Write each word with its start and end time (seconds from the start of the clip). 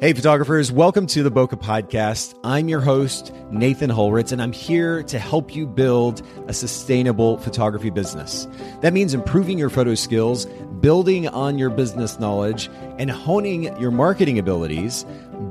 Hey, 0.00 0.12
photographers, 0.12 0.70
welcome 0.70 1.08
to 1.08 1.24
the 1.24 1.30
Bokeh 1.32 1.60
Podcast. 1.60 2.38
I'm 2.44 2.68
your 2.68 2.80
host, 2.80 3.32
Nathan 3.50 3.90
Holritz, 3.90 4.30
and 4.30 4.40
I'm 4.40 4.52
here 4.52 5.02
to 5.02 5.18
help 5.18 5.56
you 5.56 5.66
build 5.66 6.22
a 6.46 6.52
sustainable 6.52 7.38
photography 7.38 7.90
business. 7.90 8.46
That 8.80 8.92
means 8.92 9.12
improving 9.12 9.58
your 9.58 9.70
photo 9.70 9.96
skills, 9.96 10.46
building 10.80 11.26
on 11.26 11.58
your 11.58 11.70
business 11.70 12.20
knowledge, 12.20 12.70
and 12.98 13.10
honing 13.10 13.76
your 13.80 13.90
marketing 13.90 14.38
abilities. 14.38 15.04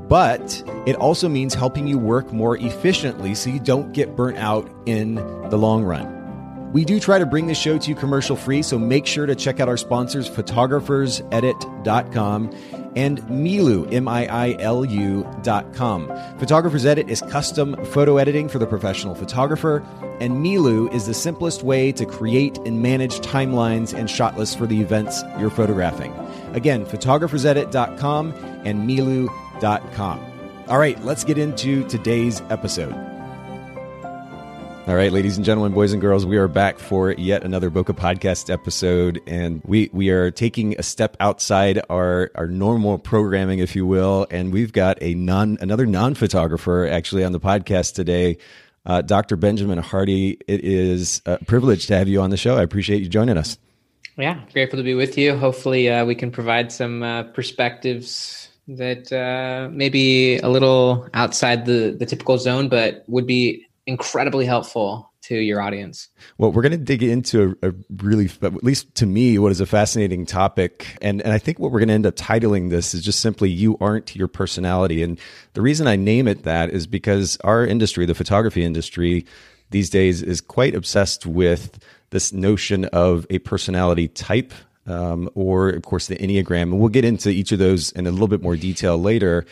But 0.08 0.64
it 0.86 0.96
also 0.96 1.28
means 1.28 1.52
helping 1.52 1.86
you 1.86 1.98
work 1.98 2.32
more 2.32 2.56
efficiently 2.56 3.34
so 3.34 3.50
you 3.50 3.60
don't 3.60 3.92
get 3.92 4.16
burnt 4.16 4.38
out 4.38 4.66
in 4.86 5.16
the 5.50 5.58
long 5.58 5.84
run. 5.84 6.72
We 6.72 6.86
do 6.86 6.98
try 7.00 7.18
to 7.18 7.26
bring 7.26 7.48
the 7.48 7.54
show 7.54 7.76
to 7.76 7.90
you 7.90 7.94
commercial 7.94 8.34
free, 8.34 8.62
so 8.62 8.78
make 8.78 9.04
sure 9.04 9.26
to 9.26 9.34
check 9.34 9.60
out 9.60 9.68
our 9.68 9.76
sponsors, 9.76 10.26
photographersedit.com 10.26 12.77
and 12.96 13.20
Miilu, 13.22 13.92
M 13.92 14.08
I 14.08 14.26
I 14.26 14.56
L 14.60 14.84
U 14.84 15.26
dot 15.42 15.72
com. 15.74 16.08
Photographer's 16.38 16.86
Edit 16.86 17.08
is 17.08 17.22
custom 17.22 17.82
photo 17.86 18.16
editing 18.16 18.48
for 18.48 18.58
the 18.58 18.66
professional 18.66 19.14
photographer, 19.14 19.84
and 20.20 20.44
Miilu 20.44 20.92
is 20.92 21.06
the 21.06 21.14
simplest 21.14 21.62
way 21.62 21.92
to 21.92 22.06
create 22.06 22.58
and 22.58 22.82
manage 22.82 23.20
timelines 23.20 23.92
and 23.92 24.08
shot 24.08 24.36
lists 24.36 24.54
for 24.54 24.66
the 24.66 24.80
events 24.80 25.22
you're 25.38 25.50
photographing. 25.50 26.12
Again, 26.54 26.86
photographersedit.com 26.86 28.32
and 28.64 28.88
Miilu.com. 28.88 30.24
All 30.68 30.78
right, 30.78 31.02
let's 31.04 31.24
get 31.24 31.38
into 31.38 31.86
today's 31.88 32.42
episode. 32.50 33.17
All 34.88 34.96
right, 34.96 35.12
ladies 35.12 35.36
and 35.36 35.44
gentlemen, 35.44 35.74
boys 35.74 35.92
and 35.92 36.00
girls, 36.00 36.24
we 36.24 36.38
are 36.38 36.48
back 36.48 36.78
for 36.78 37.12
yet 37.12 37.44
another 37.44 37.70
Bokeh 37.70 37.94
podcast 37.94 38.48
episode, 38.50 39.20
and 39.26 39.60
we 39.66 39.90
we 39.92 40.08
are 40.08 40.30
taking 40.30 40.76
a 40.78 40.82
step 40.82 41.14
outside 41.20 41.82
our 41.90 42.30
our 42.34 42.46
normal 42.46 42.98
programming, 42.98 43.58
if 43.58 43.76
you 43.76 43.84
will, 43.84 44.26
and 44.30 44.50
we've 44.50 44.72
got 44.72 44.96
a 45.02 45.12
non 45.12 45.58
another 45.60 45.84
non 45.84 46.14
photographer 46.14 46.88
actually 46.90 47.22
on 47.22 47.32
the 47.32 47.38
podcast 47.38 47.96
today, 47.96 48.38
uh, 48.86 49.02
Dr. 49.02 49.36
Benjamin 49.36 49.76
Hardy. 49.76 50.38
It 50.48 50.64
is 50.64 51.20
a 51.26 51.36
privilege 51.44 51.86
to 51.88 51.98
have 51.98 52.08
you 52.08 52.22
on 52.22 52.30
the 52.30 52.38
show. 52.38 52.56
I 52.56 52.62
appreciate 52.62 53.02
you 53.02 53.10
joining 53.10 53.36
us. 53.36 53.58
Yeah, 54.16 54.40
grateful 54.54 54.78
to 54.78 54.82
be 54.82 54.94
with 54.94 55.18
you. 55.18 55.36
Hopefully, 55.36 55.90
uh, 55.90 56.06
we 56.06 56.14
can 56.14 56.30
provide 56.30 56.72
some 56.72 57.02
uh, 57.02 57.24
perspectives 57.24 58.48
that 58.68 59.12
uh, 59.12 59.68
maybe 59.70 60.38
a 60.38 60.48
little 60.48 61.10
outside 61.12 61.66
the 61.66 61.94
the 61.98 62.06
typical 62.06 62.38
zone, 62.38 62.70
but 62.70 63.04
would 63.06 63.26
be 63.26 63.67
incredibly 63.88 64.44
helpful 64.44 65.10
to 65.22 65.34
your 65.34 65.62
audience. 65.62 66.10
Well, 66.36 66.52
we're 66.52 66.62
going 66.62 66.72
to 66.72 66.78
dig 66.78 67.02
into 67.02 67.56
a, 67.62 67.70
a, 67.70 67.74
really, 67.96 68.30
at 68.42 68.62
least 68.62 68.94
to 68.96 69.06
me, 69.06 69.38
what 69.38 69.50
is 69.50 69.60
a 69.60 69.66
fascinating 69.66 70.26
topic. 70.26 70.86
And, 71.00 71.22
and 71.22 71.32
I 71.32 71.38
think 71.38 71.58
what 71.58 71.72
we're 71.72 71.80
going 71.80 71.88
to 71.88 71.94
end 71.94 72.06
up 72.06 72.14
titling 72.14 72.68
this 72.68 72.94
is 72.94 73.02
just 73.02 73.20
simply 73.20 73.48
You 73.48 73.78
Aren't 73.80 74.14
Your 74.14 74.28
Personality. 74.28 75.02
And 75.02 75.18
the 75.54 75.62
reason 75.62 75.86
I 75.86 75.96
name 75.96 76.28
it 76.28 76.42
that 76.44 76.70
is 76.70 76.86
because 76.86 77.38
our 77.38 77.66
industry, 77.66 78.04
the 78.04 78.14
photography 78.14 78.62
industry, 78.62 79.24
these 79.70 79.88
days 79.88 80.22
is 80.22 80.42
quite 80.42 80.74
obsessed 80.74 81.24
with 81.24 81.78
this 82.10 82.30
notion 82.32 82.84
of 82.86 83.26
a 83.30 83.38
personality 83.40 84.08
type. 84.08 84.52
Um, 84.86 85.28
or, 85.34 85.68
of 85.68 85.82
course, 85.82 86.06
the 86.06 86.16
Enneagram. 86.16 86.62
And 86.62 86.80
we'll 86.80 86.88
get 86.88 87.04
into 87.04 87.28
each 87.28 87.52
of 87.52 87.58
those 87.58 87.92
in 87.92 88.06
a 88.06 88.10
little 88.10 88.28
bit 88.28 88.40
more 88.40 88.56
detail 88.56 88.96
later 88.96 89.44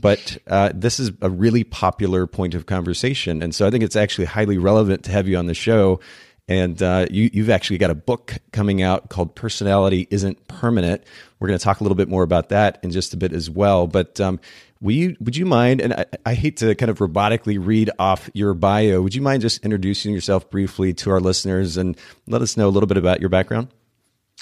but 0.00 0.38
uh, 0.46 0.70
this 0.74 1.00
is 1.00 1.10
a 1.20 1.30
really 1.30 1.64
popular 1.64 2.26
point 2.26 2.54
of 2.54 2.66
conversation. 2.66 3.42
And 3.42 3.54
so 3.54 3.66
I 3.66 3.70
think 3.70 3.82
it's 3.82 3.96
actually 3.96 4.26
highly 4.26 4.58
relevant 4.58 5.04
to 5.04 5.10
have 5.12 5.26
you 5.26 5.36
on 5.36 5.46
the 5.46 5.54
show. 5.54 6.00
And 6.48 6.80
uh, 6.80 7.06
you, 7.10 7.28
you've 7.32 7.50
actually 7.50 7.78
got 7.78 7.90
a 7.90 7.94
book 7.94 8.34
coming 8.52 8.80
out 8.80 9.08
called 9.08 9.34
Personality 9.34 10.06
Isn't 10.10 10.46
Permanent. 10.46 11.02
We're 11.40 11.48
going 11.48 11.58
to 11.58 11.64
talk 11.64 11.80
a 11.80 11.82
little 11.82 11.96
bit 11.96 12.08
more 12.08 12.22
about 12.22 12.50
that 12.50 12.78
in 12.82 12.92
just 12.92 13.14
a 13.14 13.16
bit 13.16 13.32
as 13.32 13.50
well. 13.50 13.88
But 13.88 14.20
um, 14.20 14.38
you, 14.80 15.16
would 15.18 15.36
you 15.36 15.44
mind, 15.44 15.80
and 15.80 15.94
I, 15.94 16.06
I 16.24 16.34
hate 16.34 16.58
to 16.58 16.74
kind 16.76 16.90
of 16.90 16.98
robotically 16.98 17.58
read 17.60 17.90
off 17.98 18.30
your 18.32 18.54
bio, 18.54 19.02
would 19.02 19.14
you 19.14 19.22
mind 19.22 19.42
just 19.42 19.64
introducing 19.64 20.14
yourself 20.14 20.48
briefly 20.48 20.94
to 20.94 21.10
our 21.10 21.20
listeners 21.20 21.76
and 21.76 21.96
let 22.28 22.42
us 22.42 22.56
know 22.56 22.68
a 22.68 22.70
little 22.70 22.86
bit 22.86 22.96
about 22.96 23.18
your 23.20 23.28
background? 23.28 23.68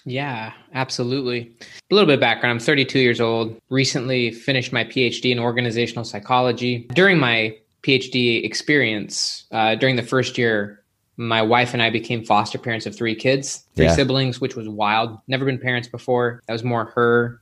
Yeah, 0.04 0.52
absolutely. 0.74 1.52
A 1.90 1.94
little 1.94 2.06
bit 2.06 2.14
of 2.14 2.20
background. 2.20 2.52
I'm 2.52 2.64
32 2.64 2.98
years 2.98 3.20
old, 3.20 3.56
recently 3.70 4.30
finished 4.30 4.72
my 4.72 4.84
PhD 4.84 5.30
in 5.30 5.38
organizational 5.38 6.04
psychology. 6.04 6.86
During 6.94 7.18
my 7.18 7.56
PhD 7.82 8.44
experience, 8.44 9.44
uh, 9.50 9.76
during 9.76 9.96
the 9.96 10.02
first 10.02 10.36
year, 10.36 10.82
my 11.16 11.42
wife 11.42 11.72
and 11.72 11.82
I 11.82 11.90
became 11.90 12.24
foster 12.24 12.58
parents 12.58 12.86
of 12.86 12.96
three 12.96 13.14
kids, 13.14 13.64
three 13.76 13.86
yeah. 13.86 13.94
siblings, 13.94 14.40
which 14.40 14.56
was 14.56 14.68
wild. 14.68 15.18
Never 15.28 15.44
been 15.44 15.58
parents 15.58 15.88
before. 15.88 16.42
That 16.46 16.52
was 16.52 16.64
more 16.64 16.86
her 16.96 17.40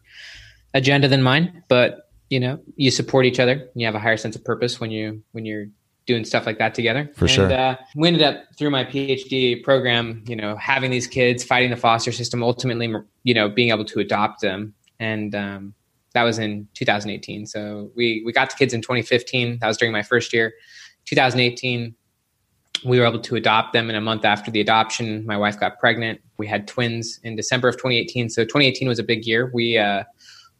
agenda 0.74 1.08
than 1.08 1.22
mine. 1.22 1.64
But 1.68 2.10
you 2.28 2.40
know, 2.40 2.60
you 2.76 2.90
support 2.90 3.26
each 3.26 3.40
other. 3.40 3.68
You 3.74 3.86
have 3.86 3.94
a 3.94 3.98
higher 3.98 4.16
sense 4.16 4.36
of 4.36 4.44
purpose 4.44 4.80
when 4.80 4.90
you 4.90 5.22
when 5.32 5.44
you're 5.44 5.66
doing 6.06 6.24
stuff 6.24 6.46
like 6.46 6.58
that 6.58 6.74
together. 6.74 7.10
For 7.14 7.24
and, 7.24 7.30
sure. 7.30 7.52
Uh, 7.52 7.76
we 7.94 8.08
ended 8.08 8.22
up 8.22 8.44
through 8.56 8.70
my 8.70 8.84
PhD 8.84 9.62
program, 9.62 10.24
you 10.26 10.36
know, 10.36 10.56
having 10.56 10.90
these 10.90 11.06
kids, 11.06 11.44
fighting 11.44 11.70
the 11.70 11.76
foster 11.76 12.12
system, 12.12 12.42
ultimately, 12.42 12.92
you 13.22 13.34
know, 13.34 13.48
being 13.48 13.70
able 13.70 13.84
to 13.86 14.00
adopt 14.00 14.40
them. 14.40 14.74
And 14.98 15.34
um, 15.34 15.74
that 16.14 16.24
was 16.24 16.38
in 16.38 16.68
2018. 16.74 17.46
So 17.46 17.90
we, 17.94 18.22
we 18.24 18.32
got 18.32 18.50
the 18.50 18.56
kids 18.56 18.74
in 18.74 18.80
2015. 18.80 19.58
That 19.60 19.68
was 19.68 19.76
during 19.76 19.92
my 19.92 20.02
first 20.02 20.32
year. 20.32 20.54
2018, 21.06 21.94
we 22.84 22.98
were 22.98 23.06
able 23.06 23.20
to 23.20 23.36
adopt 23.36 23.72
them 23.72 23.88
in 23.88 23.96
a 23.96 24.00
month 24.00 24.24
after 24.24 24.50
the 24.50 24.60
adoption. 24.60 25.24
My 25.24 25.36
wife 25.36 25.58
got 25.58 25.78
pregnant. 25.78 26.20
We 26.36 26.46
had 26.46 26.66
twins 26.66 27.20
in 27.22 27.36
December 27.36 27.68
of 27.68 27.76
2018. 27.76 28.28
So 28.28 28.42
2018 28.44 28.88
was 28.88 28.98
a 28.98 29.04
big 29.04 29.24
year. 29.24 29.50
We, 29.54 29.78
uh, 29.78 30.04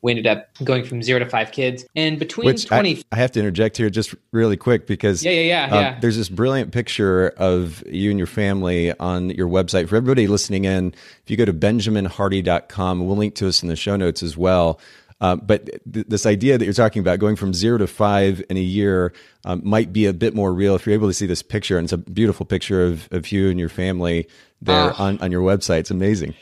we 0.03 0.11
ended 0.11 0.27
up 0.27 0.49
going 0.63 0.85
from 0.85 1.03
zero 1.03 1.21
to 1.21 1.29
five 1.29 1.53
kids. 1.53 1.85
And 1.95 2.19
between 2.19 2.47
Which 2.47 2.67
20. 2.67 2.97
20- 2.97 2.99
I, 2.99 3.17
I, 3.17 3.19
have 3.21 3.31
to 3.33 3.41
interject 3.41 3.77
here 3.77 3.89
just 3.89 4.15
really 4.33 4.57
quick 4.57 4.87
because 4.87 5.25
yeah, 5.25 5.31
yeah, 5.31 5.41
yeah, 5.41 5.65
um, 5.65 5.83
yeah. 5.83 6.01
there's 6.01 6.17
this 6.17 6.29
brilliant 6.29 6.73
picture 6.73 7.29
of 7.37 7.83
you 7.87 8.11
and 8.11 8.19
your 8.19 8.27
family 8.27 8.93
on 8.99 9.31
your 9.31 9.49
website. 9.49 9.89
For 9.89 9.97
everybody 9.97 10.27
listening 10.27 10.65
in, 10.65 10.93
if 11.23 11.31
you 11.31 11.37
go 11.37 11.45
to 11.45 11.53
benjaminhardy.com, 11.53 13.07
we'll 13.07 13.17
link 13.17 13.37
to 13.37 13.49
us 13.49 13.63
in 13.63 13.69
the 13.69 13.77
show 13.77 13.97
notes 13.97 14.23
as 14.23 14.37
well. 14.37 14.81
Uh, 15.21 15.37
but 15.37 15.67
th- 15.93 16.07
this 16.09 16.27
idea 16.27 16.59
that 16.59 16.65
you're 16.65 16.75
talking 16.75 16.99
about 16.99 17.21
going 17.21 17.37
from 17.37 17.55
zero 17.55 17.79
to 17.79 17.87
five 17.87 18.43
in 18.51 18.57
a 18.57 18.61
year 18.61 19.13
um, 19.45 19.61
might 19.63 19.93
be 19.93 20.07
a 20.07 20.13
bit 20.13 20.35
more 20.35 20.53
real 20.53 20.75
if 20.75 20.85
you're 20.85 20.95
able 20.95 21.07
to 21.07 21.15
see 21.15 21.27
this 21.27 21.43
picture. 21.43 21.79
And 21.79 21.85
it's 21.85 21.93
a 21.93 21.99
beautiful 21.99 22.45
picture 22.45 22.85
of, 22.85 23.09
of 23.13 23.31
you 23.31 23.49
and 23.49 23.61
your 23.61 23.69
family 23.69 24.27
there 24.61 24.91
uh, 24.91 24.95
on, 24.99 25.21
on 25.21 25.31
your 25.31 25.43
website. 25.43 25.79
It's 25.79 25.93
amazing. 25.93 26.35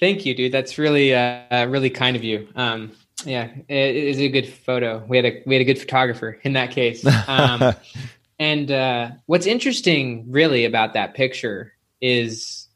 Thank 0.00 0.24
you, 0.24 0.34
dude. 0.34 0.50
That's 0.50 0.78
really, 0.78 1.14
uh, 1.14 1.66
really 1.66 1.90
kind 1.90 2.16
of 2.16 2.24
you. 2.24 2.48
Um, 2.56 2.92
yeah, 3.24 3.50
it 3.68 3.94
is 3.96 4.18
a 4.18 4.28
good 4.30 4.48
photo. 4.48 5.04
We 5.06 5.18
had 5.18 5.26
a 5.26 5.42
we 5.44 5.54
had 5.54 5.60
a 5.60 5.64
good 5.64 5.78
photographer 5.78 6.38
in 6.42 6.54
that 6.54 6.70
case. 6.70 7.06
Um, 7.28 7.74
and 8.38 8.70
uh, 8.70 9.10
what's 9.26 9.46
interesting, 9.46 10.24
really, 10.30 10.64
about 10.64 10.94
that 10.94 11.14
picture 11.14 11.74
is 12.00 12.68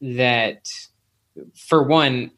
that, 0.00 0.70
for 1.54 1.82
one, 1.82 2.30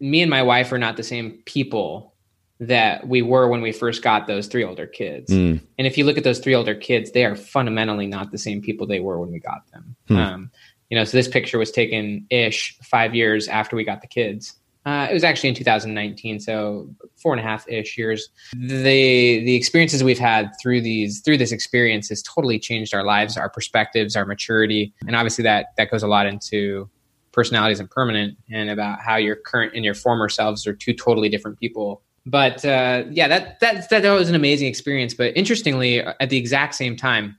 me 0.00 0.20
and 0.20 0.30
my 0.30 0.42
wife 0.42 0.72
are 0.72 0.78
not 0.78 0.96
the 0.96 1.04
same 1.04 1.42
people 1.44 2.14
that 2.60 3.06
we 3.06 3.22
were 3.22 3.48
when 3.48 3.60
we 3.60 3.72
first 3.72 4.02
got 4.02 4.26
those 4.26 4.46
three 4.46 4.64
older 4.64 4.86
kids. 4.86 5.30
Mm. 5.30 5.60
And 5.78 5.86
if 5.86 5.98
you 5.98 6.04
look 6.04 6.18
at 6.18 6.24
those 6.24 6.38
three 6.38 6.54
older 6.54 6.74
kids, 6.74 7.12
they 7.12 7.24
are 7.24 7.36
fundamentally 7.36 8.06
not 8.06 8.30
the 8.30 8.38
same 8.38 8.62
people 8.62 8.86
they 8.86 9.00
were 9.00 9.18
when 9.18 9.32
we 9.32 9.40
got 9.40 9.70
them. 9.72 9.96
Hmm. 10.08 10.16
Um, 10.16 10.50
you 10.90 10.98
know, 10.98 11.04
so 11.04 11.16
this 11.16 11.28
picture 11.28 11.58
was 11.58 11.70
taken 11.70 12.26
ish 12.30 12.76
five 12.82 13.14
years 13.14 13.48
after 13.48 13.76
we 13.76 13.84
got 13.84 14.00
the 14.00 14.06
kids. 14.06 14.54
Uh, 14.86 15.08
it 15.10 15.14
was 15.14 15.24
actually 15.24 15.48
in 15.48 15.54
2019, 15.54 16.38
so 16.40 16.90
four 17.16 17.32
and 17.32 17.40
a 17.40 17.42
half 17.42 17.66
ish 17.68 17.96
years. 17.96 18.28
The 18.52 19.42
the 19.42 19.56
experiences 19.56 20.04
we've 20.04 20.18
had 20.18 20.50
through 20.62 20.82
these 20.82 21.20
through 21.20 21.38
this 21.38 21.52
experience 21.52 22.10
has 22.10 22.22
totally 22.22 22.58
changed 22.58 22.94
our 22.94 23.02
lives, 23.02 23.38
our 23.38 23.48
perspectives, 23.48 24.14
our 24.14 24.26
maturity, 24.26 24.92
and 25.06 25.16
obviously 25.16 25.42
that 25.44 25.68
that 25.78 25.90
goes 25.90 26.02
a 26.02 26.06
lot 26.06 26.26
into 26.26 26.90
Personality 27.32 27.72
Isn't 27.72 27.90
Permanent, 27.90 28.36
and 28.50 28.68
about 28.68 29.00
how 29.00 29.16
your 29.16 29.36
current 29.36 29.72
and 29.74 29.84
your 29.84 29.94
former 29.94 30.28
selves 30.28 30.66
are 30.66 30.74
two 30.74 30.92
totally 30.92 31.30
different 31.30 31.58
people. 31.58 32.02
But 32.26 32.64
uh, 32.64 33.04
yeah, 33.10 33.28
that, 33.28 33.60
that 33.60 33.88
that 33.90 34.02
that 34.02 34.12
was 34.12 34.28
an 34.28 34.34
amazing 34.34 34.68
experience. 34.68 35.14
But 35.14 35.36
interestingly, 35.36 36.00
at 36.00 36.30
the 36.30 36.36
exact 36.36 36.74
same 36.74 36.96
time, 36.96 37.38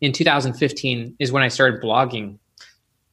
in 0.00 0.12
2015 0.12 1.16
is 1.18 1.32
when 1.32 1.42
I 1.42 1.48
started 1.48 1.82
blogging 1.82 2.38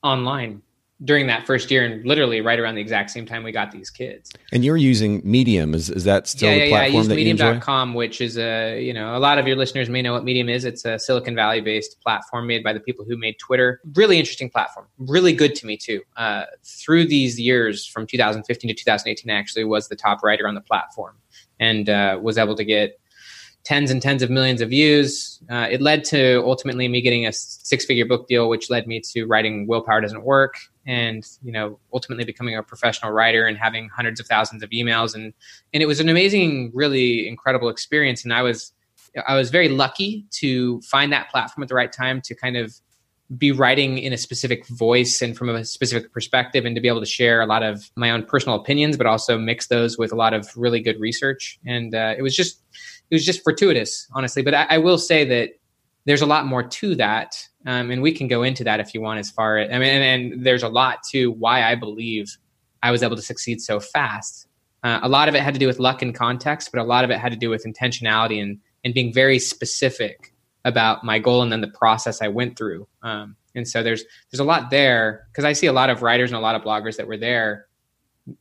online 0.03 0.61
during 1.03 1.27
that 1.27 1.45
first 1.45 1.69
year 1.69 1.85
and 1.85 2.03
literally 2.05 2.41
right 2.41 2.57
around 2.57 2.73
the 2.73 2.81
exact 2.81 3.11
same 3.11 3.23
time 3.25 3.43
we 3.43 3.51
got 3.51 3.71
these 3.71 3.89
kids. 3.91 4.31
And 4.51 4.65
you're 4.65 4.77
using 4.77 5.21
Medium. 5.23 5.75
Is, 5.75 5.91
is 5.91 6.05
that 6.05 6.27
still 6.27 6.49
yeah, 6.49 6.65
the 6.65 6.69
platform 6.69 6.91
yeah, 6.91 6.97
I 6.97 6.99
use 6.99 7.07
that 7.07 7.15
medium.com, 7.15 7.93
which 7.93 8.19
is 8.19 8.37
a, 8.37 8.81
you 8.81 8.93
know, 8.93 9.15
a 9.15 9.19
lot 9.19 9.37
of 9.37 9.45
your 9.45 9.55
listeners 9.55 9.89
may 9.89 10.01
know 10.01 10.13
what 10.13 10.23
Medium 10.23 10.49
is. 10.49 10.65
It's 10.65 10.85
a 10.85 10.97
Silicon 10.97 11.35
Valley 11.35 11.61
based 11.61 12.01
platform 12.01 12.47
made 12.47 12.63
by 12.63 12.73
the 12.73 12.79
people 12.79 13.05
who 13.05 13.15
made 13.15 13.37
Twitter. 13.37 13.79
Really 13.93 14.17
interesting 14.17 14.49
platform. 14.49 14.87
Really 14.97 15.33
good 15.33 15.53
to 15.55 15.67
me 15.67 15.77
too. 15.77 16.01
Uh, 16.15 16.45
through 16.63 17.05
these 17.05 17.39
years 17.39 17.85
from 17.85 18.07
2015 18.07 18.69
to 18.69 18.73
2018, 18.73 19.29
I 19.29 19.35
actually 19.35 19.65
was 19.65 19.89
the 19.89 19.95
top 19.95 20.23
writer 20.23 20.47
on 20.47 20.55
the 20.55 20.61
platform 20.61 21.15
and 21.59 21.89
uh, 21.89 22.19
was 22.19 22.39
able 22.39 22.55
to 22.55 22.65
get 22.65 22.99
tens 23.67 23.91
and 23.91 24.01
tens 24.01 24.23
of 24.23 24.29
millions 24.29 24.61
of 24.61 24.69
views. 24.69 25.41
Uh, 25.49 25.67
it 25.69 25.81
led 25.81 26.05
to 26.05 26.41
ultimately 26.45 26.87
me 26.87 27.01
getting 27.01 27.27
a 27.27 27.33
six 27.33 27.83
figure 27.83 28.05
book 28.05 28.25
deal, 28.25 28.47
which 28.47 28.69
led 28.69 28.87
me 28.87 29.01
to 29.01 29.25
writing 29.25 29.67
Willpower 29.67 29.99
Doesn't 29.99 30.23
Work 30.23 30.55
and, 30.85 31.27
you 31.43 31.51
know, 31.51 31.77
ultimately 31.91 32.23
becoming 32.23 32.55
a 32.55 32.63
professional 32.63 33.11
writer 33.11 33.45
and 33.45 33.57
having 33.57 33.89
hundreds 33.89 34.21
of 34.21 34.25
thousands 34.25 34.63
of 34.63 34.69
emails. 34.69 35.13
And, 35.13 35.33
and 35.73 35.83
it 35.83 35.85
was 35.85 35.99
an 35.99 36.07
amazing, 36.07 36.71
really 36.73 37.27
incredible 37.27 37.67
experience. 37.67 38.23
And 38.23 38.31
I 38.31 38.41
was, 38.41 38.71
I 39.27 39.35
was 39.35 39.49
very 39.49 39.67
lucky 39.67 40.25
to 40.39 40.79
find 40.83 41.11
that 41.11 41.29
platform 41.29 41.61
at 41.61 41.67
the 41.67 41.75
right 41.75 41.91
time 41.91 42.21
to 42.21 42.35
kind 42.35 42.55
of 42.55 42.73
be 43.37 43.51
writing 43.51 43.97
in 43.97 44.13
a 44.13 44.17
specific 44.17 44.65
voice 44.67 45.21
and 45.21 45.35
from 45.35 45.49
a 45.49 45.65
specific 45.65 46.13
perspective 46.13 46.63
and 46.63 46.73
to 46.75 46.81
be 46.81 46.87
able 46.87 47.01
to 47.01 47.05
share 47.05 47.41
a 47.41 47.45
lot 47.45 47.61
of 47.61 47.91
my 47.97 48.09
own 48.09 48.23
personal 48.23 48.55
opinions 48.55 48.95
but 48.95 49.05
also 49.05 49.37
mix 49.37 49.67
those 49.67 49.97
with 49.97 50.13
a 50.13 50.15
lot 50.15 50.33
of 50.33 50.47
really 50.55 50.79
good 50.79 50.97
research 50.97 51.59
and 51.65 51.93
uh, 51.93 52.13
it 52.17 52.21
was 52.21 52.33
just 52.33 52.61
it 53.09 53.15
was 53.15 53.25
just 53.25 53.43
fortuitous 53.43 54.07
honestly. 54.13 54.41
But 54.41 54.53
I, 54.53 54.67
I, 54.71 54.77
will 54.77 54.97
say 54.97 55.25
that 55.25 55.51
there's 56.05 56.21
a 56.21 56.25
lot 56.25 56.45
more 56.45 56.63
to 56.63 56.95
that 56.95 57.35
um, 57.65 57.91
and 57.91 58.01
we 58.01 58.11
can 58.11 58.27
go 58.27 58.43
into 58.43 58.63
that 58.63 58.79
if 58.79 58.93
you 58.93 59.01
want 59.01 59.19
as 59.19 59.29
far 59.29 59.57
as 59.57 59.69
i 59.69 59.77
mean 59.77 59.89
and, 59.89 60.33
and, 60.33 60.45
there's 60.45 60.63
a 60.63 60.69
lot 60.69 60.99
to 61.11 61.31
why 61.31 61.63
i 61.63 61.75
believe 61.75 62.37
i 62.81 62.91
was 62.91 63.03
able 63.03 63.15
to 63.15 63.21
succeed 63.21 63.61
so 63.61 63.79
fast. 63.79 64.47
Uh, 64.83 64.99
a 65.01 65.09
lot 65.09 65.27
of 65.27 65.35
it 65.35 65.41
had 65.41 65.53
to 65.53 65.59
do 65.59 65.67
with 65.67 65.79
luck 65.79 66.01
and 66.01 66.15
context 66.15 66.69
but 66.71 66.79
a 66.79 66.83
lot 66.83 67.03
of 67.03 67.09
it 67.09 67.17
had 67.17 67.31
to 67.31 67.37
do 67.37 67.49
with 67.49 67.65
intentionality 67.65 68.41
and 68.41 68.59
and 68.83 68.93
being 68.93 69.13
very 69.13 69.39
specific 69.39 70.33
about 70.67 71.03
my 71.03 71.17
goal 71.17 71.41
and 71.41 71.51
then 71.51 71.61
the 71.61 71.67
process 71.67 72.21
I 72.21 72.27
went 72.27 72.57
through. 72.57 72.87
Um, 73.01 73.35
and 73.55 73.67
so 73.67 73.81
there's 73.81 74.03
there's 74.29 74.39
a 74.39 74.45
lot 74.45 74.69
there 74.69 75.27
because 75.31 75.45
I 75.45 75.53
see 75.53 75.67
a 75.67 75.73
lot 75.73 75.89
of 75.89 76.01
writers 76.01 76.29
and 76.29 76.37
a 76.37 76.41
lot 76.41 76.55
of 76.55 76.61
bloggers 76.61 76.97
that 76.97 77.07
were 77.07 77.17
there 77.17 77.67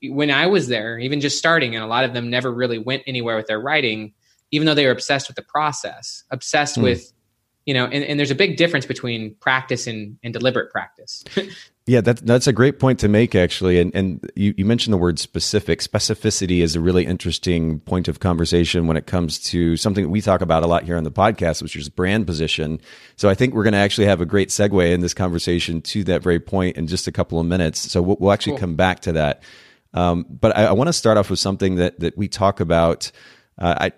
when 0.03 0.31
I 0.31 0.47
was 0.47 0.67
there, 0.67 0.99
even 0.99 1.21
just 1.21 1.39
starting, 1.39 1.75
and 1.75 1.85
a 1.85 1.87
lot 1.87 2.05
of 2.05 2.13
them 2.13 2.29
never 2.29 2.53
really 2.53 2.79
went 2.79 3.05
anywhere 3.07 3.37
with 3.37 3.47
their 3.47 3.61
writing, 3.61 4.15
even 4.51 4.67
though 4.67 4.75
they 4.75 4.87
were 4.87 4.93
obsessed 4.93 5.29
with 5.29 5.37
the 5.37 5.43
process, 5.43 6.25
obsessed 6.31 6.77
mm. 6.77 6.85
with 6.85 7.13
you 7.67 7.75
know, 7.75 7.85
and, 7.87 8.05
and 8.05 8.19
there's 8.19 8.31
a 8.31 8.37
big 8.37 8.57
difference 8.57 8.87
between 8.87 9.35
practice 9.41 9.89
and, 9.89 10.19
and 10.23 10.33
deliberate 10.33 10.71
practice. 10.71 11.25
yeah, 11.87 12.01
that, 12.01 12.25
that's 12.25 12.47
a 12.47 12.53
great 12.53 12.79
point 12.79 13.01
to 13.01 13.09
make, 13.09 13.35
actually. 13.35 13.81
And, 13.81 13.93
and 13.93 14.31
you, 14.37 14.55
you 14.57 14.65
mentioned 14.65 14.95
the 14.95 14.99
word 14.99 15.19
specific. 15.19 15.81
Specificity 15.81 16.63
is 16.63 16.77
a 16.77 16.81
really 16.81 17.05
interesting 17.05 17.81
point 17.81 18.07
of 18.07 18.21
conversation 18.21 18.87
when 18.87 18.97
it 18.97 19.07
comes 19.07 19.41
to 19.51 19.77
something 19.77 20.05
that 20.05 20.11
we 20.11 20.21
talk 20.21 20.43
about 20.43 20.63
a 20.63 20.69
lot 20.69 20.85
here 20.85 20.97
on 20.97 21.03
the 21.03 21.11
podcast, 21.11 21.61
which 21.61 21.75
is 21.75 21.89
brand 21.89 22.25
position. 22.25 22.81
So 23.17 23.29
I 23.29 23.35
think 23.35 23.53
we're 23.53 23.65
going 23.65 23.73
to 23.73 23.79
actually 23.79 24.07
have 24.07 24.21
a 24.21 24.27
great 24.27 24.51
segue 24.51 24.93
in 24.93 25.01
this 25.01 25.13
conversation 25.13 25.83
to 25.83 26.05
that 26.05 26.23
very 26.23 26.39
point 26.39 26.77
in 26.77 26.87
just 26.87 27.09
a 27.09 27.13
couple 27.13 27.41
of 27.41 27.47
minutes. 27.47 27.81
So 27.81 28.01
we'll, 28.01 28.17
we'll 28.21 28.33
actually 28.33 28.53
cool. 28.53 28.61
come 28.61 28.77
back 28.77 29.01
to 29.01 29.13
that. 29.15 29.43
Um, 29.93 30.25
but 30.31 30.57
I, 30.57 30.67
I 30.67 30.73
want 30.73 30.87
to 30.87 30.93
start 30.93 31.19
off 31.19 31.31
with 31.31 31.41
something 31.41 31.77
that, 31.77 31.99
that 31.99 32.17
we 32.17 32.29
talk 32.29 32.61
about 32.61 33.11
uh, 33.59 33.75
I, 33.81 33.93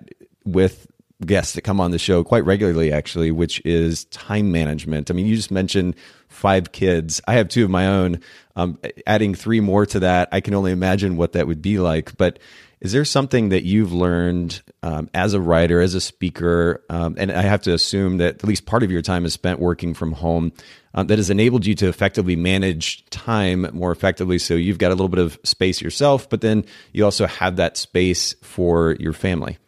with 0.52 0.86
guests 1.24 1.54
that 1.54 1.62
come 1.62 1.80
on 1.80 1.90
the 1.90 1.98
show 1.98 2.22
quite 2.22 2.44
regularly, 2.44 2.92
actually, 2.92 3.30
which 3.30 3.60
is 3.64 4.04
time 4.06 4.52
management. 4.52 5.10
I 5.10 5.14
mean, 5.14 5.26
you 5.26 5.34
just 5.34 5.50
mentioned 5.50 5.96
five 6.28 6.72
kids. 6.72 7.20
I 7.26 7.34
have 7.34 7.48
two 7.48 7.64
of 7.64 7.70
my 7.70 7.86
own. 7.86 8.20
Um, 8.54 8.78
adding 9.06 9.34
three 9.34 9.60
more 9.60 9.86
to 9.86 10.00
that, 10.00 10.28
I 10.30 10.40
can 10.40 10.54
only 10.54 10.72
imagine 10.72 11.16
what 11.16 11.32
that 11.32 11.46
would 11.46 11.62
be 11.62 11.78
like. 11.78 12.16
But 12.16 12.38
is 12.80 12.92
there 12.92 13.04
something 13.04 13.48
that 13.48 13.64
you've 13.64 13.92
learned 13.92 14.62
um, 14.84 15.10
as 15.12 15.34
a 15.34 15.40
writer, 15.40 15.80
as 15.80 15.94
a 15.94 16.00
speaker, 16.00 16.84
um, 16.88 17.16
and 17.18 17.32
I 17.32 17.42
have 17.42 17.62
to 17.62 17.74
assume 17.74 18.18
that 18.18 18.36
at 18.36 18.44
least 18.44 18.66
part 18.66 18.84
of 18.84 18.92
your 18.92 19.02
time 19.02 19.24
is 19.24 19.32
spent 19.32 19.58
working 19.58 19.94
from 19.94 20.12
home 20.12 20.52
um, 20.94 21.08
that 21.08 21.18
has 21.18 21.30
enabled 21.30 21.66
you 21.66 21.74
to 21.76 21.88
effectively 21.88 22.36
manage 22.36 23.04
time 23.10 23.66
more 23.72 23.90
effectively? 23.90 24.38
So 24.38 24.54
you've 24.54 24.78
got 24.78 24.92
a 24.92 24.94
little 24.94 25.08
bit 25.08 25.18
of 25.18 25.36
space 25.42 25.80
yourself, 25.80 26.30
but 26.30 26.40
then 26.40 26.64
you 26.92 27.04
also 27.04 27.26
have 27.26 27.56
that 27.56 27.76
space 27.76 28.36
for 28.42 28.96
your 29.00 29.12
family. 29.12 29.58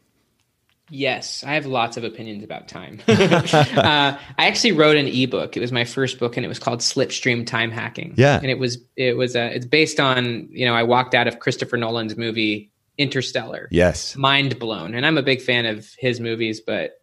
Yes, 0.90 1.44
I 1.44 1.54
have 1.54 1.66
lots 1.66 1.96
of 1.96 2.04
opinions 2.04 2.42
about 2.42 2.69
time. 2.69 3.00
uh, 3.08 3.14
I 3.76 4.19
actually 4.46 4.72
wrote 4.72 4.96
an 4.96 5.06
ebook. 5.06 5.56
It 5.56 5.60
was 5.60 5.72
my 5.72 5.84
first 5.84 6.19
book, 6.19 6.37
and 6.37 6.44
it 6.44 6.48
was 6.48 6.58
called 6.58 6.81
Slipstream 6.81 7.46
Time 7.46 7.70
Hacking. 7.70 8.14
Yeah, 8.16 8.37
and 8.37 8.50
it 8.50 8.58
was 8.58 8.78
it 8.96 9.16
was 9.16 9.37
uh, 9.37 9.50
it's 9.52 9.66
based 9.66 10.00
on 10.00 10.48
you 10.50 10.66
know 10.66 10.75
I 10.75 10.82
walked 10.82 11.14
out 11.14 11.26
of 11.28 11.38
Christopher 11.38 11.76
Nolan's 11.76 12.16
movie 12.16 12.70
Interstellar. 12.98 13.69
Yes, 13.70 14.16
mind 14.16 14.58
blown, 14.58 14.94
and 14.94 15.06
I'm 15.06 15.16
a 15.16 15.22
big 15.22 15.40
fan 15.40 15.66
of 15.66 15.88
his 15.98 16.20
movies, 16.20 16.60
but 16.60 17.00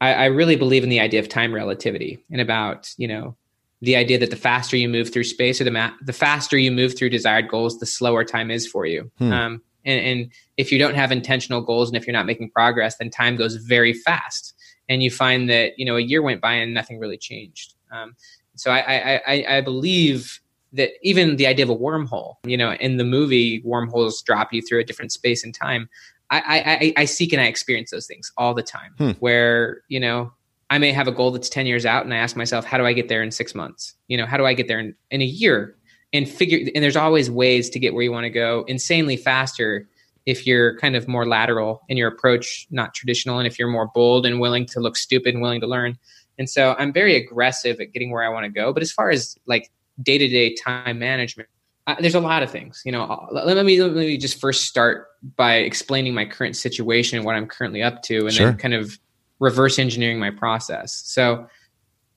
I, 0.00 0.12
I 0.12 0.24
really 0.26 0.56
believe 0.56 0.84
in 0.84 0.90
the 0.90 1.00
idea 1.00 1.20
of 1.20 1.28
time 1.28 1.54
relativity 1.54 2.22
and 2.30 2.40
about 2.40 2.92
you 2.98 3.08
know 3.08 3.36
the 3.80 3.96
idea 3.96 4.18
that 4.18 4.30
the 4.30 4.36
faster 4.36 4.76
you 4.76 4.88
move 4.88 5.12
through 5.12 5.24
space 5.24 5.60
or 5.60 5.64
the 5.64 5.70
ma- 5.70 5.92
the 6.02 6.12
faster 6.12 6.56
you 6.56 6.70
move 6.70 6.96
through 6.96 7.10
desired 7.10 7.48
goals, 7.48 7.78
the 7.78 7.86
slower 7.86 8.24
time 8.24 8.50
is 8.50 8.66
for 8.66 8.86
you. 8.86 9.10
Hmm. 9.18 9.32
Um, 9.32 9.62
and, 9.84 10.04
and 10.04 10.30
if 10.56 10.72
you 10.72 10.78
don't 10.78 10.94
have 10.94 11.12
intentional 11.12 11.60
goals 11.60 11.88
and 11.88 11.96
if 11.96 12.06
you're 12.06 12.12
not 12.12 12.26
making 12.26 12.50
progress, 12.50 12.96
then 12.96 13.10
time 13.10 13.36
goes 13.36 13.56
very 13.56 13.92
fast. 13.92 14.54
And 14.88 15.02
you 15.02 15.10
find 15.10 15.48
that, 15.48 15.78
you 15.78 15.84
know, 15.84 15.96
a 15.96 16.00
year 16.00 16.22
went 16.22 16.40
by 16.40 16.54
and 16.54 16.74
nothing 16.74 16.98
really 16.98 17.16
changed. 17.16 17.74
Um, 17.90 18.16
so 18.54 18.70
I, 18.70 19.20
I, 19.26 19.56
I, 19.56 19.60
believe 19.60 20.40
that 20.72 20.90
even 21.02 21.36
the 21.36 21.46
idea 21.46 21.64
of 21.64 21.70
a 21.70 21.76
wormhole, 21.76 22.36
you 22.44 22.56
know, 22.56 22.72
in 22.74 22.96
the 22.96 23.04
movie, 23.04 23.60
wormholes 23.64 24.22
drop 24.22 24.52
you 24.52 24.62
through 24.62 24.80
a 24.80 24.84
different 24.84 25.12
space 25.12 25.44
and 25.44 25.54
time. 25.54 25.88
I, 26.30 26.94
I, 26.96 27.02
I 27.02 27.04
seek 27.04 27.34
and 27.34 27.42
I 27.42 27.46
experience 27.46 27.90
those 27.90 28.06
things 28.06 28.32
all 28.38 28.54
the 28.54 28.62
time 28.62 28.94
hmm. 28.96 29.10
where, 29.20 29.82
you 29.88 30.00
know, 30.00 30.32
I 30.70 30.78
may 30.78 30.90
have 30.90 31.06
a 31.06 31.12
goal 31.12 31.30
that's 31.30 31.50
10 31.50 31.66
years 31.66 31.84
out 31.84 32.04
and 32.04 32.14
I 32.14 32.16
ask 32.16 32.34
myself, 32.34 32.64
how 32.64 32.78
do 32.78 32.86
I 32.86 32.94
get 32.94 33.08
there 33.08 33.22
in 33.22 33.30
six 33.30 33.54
months? 33.54 33.94
You 34.08 34.16
know, 34.16 34.24
how 34.24 34.38
do 34.38 34.46
I 34.46 34.54
get 34.54 34.68
there 34.68 34.80
in, 34.80 34.94
in 35.10 35.20
a 35.20 35.26
year? 35.26 35.76
And 36.12 36.28
figure 36.28 36.58
and 36.74 36.82
there's 36.82 36.96
always 36.96 37.30
ways 37.30 37.70
to 37.70 37.78
get 37.78 37.94
where 37.94 38.02
you 38.02 38.12
want 38.12 38.24
to 38.24 38.30
go 38.30 38.64
insanely 38.68 39.16
faster 39.16 39.88
if 40.24 40.46
you're 40.46 40.78
kind 40.78 40.94
of 40.94 41.08
more 41.08 41.26
lateral 41.26 41.82
in 41.88 41.96
your 41.96 42.08
approach 42.08 42.66
not 42.70 42.94
traditional 42.94 43.38
and 43.38 43.46
if 43.46 43.58
you're 43.58 43.68
more 43.68 43.88
bold 43.94 44.26
and 44.26 44.40
willing 44.40 44.66
to 44.66 44.80
look 44.80 44.96
stupid 44.96 45.34
and 45.34 45.42
willing 45.42 45.60
to 45.60 45.66
learn 45.66 45.98
and 46.38 46.48
so 46.48 46.74
i'm 46.78 46.92
very 46.92 47.16
aggressive 47.16 47.80
at 47.80 47.92
getting 47.92 48.10
where 48.10 48.22
i 48.22 48.28
want 48.28 48.44
to 48.44 48.50
go 48.50 48.72
but 48.72 48.82
as 48.82 48.92
far 48.92 49.10
as 49.10 49.36
like 49.46 49.70
day-to-day 50.02 50.54
time 50.54 50.98
management 50.98 51.48
uh, 51.86 51.96
there's 51.98 52.14
a 52.14 52.20
lot 52.20 52.42
of 52.42 52.50
things 52.50 52.82
you 52.84 52.92
know 52.92 53.28
let 53.32 53.64
me 53.64 53.82
let 53.82 53.94
me 53.94 54.16
just 54.16 54.40
first 54.40 54.64
start 54.64 55.08
by 55.36 55.56
explaining 55.56 56.14
my 56.14 56.24
current 56.24 56.56
situation 56.56 57.16
and 57.16 57.26
what 57.26 57.34
i'm 57.34 57.46
currently 57.46 57.82
up 57.82 58.02
to 58.02 58.26
and 58.26 58.32
sure. 58.32 58.46
then 58.46 58.56
kind 58.56 58.74
of 58.74 58.98
reverse 59.40 59.78
engineering 59.78 60.20
my 60.20 60.30
process 60.30 61.02
so 61.04 61.46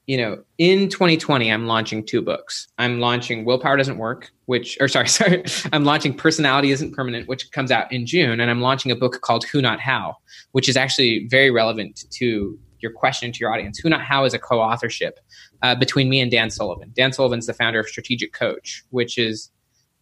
you 0.08 0.18
know, 0.18 0.44
in 0.58 0.90
2020, 0.90 1.52
I'm 1.52 1.66
launching 1.66 2.06
two 2.06 2.22
books. 2.22 2.68
I'm 2.78 3.00
launching 3.00 3.44
Willpower 3.44 3.78
Doesn't 3.78 3.98
Work, 3.98 4.32
which, 4.46 4.78
or 4.80 4.88
sorry, 4.88 5.08
sorry, 5.10 5.44
I'm 5.74 5.84
launching 5.84 6.14
Personality 6.14 6.72
Isn't 6.72 6.94
Permanent, 6.94 7.28
which 7.28 7.52
comes 7.52 7.72
out 7.72 7.92
in 7.92 8.06
June. 8.06 8.40
And 8.40 8.50
I'm 8.50 8.62
launching 8.62 8.92
a 8.92 8.96
book 8.96 9.22
called 9.22 9.46
Who 9.46 9.62
Not 9.62 9.80
How, 9.80 10.18
which 10.52 10.70
is 10.70 10.78
actually 10.78 11.28
very 11.30 11.50
relevant 11.50 12.06
to 12.12 12.60
your 12.80 12.92
question 12.92 13.32
to 13.32 13.40
your 13.40 13.52
audience. 13.52 13.80
Who 13.80 13.90
Not 13.90 14.02
How 14.02 14.26
is 14.26 14.34
a 14.34 14.40
co 14.40 14.62
authorship 14.62 15.20
uh, 15.64 15.74
between 15.76 16.08
me 16.10 16.20
and 16.20 16.30
Dan 16.30 16.52
Sullivan. 16.52 16.92
Dan 16.96 17.12
Sullivan's 17.12 17.48
the 17.48 17.54
founder 17.54 17.80
of 17.80 17.88
Strategic 17.88 18.32
Coach, 18.32 18.84
which 18.92 19.18
is 19.18 19.50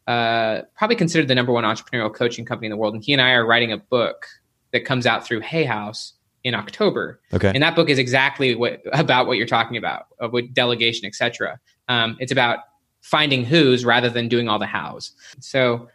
uh, 0.08 0.64
probably 0.76 0.98
considered 0.98 1.30
the 1.30 1.36
number 1.36 1.54
one 1.54 1.64
entrepreneurial 1.64 2.14
coaching 2.14 2.44
company 2.44 2.68
in 2.68 2.72
the 2.72 2.78
world. 2.78 2.94
And 2.94 3.04
he 3.04 3.14
and 3.14 3.22
I 3.22 3.32
are 3.32 3.46
writing 3.46 3.72
a 3.72 3.78
book 3.78 4.26
that 4.74 4.84
comes 4.84 5.06
out 5.06 5.26
through 5.26 5.40
Hay 5.42 5.64
House 5.64 6.14
in 6.44 6.56
October. 6.56 7.20
Okay. 7.34 7.52
And 7.54 7.64
that 7.64 7.76
book 7.76 7.90
is 7.90 7.98
exactly 7.98 8.56
what 8.56 8.82
about 8.94 9.28
what 9.28 9.38
you're 9.38 9.48
talking 9.48 9.78
about, 9.78 10.08
with 10.32 10.54
delegation, 10.54 11.06
etc. 11.06 11.60
Um, 11.88 12.18
it's 12.20 12.32
about 12.32 12.60
finding 13.02 13.44
who's 13.44 13.86
rather 13.86 14.10
than 14.10 14.28
doing 14.28 14.48
all 14.48 14.60
the 14.60 14.66
hows. 14.66 15.12
So, 15.40 15.90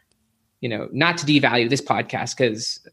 you 0.61 0.69
know, 0.69 0.89
not 0.93 1.17
to 1.19 1.27
devalue 1.27 1.69
this 1.69 1.81
podcast 1.81 2.37
because 2.37 2.87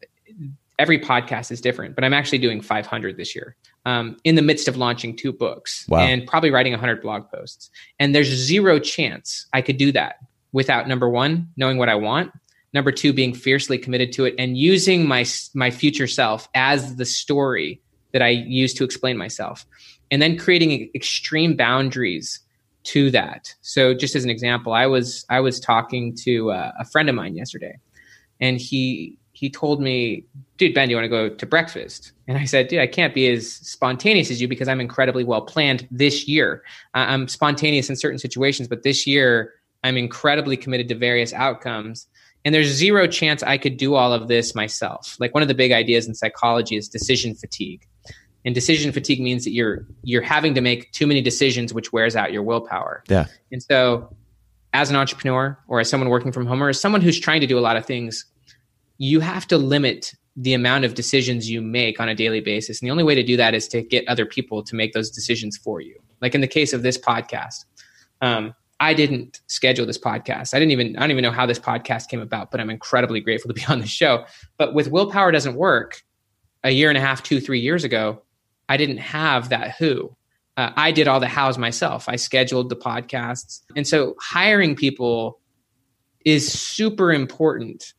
every 0.80 1.00
podcast 1.00 1.52
is 1.52 1.62
different, 1.62 1.96
but 1.96 2.04
I'm 2.04 2.14
actually 2.14 2.38
doing 2.38 2.62
500 2.62 3.18
this 3.18 3.36
year. 3.36 3.56
Um, 3.86 4.18
in 4.24 4.36
the 4.36 4.42
midst 4.42 4.68
of 4.68 4.78
launching 4.78 5.16
two 5.16 5.32
books 5.32 5.86
wow. 5.88 6.00
and 6.00 6.26
probably 6.26 6.50
writing 6.50 6.74
100 6.74 7.02
blog 7.02 7.30
posts. 7.30 7.70
And 8.00 8.16
there's 8.16 8.30
zero 8.30 8.80
chance 8.80 9.46
I 9.54 9.62
could 9.62 9.78
do 9.78 9.92
that 9.92 10.16
without 10.54 10.88
number 10.88 11.08
one, 11.08 11.50
knowing 11.56 11.78
what 11.78 11.88
I 11.88 11.96
want, 11.96 12.32
number 12.76 12.92
two 12.92 13.14
being 13.14 13.34
fiercely 13.34 13.78
committed 13.78 14.12
to 14.12 14.26
it 14.26 14.36
and 14.38 14.58
using 14.58 15.08
my 15.08 15.26
my 15.56 15.72
future 15.72 16.08
self 16.08 16.48
as 16.54 16.98
the 16.98 17.06
story 17.06 17.82
that 18.12 18.22
i 18.22 18.30
use 18.30 18.74
to 18.76 18.84
explain 18.84 19.18
myself. 19.18 19.66
And 20.12 20.22
then 20.22 20.38
creating 20.38 20.92
extreme 20.94 21.56
boundaries 21.56 22.40
to 22.84 23.10
that. 23.10 23.56
So 23.62 23.96
just 23.96 24.16
as 24.16 24.24
an 24.24 24.30
example 24.30 24.74
i 24.74 24.86
was 24.86 25.26
i 25.30 25.40
was 25.40 25.60
talking 25.60 26.14
to 26.26 26.52
uh, 26.52 26.72
a 26.78 26.86
friend 26.86 27.10
of 27.10 27.16
mine 27.16 27.36
yesterday 27.36 27.80
and 28.40 28.60
he 28.60 29.18
he 29.32 29.50
told 29.50 29.82
me 29.82 30.24
dude 30.58 30.74
ben 30.74 30.88
do 30.88 30.92
you 30.92 30.98
want 30.98 31.06
to 31.06 31.10
go 31.10 31.30
to 31.30 31.46
breakfast? 31.46 32.12
And 32.28 32.38
i 32.38 32.44
said 32.44 32.68
dude 32.68 32.82
i 32.82 32.88
can't 32.88 33.16
be 33.16 33.28
as 33.30 33.52
spontaneous 33.52 34.30
as 34.30 34.42
you 34.42 34.50
because 34.50 34.68
i'm 34.68 34.82
incredibly 34.82 35.24
well 35.24 35.42
planned 35.42 35.88
this 35.90 36.28
year. 36.28 36.62
I'm 36.94 37.30
spontaneous 37.30 37.90
in 37.90 37.96
certain 37.96 38.20
situations 38.20 38.68
but 38.68 38.84
this 38.84 39.08
year 39.08 39.54
i'm 39.86 39.96
incredibly 39.96 40.58
committed 40.58 40.90
to 40.90 40.96
various 40.96 41.32
outcomes 41.32 42.08
and 42.46 42.54
there's 42.54 42.68
zero 42.68 43.08
chance 43.08 43.42
I 43.42 43.58
could 43.58 43.76
do 43.76 43.96
all 43.96 44.14
of 44.14 44.28
this 44.28 44.54
myself. 44.54 45.18
Like 45.20 45.34
one 45.34 45.42
of 45.42 45.50
the 45.50 45.56
big 45.56 45.72
ideas 45.72 46.08
in 46.08 46.14
psychology 46.14 46.78
is 46.78 46.88
decision 46.88 47.34
fatigue. 47.34 47.86
And 48.46 48.54
decision 48.54 48.92
fatigue 48.92 49.20
means 49.20 49.44
that 49.44 49.52
you're 49.52 49.88
you're 50.04 50.22
having 50.22 50.54
to 50.54 50.62
make 50.62 50.92
too 50.92 51.08
many 51.08 51.22
decisions 51.22 51.74
which 51.74 51.92
wears 51.92 52.16
out 52.16 52.32
your 52.32 52.44
willpower. 52.44 53.04
Yeah. 53.10 53.26
And 53.52 53.64
so 53.64 54.16
as 54.72 54.92
an 54.92 54.96
entrepreneur 54.96 55.58
or 55.68 55.80
as 55.80 55.90
someone 55.90 56.10
working 56.10 56.32
from 56.32 56.46
home 56.46 56.62
or 56.62 56.70
as 56.70 56.80
someone 56.80 57.02
who's 57.02 57.20
trying 57.20 57.42
to 57.42 57.48
do 57.48 57.58
a 57.58 57.62
lot 57.62 57.76
of 57.76 57.86
things, 57.86 58.26
you 59.00 59.20
have 59.22 59.48
to 59.48 59.58
limit 59.58 60.14
the 60.36 60.54
amount 60.54 60.86
of 60.86 60.94
decisions 60.94 61.50
you 61.50 61.62
make 61.62 62.00
on 62.00 62.10
a 62.10 62.14
daily 62.14 62.42
basis. 62.42 62.80
And 62.80 62.88
the 62.88 62.92
only 62.92 63.04
way 63.04 63.16
to 63.16 63.24
do 63.24 63.38
that 63.38 63.56
is 63.56 63.68
to 63.70 63.82
get 63.82 64.08
other 64.08 64.26
people 64.26 64.62
to 64.64 64.76
make 64.76 64.94
those 64.94 65.10
decisions 65.10 65.58
for 65.58 65.82
you. 65.82 65.98
Like 66.22 66.36
in 66.36 66.42
the 66.42 66.48
case 66.48 66.74
of 66.74 66.84
this 66.84 66.98
podcast, 66.98 67.66
um, 68.22 68.54
I 68.80 68.94
didn't 68.94 69.42
schedule 69.48 69.86
this 69.86 69.98
podcast. 69.98 70.54
I 70.54 70.60
didn't 70.60 70.72
even 70.72 70.98
I 70.98 71.02
don't 71.02 71.12
even 71.12 71.24
know 71.24 71.32
how 71.32 71.46
this 71.46 71.60
podcast 71.60 72.10
came 72.10 72.20
about, 72.20 72.52
but 72.52 72.60
I'm 72.60 72.70
incredibly 72.70 73.22
grateful 73.22 73.48
to 73.50 73.54
be 73.54 73.66
on 73.70 73.80
the 73.80 73.88
show. 73.88 74.26
But 74.58 74.74
with 74.74 74.90
willpower 74.90 75.32
doesn't 75.32 75.56
work. 75.56 76.02
A 76.64 76.72
year 76.72 76.90
and 76.90 76.98
a 76.98 77.02
half, 77.02 77.22
two, 77.22 77.40
three 77.40 77.60
years 77.60 77.84
ago, 77.84 78.24
I 78.68 78.78
didn't 78.78 78.98
have 78.98 79.50
that 79.50 79.76
who. 79.78 80.16
Uh, 80.58 80.72
I 80.76 80.92
did 80.92 81.08
all 81.08 81.20
the 81.20 81.28
hows 81.28 81.60
myself. 81.60 82.10
I 82.10 82.16
scheduled 82.16 82.70
the 82.70 82.76
podcasts, 82.76 83.62
and 83.76 83.88
so 83.88 84.16
hiring 84.20 84.76
people 84.76 85.40
is 86.26 86.52
super 86.52 87.14
important 87.14 87.94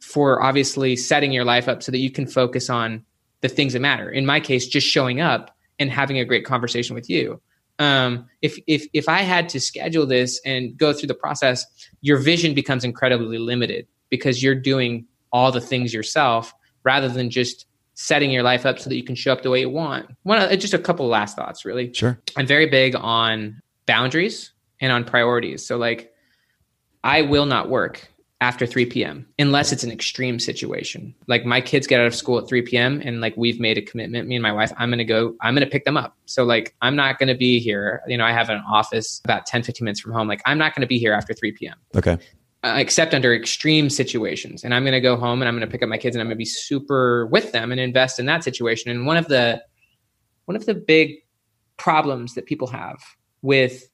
for 0.00 0.42
obviously 0.42 0.96
setting 0.96 1.30
your 1.30 1.44
life 1.44 1.68
up 1.68 1.82
so 1.82 1.92
that 1.92 1.98
you 1.98 2.10
can 2.10 2.26
focus 2.26 2.70
on 2.70 3.04
the 3.42 3.48
things 3.48 3.74
that 3.74 3.80
matter. 3.80 4.08
In 4.08 4.24
my 4.24 4.40
case, 4.40 4.66
just 4.66 4.86
showing 4.86 5.20
up 5.20 5.54
and 5.78 5.90
having 5.90 6.18
a 6.18 6.24
great 6.24 6.46
conversation 6.46 6.94
with 6.94 7.10
you 7.10 7.40
um, 7.78 8.26
if 8.42 8.58
if 8.66 8.86
if 8.92 9.08
I 9.08 9.22
had 9.22 9.48
to 9.50 9.60
schedule 9.60 10.06
this 10.06 10.40
and 10.44 10.76
go 10.76 10.92
through 10.92 11.08
the 11.08 11.14
process, 11.14 11.66
your 12.00 12.18
vision 12.18 12.54
becomes 12.54 12.84
incredibly 12.84 13.38
limited 13.38 13.86
because 14.08 14.42
you're 14.42 14.54
doing 14.54 15.06
all 15.32 15.52
the 15.52 15.60
things 15.60 15.92
yourself 15.92 16.54
rather 16.84 17.08
than 17.08 17.28
just 17.30 17.66
setting 17.94 18.30
your 18.30 18.42
life 18.42 18.64
up 18.64 18.78
so 18.78 18.88
that 18.88 18.96
you 18.96 19.02
can 19.02 19.14
show 19.14 19.32
up 19.32 19.42
the 19.42 19.50
way 19.50 19.60
you 19.60 19.70
want. 19.70 20.06
One, 20.22 20.38
uh, 20.38 20.54
just 20.56 20.74
a 20.74 20.78
couple 20.78 21.06
last 21.06 21.36
thoughts, 21.36 21.64
really. 21.64 21.92
Sure. 21.92 22.18
I'm 22.36 22.46
very 22.46 22.66
big 22.66 22.94
on 22.94 23.60
boundaries 23.86 24.52
and 24.80 24.92
on 24.92 25.04
priorities. 25.04 25.66
So, 25.66 25.76
like, 25.78 26.12
I 27.02 27.22
will 27.22 27.46
not 27.46 27.68
work 27.68 28.08
after 28.40 28.66
3 28.66 28.86
p.m. 28.86 29.26
unless 29.38 29.72
it's 29.72 29.82
an 29.82 29.90
extreme 29.90 30.38
situation. 30.38 31.14
Like 31.26 31.46
my 31.46 31.60
kids 31.60 31.86
get 31.86 32.00
out 32.00 32.06
of 32.06 32.14
school 32.14 32.38
at 32.38 32.46
3 32.46 32.62
p.m. 32.62 33.00
and 33.02 33.20
like 33.20 33.34
we've 33.36 33.58
made 33.58 33.78
a 33.78 33.82
commitment, 33.82 34.28
me 34.28 34.36
and 34.36 34.42
my 34.42 34.52
wife, 34.52 34.72
I'm 34.76 34.90
going 34.90 34.98
to 34.98 35.04
go, 35.04 35.34
I'm 35.40 35.54
going 35.54 35.64
to 35.64 35.70
pick 35.70 35.84
them 35.84 35.96
up. 35.96 36.16
So 36.26 36.44
like 36.44 36.74
I'm 36.82 36.96
not 36.96 37.18
going 37.18 37.28
to 37.28 37.34
be 37.34 37.58
here. 37.58 38.02
You 38.06 38.18
know, 38.18 38.24
I 38.24 38.32
have 38.32 38.50
an 38.50 38.62
office 38.70 39.22
about 39.24 39.46
10, 39.46 39.62
15 39.62 39.84
minutes 39.84 40.00
from 40.00 40.12
home. 40.12 40.28
Like 40.28 40.42
I'm 40.44 40.58
not 40.58 40.74
going 40.74 40.82
to 40.82 40.86
be 40.86 40.98
here 40.98 41.14
after 41.14 41.32
3 41.32 41.52
p.m. 41.52 41.76
Okay. 41.96 42.18
Uh, 42.62 42.74
except 42.76 43.14
under 43.14 43.34
extreme 43.34 43.88
situations. 43.88 44.64
And 44.64 44.74
I'm 44.74 44.82
going 44.82 44.92
to 44.92 45.00
go 45.00 45.16
home 45.16 45.40
and 45.40 45.48
I'm 45.48 45.54
going 45.54 45.66
to 45.66 45.70
pick 45.70 45.82
up 45.82 45.88
my 45.88 45.98
kids 45.98 46.14
and 46.14 46.20
I'm 46.20 46.26
going 46.26 46.36
to 46.36 46.38
be 46.38 46.44
super 46.44 47.26
with 47.26 47.52
them 47.52 47.70
and 47.70 47.80
invest 47.80 48.18
in 48.18 48.26
that 48.26 48.44
situation. 48.44 48.90
And 48.90 49.06
one 49.06 49.16
of 49.16 49.28
the, 49.28 49.62
one 50.44 50.56
of 50.56 50.66
the 50.66 50.74
big 50.74 51.14
problems 51.78 52.34
that 52.34 52.44
people 52.44 52.66
have 52.68 52.98
with 53.40 53.88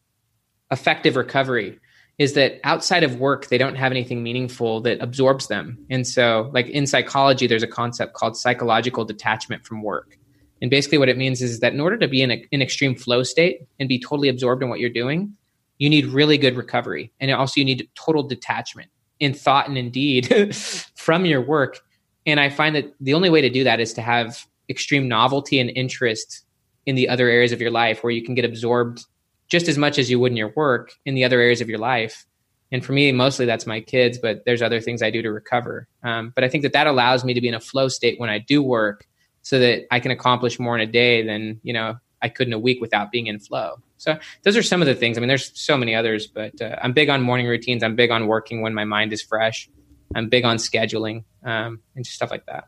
effective 0.70 1.16
recovery 1.16 1.78
is 2.18 2.34
that 2.34 2.60
outside 2.64 3.02
of 3.02 3.18
work 3.18 3.48
they 3.48 3.58
don't 3.58 3.74
have 3.74 3.90
anything 3.90 4.22
meaningful 4.22 4.80
that 4.82 5.00
absorbs 5.00 5.48
them. 5.48 5.78
And 5.90 6.06
so 6.06 6.50
like 6.52 6.68
in 6.68 6.86
psychology 6.86 7.46
there's 7.46 7.62
a 7.62 7.68
concept 7.68 8.14
called 8.14 8.36
psychological 8.36 9.04
detachment 9.04 9.66
from 9.66 9.82
work. 9.82 10.18
And 10.60 10.70
basically 10.70 10.98
what 10.98 11.08
it 11.08 11.16
means 11.16 11.42
is 11.42 11.60
that 11.60 11.72
in 11.72 11.80
order 11.80 11.96
to 11.98 12.06
be 12.06 12.22
in 12.22 12.30
an 12.30 12.62
extreme 12.62 12.94
flow 12.94 13.22
state 13.22 13.66
and 13.80 13.88
be 13.88 13.98
totally 13.98 14.28
absorbed 14.28 14.62
in 14.62 14.68
what 14.68 14.78
you're 14.78 14.90
doing 14.90 15.36
you 15.82 15.90
need 15.90 16.06
really 16.06 16.38
good 16.38 16.56
recovery. 16.56 17.12
And 17.18 17.32
also 17.32 17.58
you 17.58 17.64
need 17.64 17.88
total 17.96 18.22
detachment 18.22 18.88
in 19.18 19.34
thought 19.34 19.68
and 19.68 19.76
in 19.76 19.90
deed 19.90 20.54
from 20.94 21.24
your 21.24 21.40
work. 21.40 21.80
And 22.24 22.38
i 22.38 22.48
find 22.50 22.76
that 22.76 22.94
the 23.00 23.14
only 23.14 23.30
way 23.30 23.40
to 23.40 23.50
do 23.50 23.64
that 23.64 23.80
is 23.80 23.92
to 23.94 24.00
have 24.00 24.46
extreme 24.68 25.08
novelty 25.08 25.58
and 25.58 25.70
interest 25.70 26.44
in 26.86 26.94
the 26.94 27.08
other 27.08 27.28
areas 27.28 27.50
of 27.50 27.60
your 27.60 27.72
life 27.72 28.04
where 28.04 28.12
you 28.12 28.22
can 28.22 28.36
get 28.36 28.44
absorbed 28.44 29.04
just 29.48 29.68
as 29.68 29.78
much 29.78 29.98
as 29.98 30.10
you 30.10 30.18
would 30.20 30.32
in 30.32 30.36
your 30.36 30.52
work 30.56 30.92
in 31.04 31.14
the 31.14 31.24
other 31.24 31.40
areas 31.40 31.60
of 31.60 31.68
your 31.68 31.78
life. 31.78 32.26
And 32.70 32.84
for 32.84 32.92
me, 32.92 33.12
mostly 33.12 33.44
that's 33.44 33.66
my 33.66 33.80
kids, 33.80 34.18
but 34.18 34.44
there's 34.46 34.62
other 34.62 34.80
things 34.80 35.02
I 35.02 35.10
do 35.10 35.20
to 35.22 35.30
recover. 35.30 35.88
Um, 36.02 36.32
but 36.34 36.42
I 36.42 36.48
think 36.48 36.62
that 36.62 36.72
that 36.72 36.86
allows 36.86 37.22
me 37.22 37.34
to 37.34 37.40
be 37.40 37.48
in 37.48 37.54
a 37.54 37.60
flow 37.60 37.88
state 37.88 38.18
when 38.18 38.30
I 38.30 38.38
do 38.38 38.62
work 38.62 39.06
so 39.42 39.58
that 39.58 39.82
I 39.90 40.00
can 40.00 40.10
accomplish 40.10 40.58
more 40.58 40.74
in 40.74 40.80
a 40.80 40.90
day 40.90 41.22
than, 41.24 41.60
you 41.62 41.74
know, 41.74 41.96
I 42.22 42.28
could 42.28 42.46
in 42.46 42.52
a 42.52 42.58
week 42.58 42.80
without 42.80 43.10
being 43.10 43.26
in 43.26 43.38
flow. 43.40 43.82
So 43.98 44.18
those 44.42 44.56
are 44.56 44.62
some 44.62 44.80
of 44.80 44.86
the 44.86 44.94
things. 44.94 45.18
I 45.18 45.20
mean, 45.20 45.28
there's 45.28 45.52
so 45.60 45.76
many 45.76 45.94
others, 45.94 46.26
but 46.26 46.60
uh, 46.62 46.76
I'm 46.80 46.92
big 46.92 47.08
on 47.08 47.20
morning 47.20 47.46
routines. 47.46 47.82
I'm 47.82 47.96
big 47.96 48.10
on 48.10 48.26
working 48.26 48.62
when 48.62 48.74
my 48.74 48.84
mind 48.84 49.12
is 49.12 49.22
fresh. 49.22 49.68
I'm 50.14 50.28
big 50.28 50.44
on 50.44 50.56
scheduling 50.56 51.24
um, 51.44 51.80
and 51.94 52.04
just 52.04 52.16
stuff 52.16 52.30
like 52.30 52.46
that. 52.46 52.64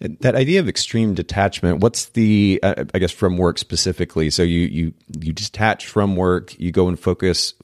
That 0.00 0.34
idea 0.34 0.60
of 0.60 0.68
extreme 0.68 1.14
detachment, 1.14 1.80
what's 1.80 2.06
the, 2.06 2.60
uh, 2.62 2.84
I 2.94 2.98
guess, 2.98 3.12
from 3.12 3.36
work 3.36 3.58
specifically? 3.58 4.30
So 4.30 4.42
you 4.42 4.60
you 4.60 4.94
you 5.20 5.32
detach 5.32 5.86
from 5.86 6.16
work, 6.16 6.58
you 6.58 6.72
go 6.72 6.88
and 6.88 6.98
focus 6.98 7.54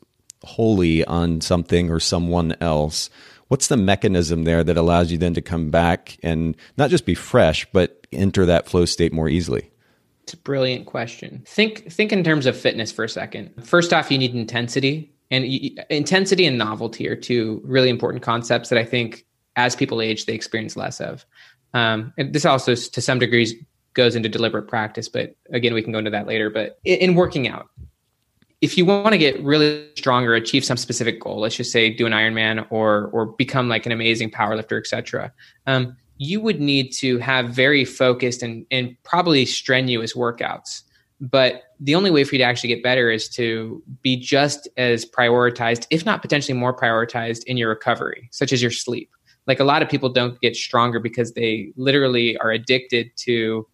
wholly 0.45 1.05
on 1.05 1.41
something 1.41 1.91
or 1.91 2.01
someone 2.01 2.55
else. 2.61 3.11
What's 3.49 3.69
the 3.69 3.77
mechanism 3.77 4.45
there 4.45 4.65
that 4.65 4.77
allows 4.77 5.13
you 5.13 5.19
then 5.19 5.35
to 5.35 5.41
come 5.41 5.71
back 5.71 6.19
and 6.23 6.57
not 6.77 6.91
just 6.91 7.07
be 7.07 7.15
fresh, 7.15 7.67
but 7.73 8.07
enter 8.13 8.47
that 8.47 8.69
flow 8.69 8.85
state 8.85 9.13
more 9.13 9.29
easily? 9.29 9.71
It's 10.25 10.35
a 10.35 10.39
brilliant 10.39 10.87
question. 10.87 11.45
Think 11.47 11.91
think 11.93 12.13
in 12.13 12.25
terms 12.25 12.47
of 12.47 12.57
fitness 12.57 12.91
for 12.91 13.05
a 13.05 13.09
second. 13.09 13.65
First 13.65 13.93
off, 13.93 14.11
you 14.11 14.19
need 14.19 14.35
intensity, 14.35 15.13
and 15.31 15.45
intensity 15.91 16.47
and 16.47 16.59
novelty 16.59 17.09
are 17.09 17.17
two 17.17 17.61
really 17.65 17.91
important 17.91 18.25
concepts 18.25 18.69
that 18.71 18.79
I 18.79 18.85
think 18.85 19.25
as 19.55 19.75
people 19.75 20.01
age 20.03 20.27
they 20.27 20.35
experience 20.35 20.77
less 20.77 21.01
of. 21.01 21.25
Um, 21.77 22.15
and 22.17 22.33
this 22.33 22.47
also, 22.47 22.75
to 22.75 23.01
some 23.03 23.19
degrees, 23.19 23.53
goes 23.93 24.17
into 24.17 24.31
deliberate 24.31 24.67
practice, 24.67 25.11
but 25.11 25.37
again, 25.53 25.75
we 25.75 25.83
can 25.83 25.93
go 25.93 25.99
into 25.99 26.11
that 26.11 26.27
later. 26.27 26.49
But 26.49 26.79
in, 26.85 26.99
in 27.01 27.15
working 27.15 27.49
out, 27.49 27.69
if 28.63 28.79
you 28.79 28.87
want 28.87 29.13
to 29.13 29.19
get 29.19 29.39
really 29.43 29.87
strong 29.95 30.25
or 30.25 30.33
achieve 30.33 30.65
some 30.65 30.79
specific 30.79 31.21
goal, 31.21 31.39
let's 31.39 31.55
just 31.55 31.71
say 31.71 31.91
do 31.91 32.07
an 32.07 32.13
Ironman 32.13 32.67
or 32.71 33.11
or 33.13 33.27
become 33.27 33.69
like 33.69 33.85
an 33.85 33.93
amazing 33.93 34.31
powerlifter, 34.31 34.79
etc. 34.79 35.31
Um, 35.67 35.99
you 36.17 36.41
would 36.41 36.63
need 36.63 36.93
to 36.93 37.19
have 37.19 37.51
very 37.51 37.85
focused 37.85 38.43
and 38.43 38.65
and 38.71 38.97
probably 39.05 39.45
strenuous 39.45 40.15
workouts. 40.15 40.83
But 41.21 41.65
the 41.79 41.95
only 41.95 42.11
way 42.11 42.25
for 42.25 42.35
you 42.35 42.39
to 42.39 42.45
actually 42.45 42.69
get 42.69 42.83
better 42.83 43.11
is 43.11 43.29
to 43.31 43.83
be 44.01 44.17
just 44.17 44.67
as 44.79 45.05
prioritized, 45.05 45.87
if 45.91 46.07
not 46.07 46.23
potentially 46.23 46.57
more 46.57 46.75
prioritized, 46.75 47.45
in 47.45 47.59
your 47.59 47.69
recovery, 47.69 48.29
such 48.33 48.53
as 48.53 48.63
your 48.63 48.71
sleep 48.71 49.11
like 49.47 49.61
a 49.61 49.65
lot 49.65 49.83
of 49.83 49.89
people 49.89 50.09
don't 50.09 50.41
get 50.41 50.57
stronger 50.57 50.99
because 50.99 51.33
they 51.33 51.73
literally 51.77 52.37
are 52.39 52.51
addicted 52.51 53.11
to 53.17 53.67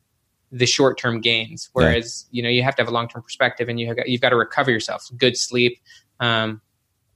the 0.51 0.67
short 0.67 0.99
term 0.99 1.21
gains. 1.21 1.71
Whereas 1.73 2.27
yeah. 2.31 2.37
you 2.39 2.43
know 2.43 2.49
you 2.51 2.63
have 2.63 2.77
to 2.77 2.83
have 2.83 2.89
a 2.89 2.93
long 2.93 3.09
term 3.09 3.23
perspective, 3.23 3.69
and 3.69 3.81
you 3.81 3.87
have 3.87 3.97
got, 3.97 4.09
you've 4.09 4.21
got 4.21 4.31
to 4.31 4.37
recover 4.37 4.71
yourself, 4.71 5.09
good 5.17 5.37
sleep, 5.37 5.81
um, 6.21 6.61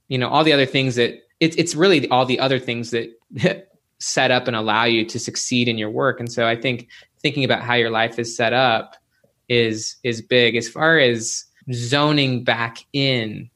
you 0.07 0.17
know 0.17 0.27
all 0.27 0.43
the 0.43 0.53
other 0.53 0.65
things 0.65 0.95
that 0.95 1.21
it's 1.39 1.55
it's 1.55 1.75
really 1.75 2.07
all 2.09 2.25
the 2.25 2.39
other 2.39 2.59
things 2.59 2.91
that 2.91 3.09
set 3.99 4.31
up 4.31 4.47
and 4.47 4.55
allow 4.55 4.83
you 4.83 5.05
to 5.05 5.19
succeed 5.19 5.67
in 5.67 5.77
your 5.77 5.89
work. 5.89 6.19
And 6.19 6.31
so 6.31 6.47
I 6.47 6.55
think 6.55 6.87
thinking 7.21 7.43
about 7.43 7.61
how 7.61 7.73
your 7.73 7.89
life 7.89 8.19
is 8.19 8.35
set 8.35 8.53
up 8.53 8.95
is 9.49 9.95
is 10.03 10.21
big 10.21 10.55
as 10.55 10.67
far 10.67 10.99
as 10.99 11.45
zoning 11.73 12.43
back 12.43 12.79
in 12.93 13.49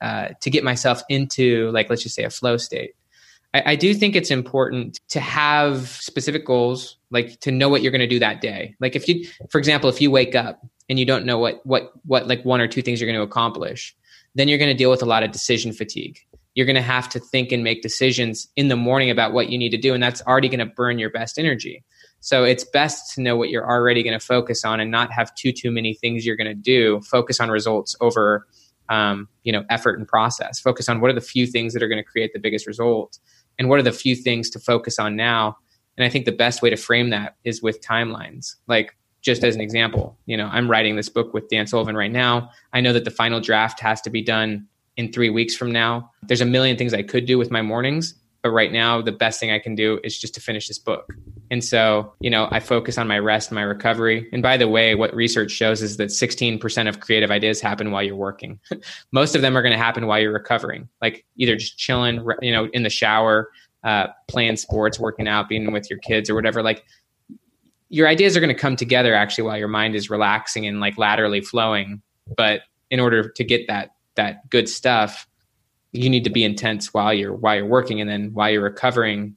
uh, 0.00 0.28
to 0.40 0.50
get 0.50 0.64
myself 0.64 1.02
into 1.08 1.70
like 1.70 1.88
let's 1.90 2.02
just 2.02 2.14
say 2.14 2.24
a 2.24 2.30
flow 2.30 2.56
state 2.56 2.94
I, 3.54 3.62
I 3.66 3.76
do 3.76 3.94
think 3.94 4.16
it's 4.16 4.30
important 4.30 5.00
to 5.08 5.20
have 5.20 5.86
specific 5.88 6.44
goals, 6.44 6.98
like 7.10 7.40
to 7.40 7.52
know 7.52 7.68
what 7.68 7.82
you're 7.82 7.92
going 7.92 8.00
to 8.00 8.06
do 8.06 8.18
that 8.18 8.40
day. 8.40 8.74
Like 8.80 8.96
if 8.96 9.08
you, 9.08 9.26
for 9.48 9.58
example, 9.58 9.88
if 9.88 10.00
you 10.00 10.10
wake 10.10 10.34
up 10.34 10.60
and 10.90 10.98
you 10.98 11.06
don't 11.06 11.24
know 11.24 11.38
what 11.38 11.64
what 11.64 11.92
what 12.04 12.26
like 12.26 12.44
one 12.44 12.60
or 12.60 12.66
two 12.66 12.82
things 12.82 13.00
you're 13.00 13.10
going 13.10 13.18
to 13.18 13.22
accomplish, 13.22 13.96
then 14.34 14.48
you're 14.48 14.58
going 14.58 14.70
to 14.70 14.76
deal 14.76 14.90
with 14.90 15.02
a 15.02 15.06
lot 15.06 15.22
of 15.22 15.30
decision 15.30 15.72
fatigue. 15.72 16.18
You're 16.54 16.66
going 16.66 16.76
to 16.76 16.82
have 16.82 17.08
to 17.10 17.18
think 17.18 17.50
and 17.50 17.64
make 17.64 17.82
decisions 17.82 18.46
in 18.54 18.68
the 18.68 18.76
morning 18.76 19.10
about 19.10 19.32
what 19.32 19.48
you 19.48 19.58
need 19.58 19.70
to 19.70 19.78
do, 19.78 19.94
and 19.94 20.02
that's 20.02 20.22
already 20.22 20.48
going 20.48 20.60
to 20.60 20.66
burn 20.66 20.98
your 20.98 21.10
best 21.10 21.38
energy. 21.38 21.82
So 22.20 22.44
it's 22.44 22.64
best 22.64 23.14
to 23.14 23.20
know 23.20 23.36
what 23.36 23.50
you're 23.50 23.68
already 23.68 24.02
going 24.02 24.18
to 24.18 24.24
focus 24.24 24.64
on 24.64 24.80
and 24.80 24.90
not 24.90 25.12
have 25.12 25.34
too 25.34 25.52
too 25.52 25.70
many 25.70 25.94
things 25.94 26.26
you're 26.26 26.36
going 26.36 26.48
to 26.48 26.54
do. 26.54 27.00
Focus 27.02 27.40
on 27.40 27.50
results 27.50 27.96
over 28.00 28.46
um, 28.88 29.28
you 29.44 29.52
know 29.52 29.64
effort 29.70 29.98
and 29.98 30.08
process. 30.08 30.60
Focus 30.60 30.88
on 30.88 31.00
what 31.00 31.10
are 31.10 31.14
the 31.14 31.20
few 31.20 31.46
things 31.46 31.72
that 31.72 31.82
are 31.82 31.88
going 31.88 32.02
to 32.02 32.08
create 32.08 32.32
the 32.32 32.38
biggest 32.40 32.66
result 32.66 33.18
and 33.58 33.68
what 33.68 33.78
are 33.78 33.82
the 33.82 33.92
few 33.92 34.16
things 34.16 34.50
to 34.50 34.58
focus 34.58 34.98
on 34.98 35.16
now? 35.16 35.56
And 35.96 36.04
i 36.04 36.08
think 36.08 36.24
the 36.24 36.32
best 36.32 36.62
way 36.62 36.70
to 36.70 36.76
frame 36.76 37.10
that 37.10 37.36
is 37.44 37.62
with 37.62 37.80
timelines. 37.80 38.56
Like 38.66 38.96
just 39.22 39.42
as 39.42 39.54
an 39.54 39.60
example 39.62 40.18
you 40.26 40.36
know 40.36 40.50
i'm 40.52 40.70
writing 40.70 40.96
this 40.96 41.08
book 41.08 41.32
with 41.32 41.48
dan 41.48 41.66
sullivan 41.66 41.96
right 41.96 42.12
now. 42.12 42.50
I 42.72 42.80
know 42.80 42.92
that 42.92 43.04
the 43.04 43.10
final 43.10 43.40
draft 43.40 43.80
has 43.80 44.00
to 44.02 44.10
be 44.10 44.22
done 44.22 44.66
in 44.96 45.12
three 45.12 45.30
weeks 45.30 45.56
from 45.56 45.72
now. 45.72 46.10
There's 46.22 46.40
a 46.40 46.46
million 46.46 46.76
things 46.76 46.94
i 46.94 47.02
could 47.02 47.26
do 47.26 47.38
with 47.38 47.50
my 47.50 47.62
mornings 47.62 48.14
but 48.42 48.50
right 48.50 48.72
now 48.72 49.00
the 49.00 49.12
best 49.12 49.40
thing 49.40 49.50
i 49.50 49.58
can 49.58 49.74
do 49.74 49.98
is 50.04 50.18
just 50.18 50.34
to 50.34 50.40
finish 50.40 50.68
this 50.68 50.78
book 50.78 51.14
and 51.54 51.62
so 51.62 52.12
you 52.18 52.28
know 52.28 52.48
i 52.50 52.58
focus 52.58 52.98
on 52.98 53.06
my 53.06 53.18
rest 53.18 53.52
my 53.52 53.62
recovery. 53.62 54.28
And 54.32 54.42
by 54.42 54.56
the 54.56 54.66
way 54.66 54.96
what 54.96 55.14
research 55.14 55.52
shows 55.52 55.82
is 55.82 55.98
that 55.98 56.08
16% 56.08 56.88
of 56.88 56.98
creative 56.98 57.30
ideas 57.30 57.60
happen 57.60 57.92
while 57.92 58.02
you're 58.02 58.16
working. 58.16 58.58
Most 59.12 59.36
of 59.36 59.42
them 59.42 59.56
are 59.56 59.62
going 59.62 59.72
to 59.72 59.78
happen 59.78 60.08
while 60.08 60.18
you're 60.18 60.32
recovering 60.32 60.88
like 61.00 61.24
either 61.36 61.54
just 61.54 61.78
chilling 61.78 62.26
you 62.42 62.50
know 62.50 62.68
in 62.72 62.82
the 62.82 62.90
shower 62.90 63.50
uh, 63.84 64.08
playing 64.26 64.56
sports 64.56 64.98
working 64.98 65.28
out 65.28 65.48
being 65.48 65.72
with 65.72 65.88
your 65.88 66.00
kids 66.00 66.28
or 66.28 66.34
whatever 66.34 66.60
like 66.60 66.84
your 67.88 68.08
ideas 68.08 68.36
are 68.36 68.40
going 68.40 68.54
to 68.54 68.60
come 68.60 68.74
together 68.74 69.14
actually 69.14 69.44
while 69.44 69.58
your 69.58 69.68
mind 69.68 69.94
is 69.94 70.10
relaxing 70.10 70.66
and 70.66 70.80
like 70.80 70.98
laterally 70.98 71.40
flowing. 71.40 72.02
But 72.36 72.62
in 72.90 72.98
order 72.98 73.28
to 73.28 73.44
get 73.44 73.68
that 73.68 73.94
that 74.16 74.50
good 74.50 74.68
stuff 74.68 75.28
you 75.92 76.10
need 76.10 76.24
to 76.24 76.30
be 76.30 76.42
intense 76.42 76.92
while 76.92 77.14
you're 77.14 77.32
while 77.32 77.54
you're 77.54 77.66
working 77.66 78.00
and 78.00 78.10
then 78.10 78.32
while 78.34 78.50
you're 78.50 78.62
recovering 78.62 79.36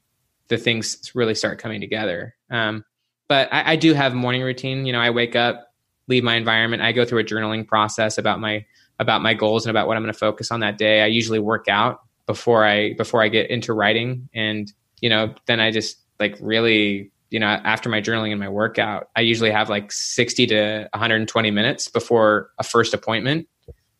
the 0.50 0.58
things 0.58 1.12
really 1.13 1.36
start 1.36 1.60
coming 1.60 1.82
together. 1.82 2.36
Um, 2.50 2.86
but 3.27 3.51
I, 3.51 3.74
I 3.74 3.75
do 3.75 3.94
have 3.94 4.13
morning 4.13 4.42
routine. 4.42 4.86
You 4.86 4.94
know, 4.94 5.00
I 5.00 5.10
wake 5.10 5.36
up, 5.36 5.74
leave 6.08 6.24
my 6.24 6.36
environment. 6.36 6.82
I 6.82 6.92
go 6.92 7.06
through 7.06 7.20
a 7.20 7.24
journaling 7.24 7.68
process 7.68 8.18
about 8.18 8.39
my 8.39 8.66
about 9.00 9.22
my 9.22 9.34
goals 9.34 9.66
and 9.66 9.70
about 9.70 9.88
what 9.88 9.96
I'm 9.96 10.04
going 10.04 10.13
to 10.13 10.18
focus 10.18 10.51
on 10.51 10.62
that 10.62 10.77
day. 10.77 11.01
I 11.01 11.08
usually 11.08 11.39
work 11.39 11.68
out 11.68 12.01
before 12.25 12.66
I 12.66 12.94
before 12.94 13.22
I 13.22 13.30
get 13.30 13.50
into 13.50 13.74
writing, 13.74 14.30
and 14.34 14.72
you 15.01 15.10
know, 15.10 15.34
then 15.46 15.60
I 15.60 15.72
just 15.72 15.98
like 16.20 16.38
really 16.42 17.12
you 17.30 17.39
know 17.39 17.48
after 17.48 17.89
my 17.89 18.01
journaling 18.01 18.32
and 18.32 18.39
my 18.39 18.50
workout, 18.50 19.10
I 19.16 19.22
usually 19.22 19.51
have 19.51 19.70
like 19.70 19.92
60 19.92 20.48
to 20.48 20.89
120 20.94 21.51
minutes 21.51 21.89
before 21.89 22.50
a 22.58 22.63
first 22.63 22.94
appointment. 22.94 23.48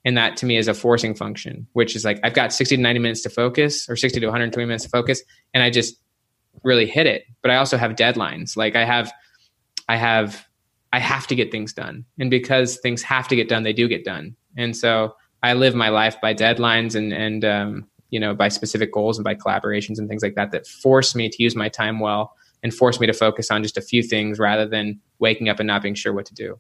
And 0.06 0.16
that 0.16 0.38
to 0.38 0.46
me 0.46 0.56
is 0.56 0.70
a 0.70 0.74
forcing 0.74 1.16
function, 1.16 1.68
which 1.74 1.94
is 1.94 2.06
like 2.06 2.18
I've 2.24 2.34
got 2.34 2.54
60 2.54 2.77
to 2.77 2.82
90 2.82 3.00
minutes 3.00 3.22
to 3.24 3.30
focus 3.30 3.89
or 3.89 3.98
60 3.98 4.22
to 4.22 4.25
120 4.25 4.66
minutes 4.66 4.86
to 4.86 4.89
focus. 4.89 5.22
And 5.54 5.62
I 5.62 5.70
just 5.70 5.98
really 6.64 6.86
hit 6.86 7.08
it. 7.08 7.26
But 7.42 7.52
I 7.52 7.58
also 7.58 7.78
have 7.78 7.92
deadlines. 7.92 8.58
Like 8.58 8.76
I 8.76 8.86
have, 8.86 9.12
I 9.88 9.96
have 9.96 10.48
I 10.94 11.00
have 11.00 11.28
to 11.28 11.36
get 11.36 11.52
things 11.52 11.74
done. 11.74 12.06
And 12.20 12.32
because 12.32 12.78
things 12.78 13.04
have 13.04 13.28
to 13.28 13.36
get 13.36 13.50
done, 13.50 13.64
they 13.64 13.74
do 13.74 13.88
get 13.88 14.06
done. 14.06 14.36
And 14.56 14.76
so 14.76 15.16
I 15.44 15.54
live 15.54 15.76
my 15.76 15.90
life 15.90 16.20
by 16.22 16.34
deadlines 16.34 16.96
and, 16.96 17.14
and, 17.14 17.46
um, 17.46 17.88
you 18.10 18.20
know, 18.20 18.34
by 18.34 18.48
specific 18.48 18.94
goals 18.94 19.18
and 19.18 19.24
by 19.24 19.36
collaborations 19.36 20.00
and 20.00 20.08
things 20.08 20.24
like 20.24 20.36
that, 20.36 20.52
that 20.52 20.66
force 20.66 21.14
me 21.14 21.30
to 21.30 21.44
use 21.44 21.56
my 21.56 21.70
time 21.70 22.00
well 22.00 22.34
and 22.64 22.74
force 22.74 23.00
me 23.00 23.08
to 23.08 23.14
focus 23.14 23.52
on 23.52 23.62
just 23.62 23.78
a 23.78 23.82
few 23.82 24.02
things 24.02 24.40
rather 24.40 24.66
than 24.66 25.00
waking 25.20 25.50
up 25.50 25.60
and 25.60 25.68
not 25.68 25.82
being 25.82 25.94
sure 25.94 26.14
what 26.14 26.26
to 26.26 26.34
do. 26.34 26.60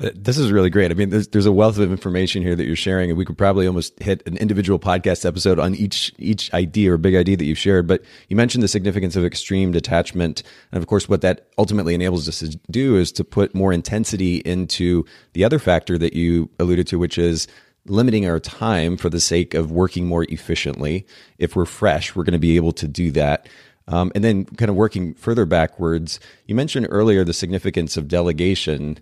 Uh, 0.00 0.10
this 0.14 0.38
is 0.38 0.52
really 0.52 0.70
great. 0.70 0.90
I 0.90 0.94
mean, 0.94 1.10
there's, 1.10 1.28
there's 1.28 1.46
a 1.46 1.52
wealth 1.52 1.78
of 1.78 1.90
information 1.90 2.42
here 2.42 2.54
that 2.54 2.64
you're 2.64 2.76
sharing, 2.76 3.10
and 3.10 3.18
we 3.18 3.24
could 3.24 3.36
probably 3.36 3.66
almost 3.66 4.00
hit 4.00 4.26
an 4.26 4.36
individual 4.36 4.78
podcast 4.78 5.24
episode 5.24 5.58
on 5.58 5.74
each 5.74 6.12
each 6.18 6.52
idea 6.54 6.92
or 6.92 6.98
big 6.98 7.14
idea 7.14 7.36
that 7.36 7.44
you've 7.44 7.58
shared. 7.58 7.86
But 7.86 8.02
you 8.28 8.36
mentioned 8.36 8.62
the 8.62 8.68
significance 8.68 9.16
of 9.16 9.24
extreme 9.24 9.72
detachment, 9.72 10.42
and 10.72 10.80
of 10.80 10.86
course, 10.86 11.08
what 11.08 11.20
that 11.22 11.48
ultimately 11.58 11.94
enables 11.94 12.28
us 12.28 12.38
to 12.38 12.58
do 12.70 12.96
is 12.96 13.10
to 13.12 13.24
put 13.24 13.54
more 13.54 13.72
intensity 13.72 14.36
into 14.38 15.04
the 15.32 15.44
other 15.44 15.58
factor 15.58 15.98
that 15.98 16.12
you 16.12 16.48
alluded 16.58 16.86
to, 16.88 16.98
which 16.98 17.18
is 17.18 17.48
limiting 17.86 18.26
our 18.26 18.38
time 18.38 18.96
for 18.96 19.08
the 19.08 19.20
sake 19.20 19.54
of 19.54 19.72
working 19.72 20.06
more 20.06 20.24
efficiently. 20.28 21.06
If 21.38 21.56
we're 21.56 21.64
fresh, 21.64 22.14
we're 22.14 22.24
going 22.24 22.32
to 22.32 22.38
be 22.38 22.56
able 22.56 22.72
to 22.72 22.86
do 22.86 23.10
that. 23.12 23.48
Um, 23.88 24.12
and 24.14 24.22
then, 24.22 24.44
kind 24.44 24.68
of 24.68 24.76
working 24.76 25.14
further 25.14 25.46
backwards, 25.46 26.20
you 26.46 26.54
mentioned 26.54 26.86
earlier 26.90 27.24
the 27.24 27.32
significance 27.32 27.96
of 27.96 28.06
delegation 28.06 28.98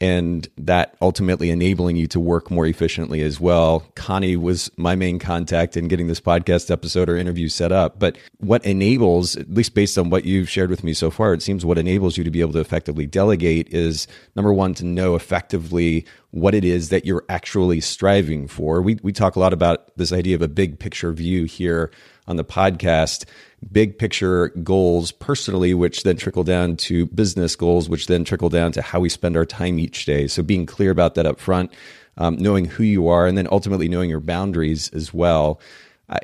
and 0.00 0.48
that 0.58 0.96
ultimately 1.00 1.50
enabling 1.50 1.96
you 1.96 2.06
to 2.08 2.18
work 2.18 2.50
more 2.50 2.66
efficiently 2.66 3.22
as 3.22 3.40
well. 3.40 3.80
Connie 3.94 4.36
was 4.36 4.70
my 4.76 4.96
main 4.96 5.18
contact 5.18 5.76
in 5.76 5.88
getting 5.88 6.08
this 6.08 6.20
podcast 6.20 6.70
episode 6.70 7.08
or 7.08 7.16
interview 7.16 7.48
set 7.48 7.70
up. 7.70 7.98
But 7.98 8.18
what 8.38 8.64
enables, 8.64 9.36
at 9.36 9.50
least 9.50 9.74
based 9.74 9.96
on 9.96 10.10
what 10.10 10.24
you've 10.24 10.50
shared 10.50 10.70
with 10.70 10.82
me 10.82 10.94
so 10.94 11.10
far, 11.10 11.32
it 11.32 11.42
seems 11.42 11.64
what 11.64 11.78
enables 11.78 12.16
you 12.16 12.24
to 12.24 12.30
be 12.30 12.40
able 12.40 12.52
to 12.54 12.60
effectively 12.60 13.06
delegate 13.06 13.68
is 13.72 14.08
number 14.34 14.52
one, 14.52 14.74
to 14.74 14.84
know 14.84 15.14
effectively 15.14 16.04
what 16.30 16.54
it 16.54 16.64
is 16.64 16.88
that 16.88 17.04
you're 17.04 17.24
actually 17.28 17.80
striving 17.80 18.48
for. 18.48 18.82
We, 18.82 18.98
we 19.02 19.12
talk 19.12 19.36
a 19.36 19.40
lot 19.40 19.52
about 19.52 19.96
this 19.96 20.12
idea 20.12 20.34
of 20.34 20.42
a 20.42 20.48
big 20.48 20.80
picture 20.80 21.12
view 21.12 21.44
here 21.44 21.92
on 22.26 22.36
the 22.36 22.44
podcast 22.44 23.24
big 23.72 23.98
picture 23.98 24.48
goals 24.62 25.12
personally, 25.12 25.74
which 25.74 26.02
then 26.02 26.16
trickle 26.16 26.44
down 26.44 26.76
to 26.76 27.06
business 27.06 27.56
goals, 27.56 27.88
which 27.88 28.06
then 28.06 28.24
trickle 28.24 28.48
down 28.48 28.72
to 28.72 28.82
how 28.82 29.00
we 29.00 29.08
spend 29.08 29.36
our 29.36 29.46
time 29.46 29.78
each 29.78 30.04
day. 30.04 30.26
So 30.26 30.42
being 30.42 30.66
clear 30.66 30.90
about 30.90 31.14
that 31.14 31.26
up 31.26 31.40
front, 31.40 31.72
um, 32.16 32.36
knowing 32.36 32.66
who 32.66 32.84
you 32.84 33.08
are, 33.08 33.26
and 33.26 33.36
then 33.36 33.48
ultimately 33.50 33.88
knowing 33.88 34.10
your 34.10 34.20
boundaries 34.20 34.88
as 34.90 35.12
well. 35.12 35.60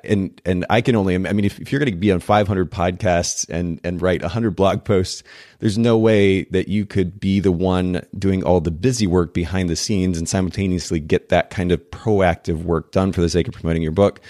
And 0.05 0.39
and 0.45 0.67
I 0.69 0.83
can 0.83 0.95
only 0.95 1.15
I 1.15 1.19
mean 1.19 1.47
if, 1.47 1.59
if 1.59 1.73
you're 1.73 1.79
going 1.79 1.91
to 1.91 1.97
be 1.97 2.13
on 2.13 2.21
500 2.21 2.71
podcasts 2.71 3.49
and 3.49 3.81
and 3.83 4.01
write 4.01 4.21
100 4.21 4.51
blog 4.51 4.85
posts, 4.85 5.23
there's 5.59 5.79
no 5.79 5.97
way 5.97 6.45
that 6.45 6.69
you 6.69 6.85
could 6.85 7.19
be 7.19 7.41
the 7.41 7.51
one 7.51 8.03
doing 8.17 8.45
all 8.45 8.61
the 8.61 8.71
busy 8.71 9.07
work 9.07 9.33
behind 9.33 9.71
the 9.71 9.77
scenes 9.77 10.19
and 10.19 10.29
simultaneously 10.29 11.01
get 11.01 11.31
that 11.31 11.49
kind 11.49 11.73
of 11.73 11.81
proactive 11.91 12.63
work 12.65 12.93
done 12.93 13.11
for 13.11 13.23
the 13.23 13.31
sake 13.31 13.49
of 13.49 13.55
promoting 13.55 13.83
your 13.83 13.91
book. 13.91 14.21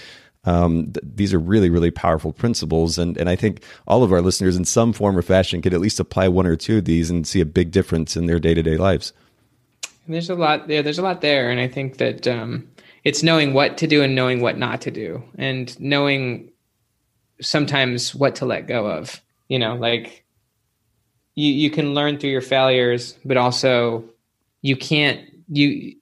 Um, 0.43 0.91
th- 0.91 1.05
these 1.15 1.33
are 1.33 1.39
really, 1.39 1.69
really 1.69 1.91
powerful 1.91 2.33
principles. 2.33 2.97
And, 2.97 3.17
and 3.17 3.29
I 3.29 3.35
think 3.35 3.63
all 3.87 4.03
of 4.03 4.11
our 4.11 4.21
listeners, 4.21 4.55
in 4.55 4.65
some 4.65 4.91
form 4.93 5.17
or 5.17 5.21
fashion, 5.21 5.61
could 5.61 5.73
at 5.73 5.79
least 5.79 5.99
apply 5.99 6.27
one 6.29 6.47
or 6.47 6.55
two 6.55 6.79
of 6.79 6.85
these 6.85 7.09
and 7.09 7.27
see 7.27 7.41
a 7.41 7.45
big 7.45 7.71
difference 7.71 8.17
in 8.17 8.25
their 8.25 8.39
day 8.39 8.53
to 8.53 8.63
day 8.63 8.77
lives. 8.77 9.13
there's 10.07 10.29
a 10.29 10.35
lot 10.35 10.67
there. 10.67 10.81
There's 10.81 10.99
a 10.99 11.03
lot 11.03 11.21
there. 11.21 11.51
And 11.51 11.59
I 11.59 11.67
think 11.67 11.97
that 11.97 12.27
um, 12.27 12.67
it's 13.03 13.23
knowing 13.23 13.53
what 13.53 13.77
to 13.77 13.87
do 13.87 14.01
and 14.01 14.15
knowing 14.15 14.41
what 14.41 14.57
not 14.57 14.81
to 14.81 14.91
do, 14.91 15.23
and 15.37 15.79
knowing 15.79 16.51
sometimes 17.41 18.15
what 18.15 18.35
to 18.35 18.45
let 18.45 18.67
go 18.67 18.87
of. 18.87 19.21
You 19.47 19.59
know, 19.59 19.75
like 19.75 20.23
you, 21.35 21.51
you 21.51 21.69
can 21.69 21.93
learn 21.93 22.17
through 22.17 22.29
your 22.31 22.41
failures, 22.41 23.17
but 23.25 23.37
also 23.37 24.05
you 24.61 24.75
can't, 24.75 25.21
you, 25.49 25.95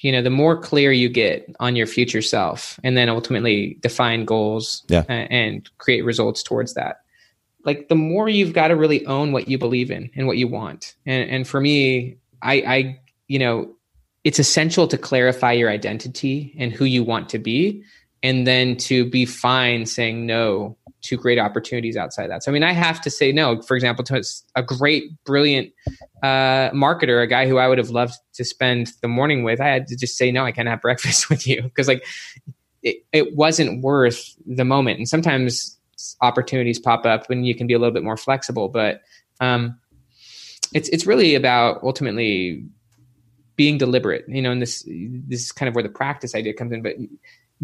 you 0.00 0.12
know 0.12 0.22
the 0.22 0.30
more 0.30 0.58
clear 0.60 0.92
you 0.92 1.08
get 1.08 1.54
on 1.60 1.76
your 1.76 1.86
future 1.86 2.22
self 2.22 2.78
and 2.82 2.96
then 2.96 3.08
ultimately 3.08 3.76
define 3.80 4.24
goals 4.24 4.82
yeah. 4.88 5.04
and 5.08 5.68
create 5.78 6.04
results 6.04 6.42
towards 6.42 6.74
that 6.74 7.00
like 7.64 7.88
the 7.88 7.94
more 7.94 8.28
you've 8.28 8.52
got 8.52 8.68
to 8.68 8.76
really 8.76 9.04
own 9.06 9.32
what 9.32 9.48
you 9.48 9.58
believe 9.58 9.90
in 9.90 10.10
and 10.16 10.26
what 10.26 10.36
you 10.36 10.48
want 10.48 10.94
and, 11.06 11.30
and 11.30 11.48
for 11.48 11.60
me 11.60 12.16
i 12.42 12.54
i 12.54 13.00
you 13.28 13.38
know 13.38 13.70
it's 14.24 14.38
essential 14.38 14.86
to 14.86 14.96
clarify 14.96 15.52
your 15.52 15.68
identity 15.68 16.54
and 16.58 16.72
who 16.72 16.84
you 16.84 17.02
want 17.02 17.28
to 17.28 17.38
be 17.38 17.82
and 18.22 18.46
then 18.46 18.76
to 18.76 19.08
be 19.10 19.24
fine 19.24 19.84
saying 19.84 20.26
no 20.26 20.76
to 21.02 21.16
great 21.16 21.38
opportunities 21.38 21.96
outside 21.96 22.28
that. 22.28 22.42
So, 22.42 22.50
I 22.50 22.54
mean, 22.54 22.62
I 22.62 22.72
have 22.72 23.00
to 23.02 23.10
say 23.10 23.32
no, 23.32 23.60
for 23.62 23.74
example, 23.76 24.04
to 24.04 24.22
a 24.54 24.62
great, 24.62 25.04
brilliant 25.24 25.72
uh, 26.22 26.70
marketer, 26.70 27.22
a 27.22 27.26
guy 27.26 27.48
who 27.48 27.58
I 27.58 27.68
would 27.68 27.78
have 27.78 27.90
loved 27.90 28.14
to 28.34 28.44
spend 28.44 28.92
the 29.02 29.08
morning 29.08 29.42
with. 29.42 29.60
I 29.60 29.68
had 29.68 29.86
to 29.88 29.96
just 29.96 30.16
say 30.16 30.30
no, 30.30 30.44
I 30.44 30.52
can't 30.52 30.68
have 30.68 30.80
breakfast 30.82 31.28
with 31.28 31.46
you 31.46 31.62
because, 31.62 31.88
like, 31.88 32.04
it, 32.82 33.04
it 33.12 33.36
wasn't 33.36 33.82
worth 33.82 34.34
the 34.46 34.64
moment. 34.64 34.98
And 34.98 35.08
sometimes 35.08 35.78
opportunities 36.20 36.78
pop 36.78 37.06
up 37.06 37.28
when 37.28 37.44
you 37.44 37.54
can 37.54 37.66
be 37.66 37.74
a 37.74 37.78
little 37.78 37.92
bit 37.92 38.02
more 38.02 38.16
flexible, 38.16 38.68
but 38.68 39.02
um, 39.40 39.78
it's 40.74 40.88
it's 40.88 41.06
really 41.06 41.34
about 41.34 41.80
ultimately 41.82 42.64
being 43.56 43.78
deliberate. 43.78 44.24
You 44.28 44.42
know, 44.42 44.50
and 44.50 44.62
this 44.62 44.82
this 44.84 45.42
is 45.42 45.52
kind 45.52 45.68
of 45.68 45.74
where 45.74 45.82
the 45.82 45.88
practice 45.88 46.34
idea 46.34 46.54
comes 46.54 46.72
in, 46.72 46.82
but 46.82 46.96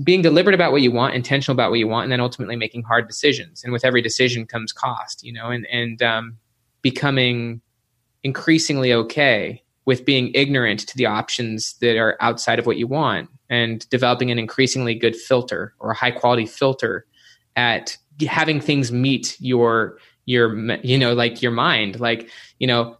being 0.02 0.22
deliberate 0.22 0.54
about 0.54 0.72
what 0.72 0.82
you 0.82 0.92
want, 0.92 1.14
intentional 1.14 1.54
about 1.54 1.70
what 1.70 1.78
you 1.78 1.88
want, 1.88 2.04
and 2.04 2.12
then 2.12 2.20
ultimately 2.20 2.56
making 2.56 2.82
hard 2.82 3.06
decisions. 3.06 3.64
And 3.64 3.72
with 3.72 3.84
every 3.84 4.02
decision 4.02 4.46
comes 4.46 4.72
cost, 4.72 5.24
you 5.24 5.32
know, 5.32 5.50
and 5.50 5.66
and 5.66 6.02
um, 6.02 6.36
becoming 6.82 7.60
increasingly 8.22 8.92
okay 8.92 9.62
with 9.84 10.04
being 10.04 10.30
ignorant 10.34 10.80
to 10.80 10.96
the 10.96 11.06
options 11.06 11.74
that 11.78 11.96
are 11.96 12.16
outside 12.20 12.58
of 12.58 12.66
what 12.66 12.76
you 12.76 12.86
want, 12.86 13.28
and 13.48 13.88
developing 13.90 14.30
an 14.30 14.38
increasingly 14.38 14.94
good 14.94 15.16
filter 15.16 15.74
or 15.78 15.90
a 15.90 15.96
high 15.96 16.10
quality 16.10 16.46
filter 16.46 17.06
at 17.56 17.96
having 18.28 18.60
things 18.60 18.92
meet 18.92 19.36
your 19.40 19.98
your 20.26 20.76
you 20.84 20.98
know 20.98 21.14
like 21.14 21.40
your 21.40 21.52
mind 21.52 21.98
like 22.00 22.28
you 22.58 22.66
know 22.66 22.98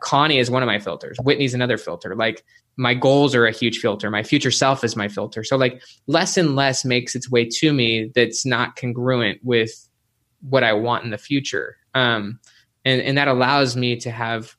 Connie 0.00 0.38
is 0.38 0.50
one 0.50 0.62
of 0.62 0.66
my 0.66 0.78
filters. 0.78 1.18
Whitney's 1.22 1.54
another 1.54 1.78
filter. 1.78 2.14
Like 2.14 2.44
my 2.76 2.94
goals 2.94 3.34
are 3.34 3.46
a 3.46 3.52
huge 3.52 3.78
filter. 3.78 4.10
My 4.10 4.22
future 4.22 4.50
self 4.50 4.84
is 4.84 4.96
my 4.96 5.08
filter. 5.08 5.42
So 5.42 5.56
like 5.56 5.82
less 6.06 6.36
and 6.36 6.56
less 6.56 6.84
makes 6.84 7.14
its 7.14 7.30
way 7.30 7.46
to 7.46 7.72
me 7.72 8.10
that's 8.14 8.44
not 8.44 8.76
congruent 8.76 9.40
with 9.42 9.88
what 10.48 10.62
i 10.62 10.72
want 10.72 11.04
in 11.04 11.10
the 11.10 11.18
future. 11.18 11.76
Um, 11.94 12.38
and 12.84 13.00
and 13.00 13.18
that 13.18 13.28
allows 13.28 13.76
me 13.76 13.96
to 13.96 14.10
have 14.10 14.56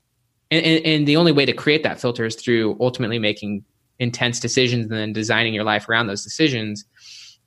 and, 0.49 0.65
and, 0.85 1.05
the 1.05 1.17
only 1.17 1.33
way 1.33 1.45
to 1.45 1.51
create 1.51 1.83
that 1.83 1.99
filter 1.99 2.25
is 2.25 2.35
through 2.35 2.77
ultimately 2.79 3.19
making 3.19 3.65
intense 3.99 4.39
decisions 4.39 4.85
and 4.85 4.93
then 4.93 5.11
designing 5.11 5.53
your 5.53 5.65
life 5.65 5.89
around 5.89 6.07
those 6.07 6.23
decisions 6.23 6.85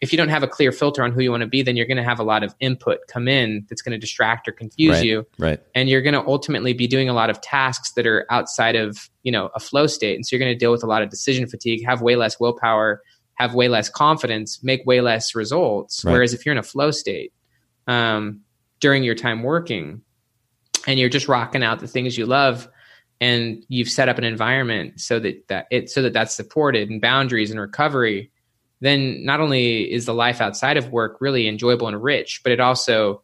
if 0.00 0.12
you 0.12 0.16
don't 0.16 0.30
have 0.30 0.42
a 0.42 0.48
clear 0.48 0.72
filter 0.72 1.02
on 1.02 1.12
who 1.12 1.20
you 1.20 1.30
want 1.30 1.42
to 1.42 1.46
be, 1.46 1.62
then 1.62 1.76
you're 1.76 1.86
going 1.86 1.98
to 1.98 2.04
have 2.04 2.18
a 2.18 2.24
lot 2.24 2.42
of 2.42 2.54
input 2.58 3.00
come 3.06 3.28
in 3.28 3.66
that's 3.68 3.82
going 3.82 3.92
to 3.92 3.98
distract 3.98 4.48
or 4.48 4.52
confuse 4.52 4.96
right, 4.96 5.04
you. 5.04 5.26
Right. 5.38 5.60
And 5.74 5.90
you're 5.90 6.00
going 6.00 6.14
to 6.14 6.26
ultimately 6.26 6.72
be 6.72 6.86
doing 6.86 7.10
a 7.10 7.12
lot 7.12 7.28
of 7.28 7.40
tasks 7.42 7.92
that 7.92 8.06
are 8.06 8.26
outside 8.30 8.76
of, 8.76 9.10
you 9.24 9.32
know, 9.32 9.50
a 9.54 9.60
flow 9.60 9.86
state. 9.86 10.16
And 10.16 10.24
so 10.24 10.34
you're 10.34 10.40
going 10.40 10.54
to 10.54 10.58
deal 10.58 10.72
with 10.72 10.82
a 10.82 10.86
lot 10.86 11.02
of 11.02 11.10
decision 11.10 11.46
fatigue, 11.46 11.84
have 11.84 12.00
way 12.00 12.16
less 12.16 12.40
willpower, 12.40 13.02
have 13.34 13.54
way 13.54 13.68
less 13.68 13.90
confidence, 13.90 14.62
make 14.62 14.84
way 14.86 15.02
less 15.02 15.34
results. 15.34 16.02
Right. 16.02 16.12
Whereas 16.12 16.32
if 16.32 16.46
you're 16.46 16.54
in 16.54 16.58
a 16.58 16.62
flow 16.62 16.90
state 16.90 17.34
um, 17.86 18.40
during 18.80 19.04
your 19.04 19.14
time 19.14 19.42
working 19.42 20.00
and 20.86 20.98
you're 20.98 21.10
just 21.10 21.28
rocking 21.28 21.62
out 21.62 21.80
the 21.80 21.86
things 21.86 22.16
you 22.16 22.24
love 22.24 22.68
and 23.20 23.64
you've 23.68 23.90
set 23.90 24.08
up 24.08 24.16
an 24.16 24.24
environment 24.24 24.98
so 24.98 25.18
that, 25.20 25.46
that 25.48 25.66
it 25.70 25.90
so 25.90 26.00
that 26.00 26.14
that's 26.14 26.34
supported 26.34 26.88
and 26.88 27.02
boundaries 27.02 27.50
and 27.50 27.60
recovery 27.60 28.30
then 28.81 29.25
not 29.25 29.40
only 29.40 29.90
is 29.93 30.07
the 30.07 30.14
life 30.14 30.40
outside 30.40 30.77
of 30.77 30.90
work 30.90 31.19
really 31.21 31.49
enjoyable 31.49 31.88
and 31.88 32.03
rich, 32.03 32.40
but 32.43 32.53
it 32.53 32.61
also 32.61 33.23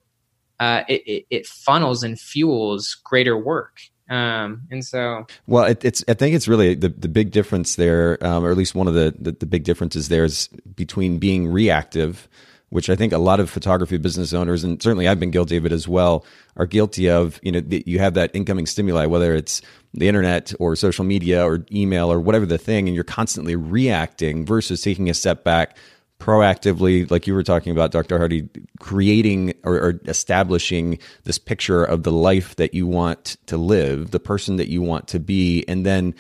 uh, 0.61 0.85
it, 0.89 1.27
it, 1.29 1.47
funnels 1.47 2.03
and 2.03 2.19
fuels 2.19 2.95
greater 3.05 3.37
work. 3.37 3.81
Um, 4.09 4.63
and 4.71 4.85
so, 4.85 5.27
well, 5.47 5.65
it, 5.65 5.85
it's 5.85 6.05
I 6.09 6.15
think 6.15 6.35
it's 6.35 6.49
really 6.49 6.75
the 6.75 6.89
the 6.89 7.09
big 7.09 7.31
difference 7.31 7.75
there, 7.75 8.25
um, 8.25 8.45
or 8.45 8.51
at 8.51 8.57
least 8.57 8.75
one 8.75 8.89
of 8.89 8.95
the, 8.95 9.15
the, 9.19 9.33
the 9.33 9.47
big 9.47 9.65
differences 9.65 10.09
there 10.09 10.25
is 10.25 10.49
between 10.75 11.19
being 11.19 11.49
reactive 11.49 12.29
which 12.71 12.91
I 12.91 12.97
think 12.97 13.13
a 13.13 13.19
lot 13.19 13.41
of 13.41 13.49
photography 13.49 13.97
business 13.97 14.33
owners, 14.33 14.65
and 14.65 14.83
certainly 14.83 15.07
I've 15.07 15.21
been 15.21 15.31
guilty 15.31 15.57
of 15.57 15.67
it 15.67 15.73
as 15.73 15.87
well, 15.87 16.25
are 16.57 16.67
guilty 16.67 17.09
of. 17.09 17.39
You 17.43 17.53
know, 17.53 17.63
you 17.69 17.99
have 18.01 18.15
that 18.15 18.31
incoming 18.35 18.67
stimuli, 18.67 19.07
whether 19.07 19.35
it's 19.35 19.63
the 19.95 20.09
internet 20.09 20.53
or 20.59 20.75
social 20.77 21.05
media 21.05 21.47
or 21.47 21.65
email 21.73 22.13
or 22.13 22.21
whatever 22.21 22.47
the 22.47 22.59
thing, 22.59 22.89
and 22.89 22.95
you're 22.95 23.05
constantly 23.05 23.57
reacting 23.57 24.45
versus 24.45 24.83
taking 24.83 25.09
a 25.09 25.15
step 25.15 25.45
back 25.45 25.77
proactively, 26.19 27.09
like 27.11 27.27
you 27.27 27.35
were 27.35 27.43
talking 27.43 27.73
about, 27.73 27.91
Dr. 27.91 28.19
Hardy, 28.19 28.49
creating 28.81 29.55
or, 29.65 29.75
or, 29.75 30.01
establishing 30.07 30.99
this 31.25 31.39
picture 31.39 31.85
of 31.85 32.05
the 32.05 32.13
life 32.13 32.57
that 32.57 32.73
you 32.75 32.87
want 32.87 33.37
to 33.47 33.57
live, 33.57 34.11
the 34.11 34.21
person 34.21 34.57
that 34.57 34.69
you 34.69 34.81
want 34.81 35.09
to 35.09 35.21
be, 35.21 35.65
and 35.69 35.85
then 35.85 36.15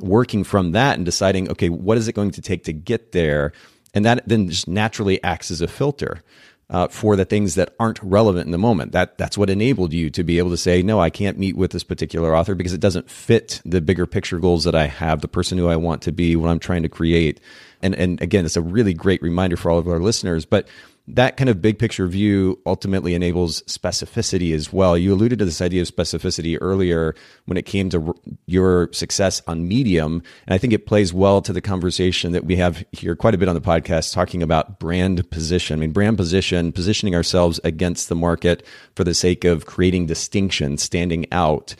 working 0.00 0.42
from 0.42 0.72
that 0.72 0.96
and 0.96 1.04
deciding, 1.04 1.50
okay, 1.50 1.68
what 1.68 1.98
is 1.98 2.08
it 2.08 2.14
going 2.14 2.30
to 2.30 2.42
take 2.42 2.64
to 2.64 2.72
get 2.72 3.12
there? 3.12 3.52
And 3.94 4.04
that 4.04 4.26
then 4.26 4.48
just 4.48 4.68
naturally 4.68 5.22
acts 5.22 5.50
as 5.50 5.60
a 5.60 5.68
filter. 5.68 6.22
Uh, 6.70 6.88
for 6.88 7.16
the 7.16 7.24
things 7.26 7.54
that 7.56 7.74
aren't 7.78 8.02
relevant 8.02 8.46
in 8.46 8.50
the 8.50 8.56
moment. 8.56 8.92
That 8.92 9.18
that's 9.18 9.36
what 9.36 9.50
enabled 9.50 9.92
you 9.92 10.08
to 10.08 10.24
be 10.24 10.38
able 10.38 10.48
to 10.50 10.56
say, 10.56 10.82
no, 10.82 10.98
I 10.98 11.10
can't 11.10 11.38
meet 11.38 11.54
with 11.54 11.70
this 11.70 11.84
particular 11.84 12.34
author 12.34 12.54
because 12.54 12.72
it 12.72 12.80
doesn't 12.80 13.10
fit 13.10 13.60
the 13.66 13.82
bigger 13.82 14.06
picture 14.06 14.38
goals 14.38 14.64
that 14.64 14.74
I 14.74 14.86
have, 14.86 15.20
the 15.20 15.28
person 15.28 15.58
who 15.58 15.68
I 15.68 15.76
want 15.76 16.00
to 16.02 16.12
be, 16.12 16.34
what 16.34 16.48
I'm 16.48 16.58
trying 16.58 16.82
to 16.84 16.88
create. 16.88 17.40
And 17.82 17.94
and 17.94 18.22
again, 18.22 18.46
it's 18.46 18.56
a 18.56 18.62
really 18.62 18.94
great 18.94 19.20
reminder 19.20 19.58
for 19.58 19.70
all 19.70 19.76
of 19.76 19.86
our 19.86 20.00
listeners. 20.00 20.46
But 20.46 20.66
that 21.08 21.36
kind 21.36 21.50
of 21.50 21.60
big 21.60 21.78
picture 21.78 22.06
view 22.06 22.60
ultimately 22.64 23.14
enables 23.14 23.62
specificity 23.62 24.54
as 24.54 24.72
well. 24.72 24.96
You 24.96 25.12
alluded 25.12 25.40
to 25.40 25.44
this 25.44 25.60
idea 25.60 25.82
of 25.82 25.88
specificity 25.88 26.56
earlier 26.60 27.16
when 27.46 27.56
it 27.56 27.66
came 27.66 27.90
to 27.90 28.14
your 28.46 28.88
success 28.92 29.42
on 29.48 29.66
Medium. 29.66 30.22
And 30.46 30.54
I 30.54 30.58
think 30.58 30.72
it 30.72 30.86
plays 30.86 31.12
well 31.12 31.42
to 31.42 31.52
the 31.52 31.60
conversation 31.60 32.32
that 32.32 32.44
we 32.44 32.54
have 32.56 32.84
here 32.92 33.16
quite 33.16 33.34
a 33.34 33.38
bit 33.38 33.48
on 33.48 33.56
the 33.56 33.60
podcast 33.60 34.12
talking 34.14 34.44
about 34.44 34.78
brand 34.78 35.28
position. 35.30 35.78
I 35.78 35.80
mean, 35.80 35.92
brand 35.92 36.16
position, 36.16 36.70
positioning 36.70 37.16
ourselves 37.16 37.58
against 37.64 38.08
the 38.08 38.14
market 38.14 38.64
for 38.94 39.02
the 39.02 39.14
sake 39.14 39.44
of 39.44 39.66
creating 39.66 40.06
distinction, 40.06 40.78
standing 40.78 41.26
out. 41.32 41.74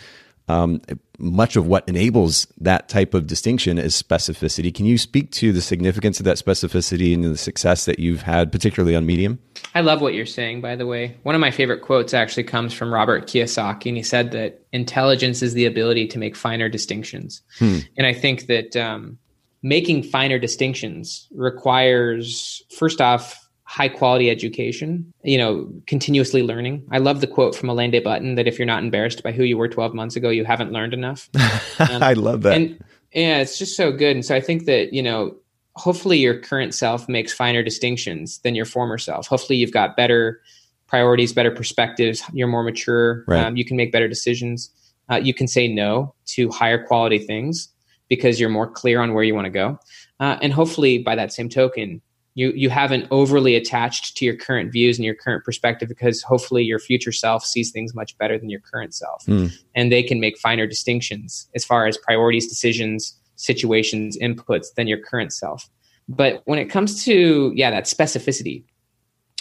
Um, 0.48 0.80
much 1.22 1.54
of 1.54 1.66
what 1.68 1.88
enables 1.88 2.48
that 2.58 2.88
type 2.88 3.14
of 3.14 3.28
distinction 3.28 3.78
is 3.78 4.00
specificity. 4.00 4.74
Can 4.74 4.86
you 4.86 4.98
speak 4.98 5.30
to 5.32 5.52
the 5.52 5.62
significance 5.62 6.18
of 6.18 6.24
that 6.24 6.36
specificity 6.36 7.14
and 7.14 7.24
the 7.24 7.36
success 7.36 7.84
that 7.84 8.00
you've 8.00 8.22
had, 8.22 8.50
particularly 8.50 8.96
on 8.96 9.06
Medium? 9.06 9.38
I 9.74 9.82
love 9.82 10.00
what 10.00 10.14
you're 10.14 10.26
saying, 10.26 10.60
by 10.60 10.74
the 10.74 10.86
way. 10.86 11.16
One 11.22 11.36
of 11.36 11.40
my 11.40 11.52
favorite 11.52 11.80
quotes 11.80 12.12
actually 12.12 12.44
comes 12.44 12.74
from 12.74 12.92
Robert 12.92 13.28
Kiyosaki, 13.28 13.86
and 13.86 13.96
he 13.96 14.02
said 14.02 14.32
that 14.32 14.66
intelligence 14.72 15.42
is 15.42 15.54
the 15.54 15.64
ability 15.64 16.08
to 16.08 16.18
make 16.18 16.34
finer 16.34 16.68
distinctions. 16.68 17.40
Hmm. 17.58 17.78
And 17.96 18.06
I 18.06 18.12
think 18.12 18.46
that 18.48 18.76
um, 18.76 19.18
making 19.62 20.02
finer 20.02 20.40
distinctions 20.40 21.28
requires, 21.30 22.62
first 22.76 23.00
off, 23.00 23.41
high 23.72 23.88
quality 23.88 24.28
education, 24.28 25.10
you 25.24 25.38
know, 25.38 25.66
continuously 25.86 26.42
learning. 26.42 26.86
I 26.90 26.98
love 26.98 27.22
the 27.22 27.26
quote 27.26 27.54
from 27.54 27.70
Alain 27.70 27.90
de 27.90 28.00
Botton 28.00 28.34
that 28.34 28.46
if 28.46 28.58
you're 28.58 28.66
not 28.66 28.82
embarrassed 28.82 29.22
by 29.22 29.32
who 29.32 29.44
you 29.44 29.56
were 29.56 29.66
12 29.66 29.94
months 29.94 30.14
ago, 30.14 30.28
you 30.28 30.44
haven't 30.44 30.72
learned 30.72 30.92
enough. 30.92 31.30
Um, 31.34 31.40
I 32.02 32.12
love 32.12 32.42
that. 32.42 32.52
And 32.52 32.84
yeah, 33.14 33.38
it's 33.38 33.56
just 33.56 33.74
so 33.74 33.90
good. 33.90 34.14
And 34.14 34.26
so 34.26 34.34
I 34.34 34.42
think 34.42 34.66
that, 34.66 34.92
you 34.92 35.02
know, 35.02 35.34
hopefully 35.76 36.18
your 36.18 36.38
current 36.38 36.74
self 36.74 37.08
makes 37.08 37.32
finer 37.32 37.62
distinctions 37.62 38.40
than 38.40 38.54
your 38.54 38.66
former 38.66 38.98
self. 38.98 39.26
Hopefully 39.26 39.56
you've 39.56 39.72
got 39.72 39.96
better 39.96 40.42
priorities, 40.86 41.32
better 41.32 41.50
perspectives, 41.50 42.22
you're 42.34 42.48
more 42.48 42.62
mature, 42.62 43.24
right. 43.26 43.42
um, 43.42 43.56
you 43.56 43.64
can 43.64 43.78
make 43.78 43.90
better 43.90 44.06
decisions. 44.06 44.68
Uh, 45.10 45.16
you 45.16 45.32
can 45.32 45.48
say 45.48 45.66
no 45.66 46.14
to 46.26 46.50
higher 46.50 46.84
quality 46.84 47.18
things 47.18 47.70
because 48.10 48.38
you're 48.38 48.50
more 48.50 48.70
clear 48.70 49.00
on 49.00 49.14
where 49.14 49.24
you 49.24 49.34
want 49.34 49.46
to 49.46 49.50
go. 49.50 49.78
Uh, 50.20 50.36
and 50.42 50.52
hopefully 50.52 50.98
by 50.98 51.14
that 51.14 51.32
same 51.32 51.48
token, 51.48 52.02
you 52.34 52.52
you 52.54 52.70
haven't 52.70 53.06
overly 53.10 53.54
attached 53.54 54.16
to 54.16 54.24
your 54.24 54.36
current 54.36 54.72
views 54.72 54.98
and 54.98 55.04
your 55.04 55.14
current 55.14 55.44
perspective 55.44 55.88
because 55.88 56.22
hopefully 56.22 56.62
your 56.62 56.78
future 56.78 57.12
self 57.12 57.44
sees 57.44 57.70
things 57.70 57.94
much 57.94 58.16
better 58.18 58.38
than 58.38 58.48
your 58.48 58.60
current 58.60 58.94
self 58.94 59.24
mm. 59.26 59.52
and 59.74 59.92
they 59.92 60.02
can 60.02 60.20
make 60.20 60.38
finer 60.38 60.66
distinctions 60.66 61.48
as 61.54 61.64
far 61.64 61.86
as 61.86 61.98
priorities 61.98 62.46
decisions 62.48 63.18
situations 63.36 64.16
inputs 64.20 64.74
than 64.76 64.86
your 64.86 64.98
current 64.98 65.32
self 65.32 65.68
but 66.08 66.42
when 66.44 66.58
it 66.58 66.66
comes 66.66 67.04
to 67.04 67.52
yeah 67.54 67.70
that 67.70 67.84
specificity 67.84 68.64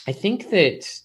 i 0.07 0.11
think 0.11 0.49
that 0.49 0.99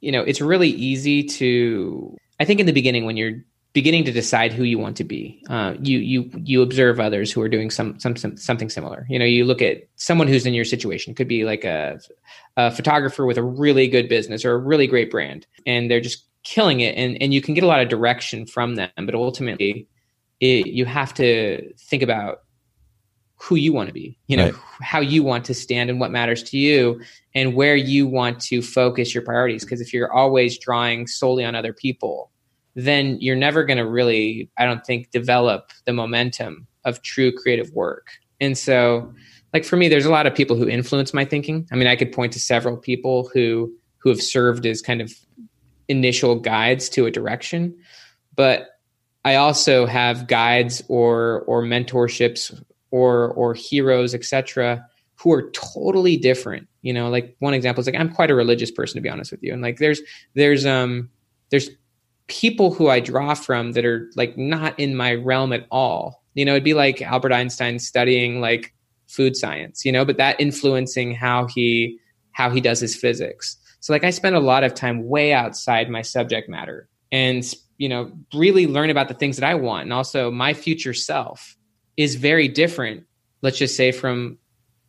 you 0.00 0.10
know 0.10 0.22
it's 0.22 0.40
really 0.40 0.70
easy 0.70 1.22
to 1.22 2.16
i 2.40 2.44
think 2.44 2.60
in 2.60 2.66
the 2.66 2.72
beginning 2.72 3.04
when 3.04 3.16
you're 3.16 3.38
beginning 3.76 4.04
to 4.04 4.10
decide 4.10 4.54
who 4.54 4.64
you 4.64 4.78
want 4.78 4.96
to 4.96 5.04
be. 5.04 5.38
Uh, 5.50 5.74
you 5.82 5.98
you 5.98 6.30
you 6.42 6.62
observe 6.62 6.98
others 6.98 7.30
who 7.30 7.42
are 7.42 7.48
doing 7.48 7.68
some, 7.68 8.00
some, 8.00 8.16
some 8.16 8.34
something 8.34 8.70
similar. 8.70 9.04
You 9.10 9.18
know, 9.18 9.26
you 9.26 9.44
look 9.44 9.60
at 9.60 9.82
someone 9.96 10.28
who's 10.28 10.46
in 10.46 10.54
your 10.54 10.64
situation. 10.64 11.10
It 11.10 11.16
could 11.16 11.28
be 11.28 11.44
like 11.44 11.62
a, 11.62 12.00
a 12.56 12.70
photographer 12.70 13.26
with 13.26 13.36
a 13.36 13.42
really 13.42 13.86
good 13.86 14.08
business 14.08 14.46
or 14.46 14.52
a 14.52 14.56
really 14.56 14.86
great 14.86 15.10
brand, 15.10 15.46
and 15.66 15.90
they're 15.90 16.00
just 16.00 16.24
killing 16.42 16.80
it. 16.80 16.96
And 16.96 17.20
and 17.20 17.34
you 17.34 17.42
can 17.42 17.52
get 17.52 17.64
a 17.64 17.66
lot 17.66 17.82
of 17.82 17.90
direction 17.90 18.46
from 18.46 18.76
them, 18.76 18.88
but 18.96 19.14
ultimately, 19.14 19.86
it, 20.40 20.68
you 20.68 20.86
have 20.86 21.12
to 21.14 21.74
think 21.78 22.02
about 22.02 22.38
who 23.38 23.56
you 23.56 23.74
want 23.74 23.88
to 23.88 23.92
be. 23.92 24.18
You 24.26 24.38
know, 24.38 24.44
right. 24.44 24.54
how 24.80 25.00
you 25.00 25.22
want 25.22 25.44
to 25.44 25.54
stand 25.54 25.90
and 25.90 26.00
what 26.00 26.10
matters 26.10 26.42
to 26.44 26.56
you, 26.56 27.02
and 27.34 27.54
where 27.54 27.76
you 27.76 28.06
want 28.06 28.40
to 28.48 28.62
focus 28.62 29.14
your 29.14 29.22
priorities. 29.22 29.64
Because 29.64 29.82
if 29.82 29.92
you're 29.92 30.10
always 30.10 30.56
drawing 30.56 31.06
solely 31.06 31.44
on 31.44 31.54
other 31.54 31.74
people 31.74 32.30
then 32.76 33.18
you're 33.20 33.34
never 33.34 33.64
going 33.64 33.78
to 33.78 33.86
really, 33.86 34.50
I 34.58 34.66
don't 34.66 34.84
think, 34.84 35.10
develop 35.10 35.72
the 35.86 35.94
momentum 35.94 36.66
of 36.84 37.02
true 37.02 37.32
creative 37.32 37.72
work. 37.72 38.10
And 38.38 38.56
so, 38.56 39.12
like 39.54 39.64
for 39.64 39.76
me, 39.76 39.88
there's 39.88 40.04
a 40.04 40.10
lot 40.10 40.26
of 40.26 40.34
people 40.34 40.56
who 40.56 40.68
influence 40.68 41.14
my 41.14 41.24
thinking. 41.24 41.66
I 41.72 41.76
mean, 41.76 41.88
I 41.88 41.96
could 41.96 42.12
point 42.12 42.32
to 42.34 42.40
several 42.40 42.76
people 42.76 43.30
who 43.32 43.72
who 43.98 44.10
have 44.10 44.22
served 44.22 44.66
as 44.66 44.82
kind 44.82 45.00
of 45.00 45.12
initial 45.88 46.38
guides 46.38 46.88
to 46.90 47.06
a 47.06 47.10
direction, 47.10 47.74
but 48.36 48.68
I 49.24 49.36
also 49.36 49.86
have 49.86 50.26
guides 50.26 50.82
or 50.88 51.40
or 51.46 51.62
mentorships 51.62 52.62
or 52.90 53.32
or 53.32 53.54
heroes, 53.54 54.14
etc., 54.14 54.86
who 55.14 55.32
are 55.32 55.50
totally 55.52 56.18
different. 56.18 56.68
You 56.82 56.92
know, 56.92 57.08
like 57.08 57.34
one 57.38 57.54
example 57.54 57.80
is 57.80 57.86
like 57.86 57.96
I'm 57.96 58.12
quite 58.12 58.30
a 58.30 58.34
religious 58.34 58.70
person 58.70 58.96
to 58.96 59.00
be 59.00 59.08
honest 59.08 59.30
with 59.30 59.42
you, 59.42 59.54
and 59.54 59.62
like 59.62 59.78
there's 59.78 60.02
there's 60.34 60.66
um 60.66 61.08
there's 61.50 61.70
people 62.28 62.72
who 62.72 62.88
I 62.88 63.00
draw 63.00 63.34
from 63.34 63.72
that 63.72 63.84
are 63.84 64.10
like 64.16 64.36
not 64.36 64.78
in 64.78 64.96
my 64.96 65.14
realm 65.14 65.52
at 65.52 65.66
all. 65.70 66.22
You 66.34 66.44
know, 66.44 66.52
it'd 66.52 66.64
be 66.64 66.74
like 66.74 67.00
Albert 67.00 67.32
Einstein 67.32 67.78
studying 67.78 68.40
like 68.40 68.74
food 69.06 69.36
science, 69.36 69.84
you 69.84 69.92
know, 69.92 70.04
but 70.04 70.16
that 70.18 70.40
influencing 70.40 71.14
how 71.14 71.46
he 71.46 71.98
how 72.32 72.50
he 72.50 72.60
does 72.60 72.80
his 72.80 72.96
physics. 72.96 73.56
So 73.80 73.92
like 73.92 74.04
I 74.04 74.10
spend 74.10 74.36
a 74.36 74.40
lot 74.40 74.64
of 74.64 74.74
time 74.74 75.08
way 75.08 75.32
outside 75.32 75.88
my 75.88 76.02
subject 76.02 76.48
matter 76.48 76.88
and 77.12 77.44
you 77.78 77.88
know, 77.88 78.10
really 78.34 78.66
learn 78.66 78.88
about 78.88 79.08
the 79.08 79.14
things 79.14 79.36
that 79.36 79.48
I 79.48 79.54
want 79.54 79.84
and 79.84 79.92
also 79.92 80.30
my 80.30 80.54
future 80.54 80.94
self 80.94 81.56
is 81.96 82.14
very 82.14 82.48
different, 82.48 83.04
let's 83.42 83.58
just 83.58 83.76
say 83.76 83.92
from 83.92 84.38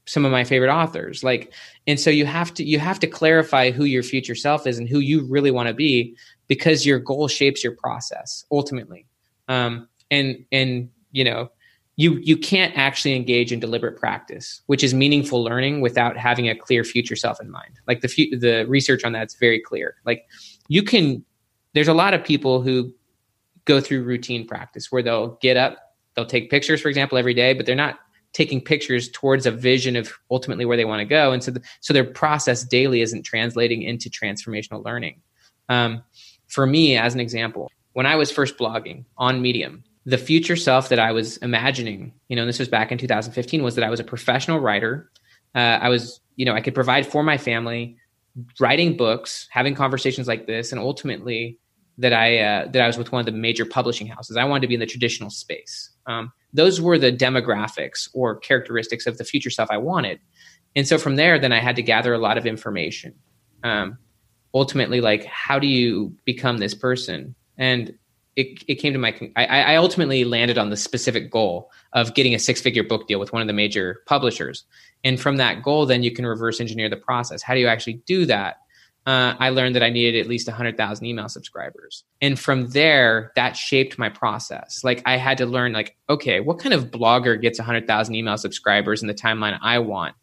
some 0.06 0.24
of 0.24 0.32
my 0.32 0.46
favorite 0.46 0.74
authors. 0.74 1.24
Like 1.24 1.54
and 1.86 2.00
so 2.00 2.10
you 2.10 2.26
have 2.26 2.54
to 2.56 2.64
you 2.64 2.80
have 2.80 3.00
to 3.00 3.08
clarify 3.08 3.72
who 3.72 3.86
your 3.86 4.04
future 4.04 4.36
self 4.36 4.66
is 4.66 4.80
and 4.80 4.90
who 4.90 5.00
you 5.00 5.26
really 5.26 5.52
want 5.52 5.68
to 5.68 5.74
be 5.74 6.16
because 6.48 6.86
your 6.86 7.00
goal 7.00 7.28
shapes 7.28 7.64
your 7.64 7.74
process 7.76 8.46
ultimately. 8.52 9.06
Um, 9.48 9.88
and 10.12 10.46
and 10.52 10.90
you 11.12 11.24
know 11.24 11.50
you 11.98 12.20
you 12.22 12.38
can't 12.38 12.78
actually 12.78 13.16
engage 13.16 13.52
in 13.52 13.60
deliberate 13.60 13.98
practice, 14.00 14.62
which 14.68 14.84
is 14.84 14.94
meaningful 14.94 15.44
learning, 15.44 15.82
without 15.82 16.16
having 16.16 16.48
a 16.48 16.56
clear 16.56 16.84
future 16.84 17.16
self 17.16 17.42
in 17.42 17.50
mind. 17.50 17.80
Like 17.88 18.02
the 18.02 18.08
the 18.38 18.66
research 18.68 19.04
on 19.04 19.12
that's 19.12 19.36
very 19.36 19.60
clear. 19.60 19.96
Like 20.06 20.26
you 20.68 20.84
can. 20.84 21.26
There's 21.74 21.88
a 21.88 21.94
lot 21.94 22.14
of 22.14 22.24
people 22.24 22.62
who 22.62 22.92
go 23.66 23.82
through 23.82 24.04
routine 24.04 24.48
practice 24.48 24.92
where 24.92 25.04
they'll 25.04 25.38
get 25.42 25.58
up, 25.58 25.78
they'll 26.16 26.26
take 26.26 26.50
pictures, 26.50 26.82
for 26.82 26.88
example, 26.88 27.18
every 27.18 27.36
day, 27.36 27.54
but 27.54 27.66
they're 27.68 27.76
not 27.76 28.00
taking 28.34 28.62
pictures 28.62 29.10
towards 29.10 29.46
a 29.46 29.52
vision 29.52 29.96
of 29.96 30.12
ultimately 30.32 30.66
where 30.66 30.78
they 30.78 30.86
want 30.86 31.02
to 31.02 31.06
go, 31.06 31.32
and 31.32 31.44
so 31.44 31.52
the, 31.52 31.62
so 31.82 31.94
their 31.94 32.04
process 32.04 32.64
daily 32.64 33.02
isn't 33.02 33.24
translating 33.24 33.82
into 33.82 34.10
transformational 34.10 34.84
learning. 34.84 35.22
Um, 35.70 36.04
for 36.48 36.66
me, 36.66 36.98
as 36.98 37.14
an 37.14 37.20
example, 37.20 37.72
when 37.94 38.06
I 38.06 38.16
was 38.16 38.32
first 38.32 38.58
blogging 38.58 39.06
on 39.18 39.42
Medium, 39.42 39.84
the 40.06 40.18
future 40.18 40.56
self 40.56 40.90
that 40.90 41.00
I 41.00 41.12
was 41.12 41.38
imagining, 41.38 42.14
you 42.30 42.36
know, 42.36 42.46
this 42.46 42.60
was 42.60 42.70
back 42.70 42.92
in 42.92 42.98
2015, 42.98 43.64
was 43.64 43.76
that 43.76 43.84
I 43.84 43.90
was 43.90 44.00
a 44.00 44.06
professional 44.06 44.60
writer. 44.60 45.12
Uh, 45.54 45.80
I 45.82 45.90
was, 45.90 46.22
you 46.36 46.46
know, 46.46 46.54
I 46.54 46.62
could 46.62 46.76
provide 46.76 47.06
for 47.06 47.24
my 47.24 47.38
family, 47.38 47.98
writing 48.60 48.96
books, 48.96 49.48
having 49.52 49.76
conversations 49.76 50.28
like 50.28 50.48
this, 50.48 50.72
and 50.72 50.80
ultimately 50.80 51.60
that 51.98 52.14
I 52.14 52.38
uh, 52.38 52.68
that 52.72 52.82
I 52.82 52.88
was 52.88 52.98
with 52.98 53.12
one 53.12 53.20
of 53.20 53.26
the 53.26 53.32
major 53.32 53.66
publishing 53.66 54.08
houses. 54.08 54.38
I 54.38 54.46
wanted 54.46 54.62
to 54.62 54.68
be 54.68 54.76
in 54.76 54.80
the 54.80 54.86
traditional 54.86 55.30
space. 55.30 55.90
Um, 56.06 56.32
those 56.54 56.80
were 56.80 56.98
the 56.98 57.12
demographics 57.12 58.10
or 58.14 58.38
characteristics 58.38 59.08
of 59.08 59.18
the 59.18 59.24
future 59.24 59.50
self 59.50 59.70
I 59.72 59.78
wanted, 59.78 60.20
and 60.76 60.88
so 60.88 60.98
from 60.98 61.16
there, 61.16 61.40
then 61.40 61.52
I 61.52 61.60
had 61.60 61.76
to 61.78 61.82
gather 61.82 62.14
a 62.14 62.20
lot 62.20 62.38
of 62.38 62.46
information. 62.46 63.16
Um, 63.64 63.98
ultimately 64.54 65.02
like 65.02 65.26
how 65.26 65.60
do 65.60 65.68
you 65.68 66.16
become 66.26 66.58
this 66.58 66.74
person? 66.74 67.36
And 67.58 67.98
it, 68.36 68.64
it 68.68 68.76
came 68.76 68.94
to 68.94 69.00
my 69.00 69.18
I, 69.36 69.46
I 69.46 69.76
ultimately 69.78 70.24
landed 70.24 70.58
on 70.58 70.70
the 70.70 70.78
specific 70.78 71.32
goal 71.32 71.72
of 71.94 72.14
getting 72.14 72.36
a 72.36 72.40
six 72.40 72.62
figure 72.62 72.84
book 72.84 73.08
deal 73.08 73.20
with 73.20 73.34
one 73.34 73.42
of 73.42 73.48
the 73.48 73.54
major 73.54 74.04
publishers. 74.06 74.64
And 75.04 75.20
from 75.20 75.38
that 75.38 75.64
goal 75.64 75.86
then 75.86 76.04
you 76.04 76.12
can 76.12 76.26
reverse 76.26 76.60
engineer 76.60 76.90
the 76.90 76.98
process. 76.98 77.42
How 77.42 77.56
do 77.56 77.60
you 77.60 77.68
actually 77.68 78.02
do 78.06 78.26
that? 78.28 78.58
Uh, 79.08 79.36
i 79.40 79.50
learned 79.50 79.74
that 79.74 79.84
i 79.84 79.90
needed 79.90 80.20
at 80.20 80.28
least 80.28 80.48
100000 80.48 81.06
email 81.06 81.30
subscribers. 81.30 82.04
And 82.22 82.38
from 82.38 82.70
there 82.70 83.32
that 83.36 83.56
shaped 83.56 83.98
my 83.98 84.10
process. 84.10 84.82
Like 84.84 85.02
i 85.06 85.18
had 85.18 85.40
to 85.40 85.46
learn 85.46 85.74
like 85.74 85.98
okay 86.10 86.40
what 86.40 86.60
kind 86.60 86.74
of 86.74 86.92
blogger 86.92 87.42
gets 87.42 87.58
100000 87.58 88.14
email 88.14 88.38
subscribers 88.38 89.02
in 89.02 89.08
the 89.08 89.14
timeline 89.14 89.58
i 89.62 89.80
want 89.80 90.16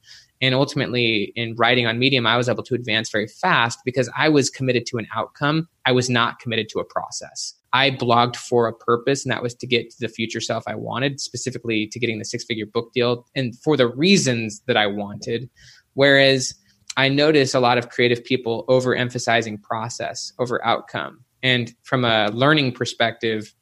and 0.45 0.55
ultimately, 0.55 1.33
in 1.37 1.55
writing 1.57 1.87
on 1.87 1.99
Medium, 1.99 2.27
I 2.27 2.37
was 2.37 2.51
able 2.51 2.63
to 2.65 2.75
advance 2.75 3.09
very 3.09 3.27
fast 3.27 3.79
because 3.83 4.11
I 4.15 4.29
was 4.29 4.51
committed 4.51 4.85
to 4.87 4.99
an 4.99 5.07
outcome. 5.15 5.69
I 5.87 5.93
was 5.93 6.11
not 6.11 6.39
committed 6.39 6.69
to 6.71 6.81
a 6.81 6.85
process. 6.85 7.55
I 7.73 7.93
blogged 7.93 8.37
for 8.37 8.69
a 8.69 8.73
purpose, 8.75 9.25
and 9.25 9.33
that 9.33 9.43
was 9.43 9.55
to 9.55 9.67
get 9.67 9.89
to 9.89 9.97
the 10.01 10.09
future 10.09 10.43
self 10.43 10.65
I 10.67 10.75
wanted, 10.75 11.19
specifically 11.19 11.87
to 11.87 11.99
getting 11.99 12.19
the 12.19 12.27
six 12.27 12.45
figure 12.45 12.67
book 12.67 12.93
deal, 12.93 13.27
and 13.35 13.59
for 13.61 13.75
the 13.79 13.89
reasons 13.89 14.61
that 14.67 14.77
I 14.77 14.87
wanted. 14.87 15.49
Whereas 15.95 16.55
I 16.99 17.09
notice 17.09 17.55
a 17.55 17.61
lot 17.61 17.79
of 17.79 17.89
creative 17.89 18.23
people 18.23 18.67
overemphasizing 18.69 19.63
process 19.63 20.31
over 20.39 20.63
outcome. 20.63 21.25
And 21.43 21.75
from 21.85 22.05
a 22.05 22.29
learning 22.35 22.73
perspective, 22.73 23.55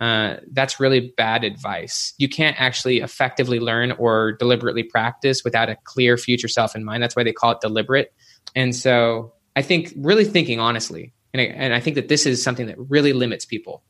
uh, 0.00 0.36
that's 0.52 0.78
really 0.78 1.12
bad 1.16 1.42
advice. 1.42 2.14
You 2.18 2.28
can't 2.28 2.60
actually 2.60 3.00
effectively 3.00 3.58
learn 3.58 3.92
or 3.92 4.32
deliberately 4.32 4.84
practice 4.84 5.42
without 5.44 5.68
a 5.68 5.76
clear 5.84 6.16
future 6.16 6.48
self 6.48 6.76
in 6.76 6.84
mind. 6.84 7.02
That's 7.02 7.16
why 7.16 7.24
they 7.24 7.32
call 7.32 7.52
it 7.52 7.60
deliberate. 7.60 8.12
And 8.54 8.74
so 8.74 9.32
I 9.56 9.62
think 9.62 9.92
really 9.96 10.24
thinking 10.24 10.60
honestly, 10.60 11.12
and 11.34 11.40
I, 11.40 11.44
and 11.46 11.74
I 11.74 11.80
think 11.80 11.96
that 11.96 12.08
this 12.08 12.26
is 12.26 12.42
something 12.42 12.66
that 12.66 12.76
really 12.78 13.12
limits 13.12 13.44
people, 13.44 13.82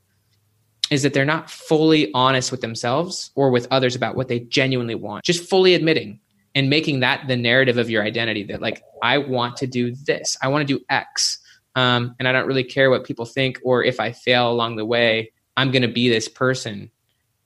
is 0.90 1.02
that 1.02 1.12
they're 1.12 1.26
not 1.26 1.50
fully 1.50 2.10
honest 2.14 2.50
with 2.50 2.62
themselves 2.62 3.30
or 3.34 3.50
with 3.50 3.68
others 3.70 3.94
about 3.94 4.16
what 4.16 4.28
they 4.28 4.40
genuinely 4.40 4.94
want. 4.94 5.24
Just 5.24 5.48
fully 5.48 5.74
admitting 5.74 6.20
and 6.54 6.70
making 6.70 7.00
that 7.00 7.28
the 7.28 7.36
narrative 7.36 7.76
of 7.76 7.90
your 7.90 8.02
identity 8.02 8.44
that 8.44 8.62
like 8.62 8.82
I 9.02 9.18
want 9.18 9.58
to 9.58 9.66
do 9.66 9.94
this, 9.94 10.38
I 10.42 10.48
want 10.48 10.66
to 10.66 10.78
do 10.78 10.82
X, 10.88 11.38
um, 11.74 12.16
and 12.18 12.26
I 12.26 12.32
don't 12.32 12.46
really 12.46 12.64
care 12.64 12.88
what 12.88 13.04
people 13.04 13.26
think 13.26 13.60
or 13.62 13.84
if 13.84 14.00
I 14.00 14.12
fail 14.12 14.50
along 14.50 14.76
the 14.76 14.86
way 14.86 15.32
I'm 15.58 15.72
going 15.72 15.82
to 15.82 15.88
be 15.88 16.08
this 16.08 16.28
person. 16.28 16.88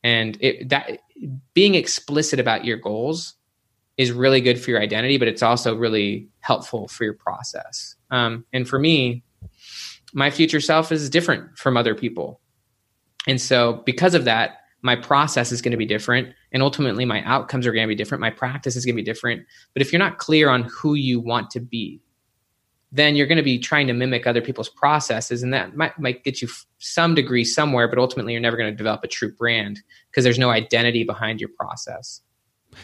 And 0.05 0.37
it, 0.42 0.68
that 0.68 0.98
being 1.55 1.75
explicit 1.75 2.38
about 2.38 2.66
your 2.66 2.77
goals 2.77 3.35
is 3.96 4.12
really 4.12 4.42
good 4.42 4.61
for 4.61 4.70
your 4.70 4.83
identity, 4.83 5.16
but 5.16 5.29
it's 5.29 5.42
also 5.42 5.75
really 5.75 6.29
helpful 6.40 6.88
for 6.88 7.05
your 7.05 7.14
process. 7.14 7.96
Um, 8.11 8.44
and 8.53 8.68
for 8.68 8.79
me, 8.79 9.25
my 10.12 10.31
future 10.31 10.61
self 10.61 10.92
is 10.92 11.09
different 11.09 11.57
from 11.57 11.79
other 11.79 11.94
people. 11.94 12.40
And 13.27 13.40
so, 13.40 13.83
because 13.87 14.14
of 14.14 14.27
that, 14.27 14.59
my 14.83 14.94
process 14.94 15.51
is 15.51 15.62
going 15.62 15.70
to 15.70 15.79
be 15.79 15.87
different. 15.87 16.35
And 16.53 16.62
ultimately, 16.62 17.07
my 17.07 17.22
outcomes 17.22 17.66
are 17.66 17.72
going 17.72 17.87
to 17.87 17.88
be 17.88 17.94
different. 17.94 18.20
My 18.20 18.31
practice 18.31 18.77
is 18.77 18.85
going 18.85 18.94
to 18.94 19.03
be 19.03 19.07
different. 19.11 19.46
But 19.72 19.81
if 19.81 19.90
you're 19.90 20.01
not 20.01 20.18
clear 20.18 20.51
on 20.51 20.64
who 20.64 20.94
you 20.94 21.18
want 21.18 21.48
to 21.53 21.61
be, 21.61 22.03
then 22.92 23.16
you're 23.16 23.26
going 23.26 23.37
to 23.37 23.42
be 23.42 23.59
trying 23.59 23.87
to 23.87 23.92
mimic 23.92 24.26
other 24.26 24.42
people's 24.42 24.68
processes 24.68 25.42
and 25.42 25.52
that 25.52 25.74
might, 25.74 25.98
might 25.98 26.22
get 26.24 26.42
you 26.42 26.48
some 26.78 27.14
degree 27.14 27.44
somewhere 27.44 27.88
but 27.88 27.98
ultimately 27.98 28.33
you're 28.33 28.40
never 28.40 28.57
going 28.57 28.70
to 28.70 28.76
develop 28.76 29.02
a 29.02 29.09
true 29.09 29.33
brand 29.33 29.81
because 30.11 30.24
there's 30.24 30.38
no 30.38 30.50
identity 30.50 31.05
behind 31.05 31.40
your 31.40 31.50
process 31.50 32.20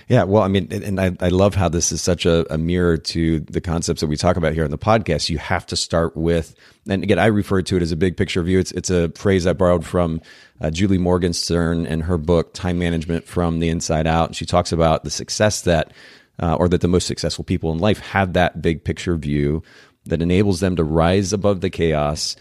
yeah, 0.08 0.24
well, 0.24 0.42
I 0.42 0.48
mean, 0.48 0.68
and 0.70 1.00
I, 1.00 1.16
I 1.20 1.28
love 1.28 1.54
how 1.54 1.68
this 1.68 1.92
is 1.92 2.02
such 2.02 2.26
a, 2.26 2.52
a, 2.52 2.58
mirror 2.58 2.96
to 2.96 3.40
the 3.40 3.60
concepts 3.60 4.00
that 4.00 4.06
we 4.06 4.16
talk 4.16 4.36
about 4.36 4.52
here 4.52 4.64
on 4.64 4.70
the 4.70 4.78
podcast. 4.78 5.28
You 5.28 5.38
have 5.38 5.66
to 5.66 5.76
start 5.76 6.16
with, 6.16 6.54
and 6.88 7.02
again, 7.02 7.18
I 7.18 7.26
refer 7.26 7.62
to 7.62 7.76
it 7.76 7.82
as 7.82 7.92
a 7.92 7.96
big 7.96 8.16
picture 8.16 8.42
view. 8.42 8.58
It's 8.58 8.72
it's 8.72 8.90
a 8.90 9.10
phrase 9.10 9.46
I 9.46 9.52
borrowed 9.54 9.86
from 9.86 10.20
uh, 10.60 10.70
Julie 10.70 10.98
Morgenstern 10.98 11.86
in 11.86 12.02
her 12.02 12.18
book 12.18 12.52
Time 12.52 12.78
Management 12.78 13.26
from 13.26 13.60
the 13.60 13.68
Inside 13.68 14.06
Out. 14.06 14.28
And 14.28 14.36
she 14.36 14.46
talks 14.46 14.72
about 14.72 15.04
the 15.04 15.10
success 15.10 15.62
that, 15.62 15.92
uh, 16.38 16.54
or 16.56 16.68
that 16.68 16.80
the 16.80 16.88
most 16.88 17.06
successful 17.06 17.44
people 17.44 17.72
in 17.72 17.78
life 17.78 17.98
have 17.98 18.34
that 18.34 18.60
big 18.60 18.84
picture 18.84 19.16
view 19.16 19.62
that 20.08 20.22
enables 20.22 20.60
them 20.60 20.76
to 20.76 20.84
rise 20.84 21.32
above 21.32 21.60
the 21.60 21.70
chaos 21.70 22.36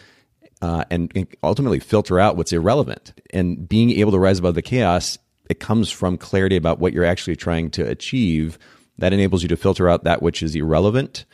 uh, 0.62 0.84
and 0.90 1.28
ultimately 1.44 1.80
filter 1.80 2.20
out 2.20 2.36
what's 2.36 2.52
irrelevant. 2.54 3.14
And 3.32 3.68
being 3.68 3.92
able 3.92 4.12
to 4.12 4.20
rise 4.20 4.40
above 4.40 4.56
the 4.56 4.62
chaos, 4.62 5.18
it 5.50 5.60
comes 5.60 5.92
from 5.92 6.18
clarity 6.18 6.56
about 6.56 6.80
what 6.80 6.94
you're 6.94 7.06
actually 7.06 7.36
trying 7.36 7.70
to 7.72 7.88
achieve. 7.88 8.58
That 8.98 9.14
enables 9.14 9.44
you 9.44 9.50
to 9.50 9.58
filter 9.58 9.88
out 9.88 10.04
that 10.06 10.22
which 10.22 10.42
is 10.42 10.56
irrelevant 10.56 11.26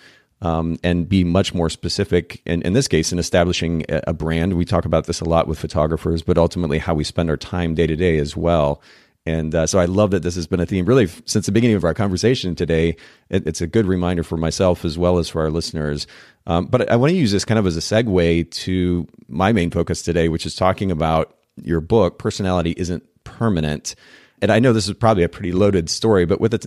um, 0.41 0.77
and 0.83 1.07
be 1.07 1.23
much 1.23 1.53
more 1.53 1.69
specific. 1.69 2.41
In 2.45 2.73
this 2.73 2.89
case, 2.89 3.13
in 3.13 3.19
establishing 3.19 3.85
a 3.87 4.13
brand, 4.13 4.53
we 4.53 4.65
talk 4.65 4.83
about 4.83 5.05
this 5.05 5.21
a 5.21 5.25
lot 5.25 5.47
with 5.47 5.57
photographers, 5.57 6.21
but 6.21 6.37
ultimately 6.37 6.79
how 6.79 6.93
we 6.93 7.05
spend 7.05 7.29
our 7.29 7.37
time 7.37 7.75
day 7.75 7.87
to 7.87 7.95
day 7.95 8.17
as 8.17 8.35
well. 8.35 8.81
And 9.25 9.55
uh, 9.55 9.67
so 9.67 9.79
I 9.79 9.85
love 9.85 10.11
that 10.11 10.21
this 10.21 10.35
has 10.35 10.47
been 10.47 10.59
a 10.59 10.65
theme 10.65 10.85
really 10.85 11.07
since 11.25 11.45
the 11.45 11.51
beginning 11.51 11.77
of 11.77 11.85
our 11.85 11.93
conversation 11.93 12.55
today. 12.55 12.97
It, 13.29 13.47
it's 13.47 13.61
a 13.61 13.67
good 13.67 13.85
reminder 13.85 14.23
for 14.23 14.37
myself 14.37 14.83
as 14.83 14.97
well 14.97 15.17
as 15.17 15.29
for 15.29 15.41
our 15.41 15.49
listeners. 15.49 16.07
Um, 16.45 16.65
but 16.65 16.89
I, 16.89 16.93
I 16.93 16.95
want 16.97 17.11
to 17.11 17.15
use 17.15 17.31
this 17.31 17.45
kind 17.45 17.57
of 17.57 17.65
as 17.65 17.77
a 17.77 17.79
segue 17.79 18.51
to 18.51 19.07
my 19.29 19.53
main 19.53 19.71
focus 19.71 20.01
today, 20.01 20.27
which 20.27 20.45
is 20.45 20.55
talking 20.55 20.91
about 20.91 21.37
your 21.55 21.79
book, 21.79 22.19
Personality 22.19 22.73
Isn't 22.75 23.03
Permanent. 23.23 23.95
And 24.41 24.51
I 24.51 24.59
know 24.59 24.73
this 24.73 24.89
is 24.89 24.93
probably 24.95 25.23
a 25.23 25.29
pretty 25.29 25.53
loaded 25.53 25.89
story, 25.89 26.25
but 26.25 26.41
with 26.41 26.53
it, 26.53 26.65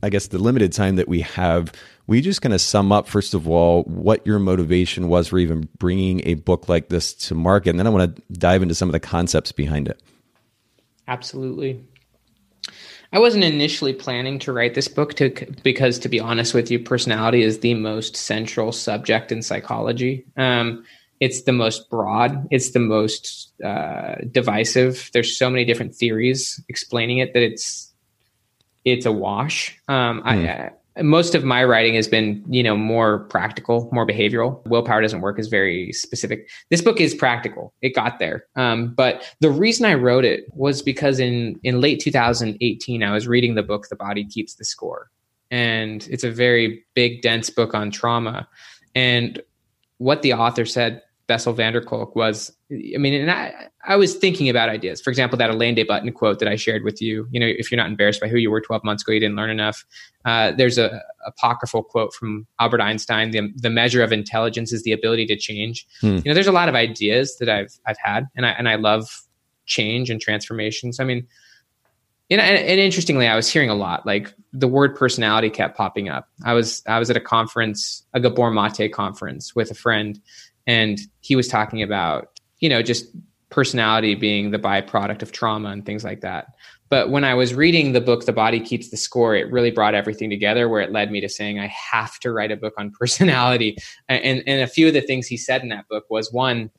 I 0.00 0.10
guess 0.10 0.28
the 0.28 0.38
limited 0.38 0.72
time 0.72 0.94
that 0.94 1.08
we 1.08 1.22
have, 1.22 1.72
we 2.06 2.20
just 2.20 2.40
kind 2.40 2.54
of 2.54 2.60
sum 2.60 2.92
up, 2.92 3.08
first 3.08 3.34
of 3.34 3.48
all, 3.48 3.82
what 3.84 4.24
your 4.24 4.38
motivation 4.38 5.08
was 5.08 5.26
for 5.26 5.40
even 5.40 5.68
bringing 5.78 6.20
a 6.24 6.34
book 6.34 6.68
like 6.68 6.90
this 6.90 7.12
to 7.14 7.34
market. 7.34 7.70
And 7.70 7.80
then 7.80 7.88
I 7.88 7.90
want 7.90 8.14
to 8.14 8.22
dive 8.32 8.62
into 8.62 8.76
some 8.76 8.88
of 8.88 8.92
the 8.92 9.00
concepts 9.00 9.50
behind 9.50 9.88
it. 9.88 10.00
Absolutely. 11.06 11.84
I 13.12 13.18
wasn't 13.18 13.44
initially 13.44 13.92
planning 13.92 14.38
to 14.40 14.52
write 14.52 14.74
this 14.74 14.88
book 14.88 15.14
to 15.14 15.30
because 15.62 15.98
to 16.00 16.08
be 16.08 16.18
honest 16.18 16.54
with 16.54 16.70
you, 16.70 16.78
personality 16.80 17.42
is 17.42 17.60
the 17.60 17.74
most 17.74 18.16
central 18.16 18.72
subject 18.72 19.30
in 19.30 19.42
psychology. 19.42 20.24
Um, 20.36 20.84
it's 21.20 21.42
the 21.42 21.52
most 21.52 21.88
broad. 21.90 22.48
It's 22.50 22.72
the 22.72 22.80
most 22.80 23.52
uh, 23.62 24.16
divisive. 24.30 25.10
There's 25.12 25.38
so 25.38 25.48
many 25.48 25.64
different 25.64 25.94
theories 25.94 26.62
explaining 26.68 27.18
it 27.18 27.34
that 27.34 27.42
it's 27.42 27.92
it's 28.84 29.06
a 29.06 29.12
wash. 29.12 29.78
Um, 29.88 30.22
I, 30.24 30.36
hmm 30.36 30.74
most 31.02 31.34
of 31.34 31.44
my 31.44 31.64
writing 31.64 31.94
has 31.94 32.06
been 32.06 32.44
you 32.48 32.62
know 32.62 32.76
more 32.76 33.20
practical 33.24 33.88
more 33.92 34.06
behavioral. 34.06 34.64
Willpower 34.66 35.02
doesn't 35.02 35.20
work 35.20 35.38
is 35.38 35.48
very 35.48 35.92
specific. 35.92 36.48
This 36.70 36.82
book 36.82 37.00
is 37.00 37.14
practical. 37.14 37.72
It 37.82 37.94
got 37.94 38.18
there. 38.18 38.46
Um, 38.56 38.94
but 38.94 39.34
the 39.40 39.50
reason 39.50 39.86
i 39.86 39.94
wrote 39.94 40.24
it 40.24 40.44
was 40.54 40.82
because 40.82 41.18
in 41.18 41.58
in 41.62 41.80
late 41.80 42.00
2018 42.00 43.02
i 43.02 43.12
was 43.12 43.26
reading 43.26 43.54
the 43.54 43.62
book 43.62 43.88
the 43.88 43.96
body 43.96 44.24
keeps 44.24 44.54
the 44.54 44.64
score. 44.64 45.10
And 45.50 46.06
it's 46.10 46.24
a 46.24 46.30
very 46.30 46.84
big 46.94 47.22
dense 47.22 47.50
book 47.50 47.74
on 47.74 47.90
trauma. 47.90 48.48
And 48.94 49.40
what 49.98 50.22
the 50.22 50.32
author 50.32 50.64
said 50.64 51.02
Bessel 51.26 51.52
van 51.52 51.72
der 51.72 51.80
Kolk 51.80 52.16
was, 52.16 52.52
I 52.70 52.96
mean, 52.96 53.12
and 53.12 53.30
I, 53.30 53.68
I 53.86 53.96
was 53.96 54.14
thinking 54.14 54.48
about 54.48 54.70
ideas. 54.70 55.00
For 55.00 55.10
example, 55.10 55.36
that 55.36 55.50
Alain 55.50 55.74
de 55.74 55.82
Botton 55.82 56.10
quote 56.12 56.38
that 56.38 56.48
I 56.48 56.56
shared 56.56 56.82
with 56.82 57.00
you, 57.02 57.28
you 57.30 57.38
know, 57.38 57.46
if 57.46 57.70
you're 57.70 57.76
not 57.76 57.88
embarrassed 57.88 58.22
by 58.22 58.28
who 58.28 58.38
you 58.38 58.50
were 58.50 58.60
12 58.60 58.82
months 58.84 59.02
ago, 59.02 59.12
you 59.12 59.20
didn't 59.20 59.36
learn 59.36 59.50
enough. 59.50 59.84
Uh, 60.24 60.50
there's 60.52 60.78
a 60.78 61.02
apocryphal 61.26 61.82
quote 61.82 62.14
from 62.14 62.46
Albert 62.58 62.80
Einstein, 62.80 63.32
the, 63.32 63.52
the 63.56 63.68
measure 63.68 64.02
of 64.02 64.12
intelligence 64.12 64.72
is 64.72 64.82
the 64.82 64.92
ability 64.92 65.26
to 65.26 65.36
change. 65.36 65.86
Hmm. 66.00 66.16
You 66.16 66.22
know, 66.26 66.34
there's 66.34 66.46
a 66.46 66.52
lot 66.52 66.70
of 66.70 66.74
ideas 66.74 67.36
that 67.38 67.50
I've, 67.50 67.78
I've 67.86 67.98
had 68.02 68.26
and 68.34 68.46
I, 68.46 68.50
and 68.50 68.66
I 68.66 68.76
love 68.76 69.08
change 69.66 70.08
and 70.08 70.20
transformation. 70.20 70.92
So, 70.94 71.04
I 71.04 71.06
mean, 71.06 71.26
and, 72.30 72.40
and 72.40 72.80
interestingly, 72.80 73.26
I 73.26 73.36
was 73.36 73.50
hearing 73.50 73.68
a 73.68 73.74
lot, 73.74 74.06
like 74.06 74.32
the 74.54 74.66
word 74.66 74.96
personality 74.96 75.50
kept 75.50 75.76
popping 75.76 76.08
up. 76.08 76.28
I 76.46 76.54
was, 76.54 76.82
I 76.86 76.98
was 76.98 77.10
at 77.10 77.16
a 77.18 77.20
conference, 77.20 78.04
a 78.14 78.20
Gabor 78.20 78.50
Mate 78.50 78.90
conference 78.90 79.54
with 79.54 79.70
a 79.70 79.74
friend 79.74 80.18
and 80.66 81.00
he 81.20 81.36
was 81.36 81.48
talking 81.48 81.82
about 81.82 82.33
you 82.64 82.70
know 82.70 82.82
just 82.82 83.06
personality 83.50 84.14
being 84.14 84.50
the 84.50 84.58
byproduct 84.58 85.20
of 85.22 85.30
trauma 85.30 85.68
and 85.68 85.84
things 85.84 86.02
like 86.02 86.22
that. 86.22 86.54
But 86.88 87.10
when 87.10 87.24
i 87.24 87.34
was 87.34 87.52
reading 87.52 87.92
the 87.92 88.00
book 88.00 88.24
the 88.24 88.32
body 88.32 88.58
keeps 88.58 88.88
the 88.88 88.96
score 88.96 89.36
it 89.36 89.52
really 89.52 89.70
brought 89.70 89.94
everything 89.94 90.30
together 90.30 90.68
where 90.68 90.80
it 90.80 90.92
led 90.92 91.10
me 91.10 91.20
to 91.20 91.28
saying 91.28 91.60
i 91.60 91.66
have 91.66 92.18
to 92.20 92.32
write 92.32 92.50
a 92.50 92.56
book 92.56 92.74
on 92.78 92.90
personality. 93.00 93.76
And 94.08 94.42
and 94.46 94.62
a 94.62 94.66
few 94.66 94.88
of 94.88 94.94
the 94.94 95.02
things 95.02 95.26
he 95.26 95.36
said 95.36 95.62
in 95.62 95.68
that 95.68 95.88
book 95.88 96.04
was 96.08 96.32
one 96.32 96.70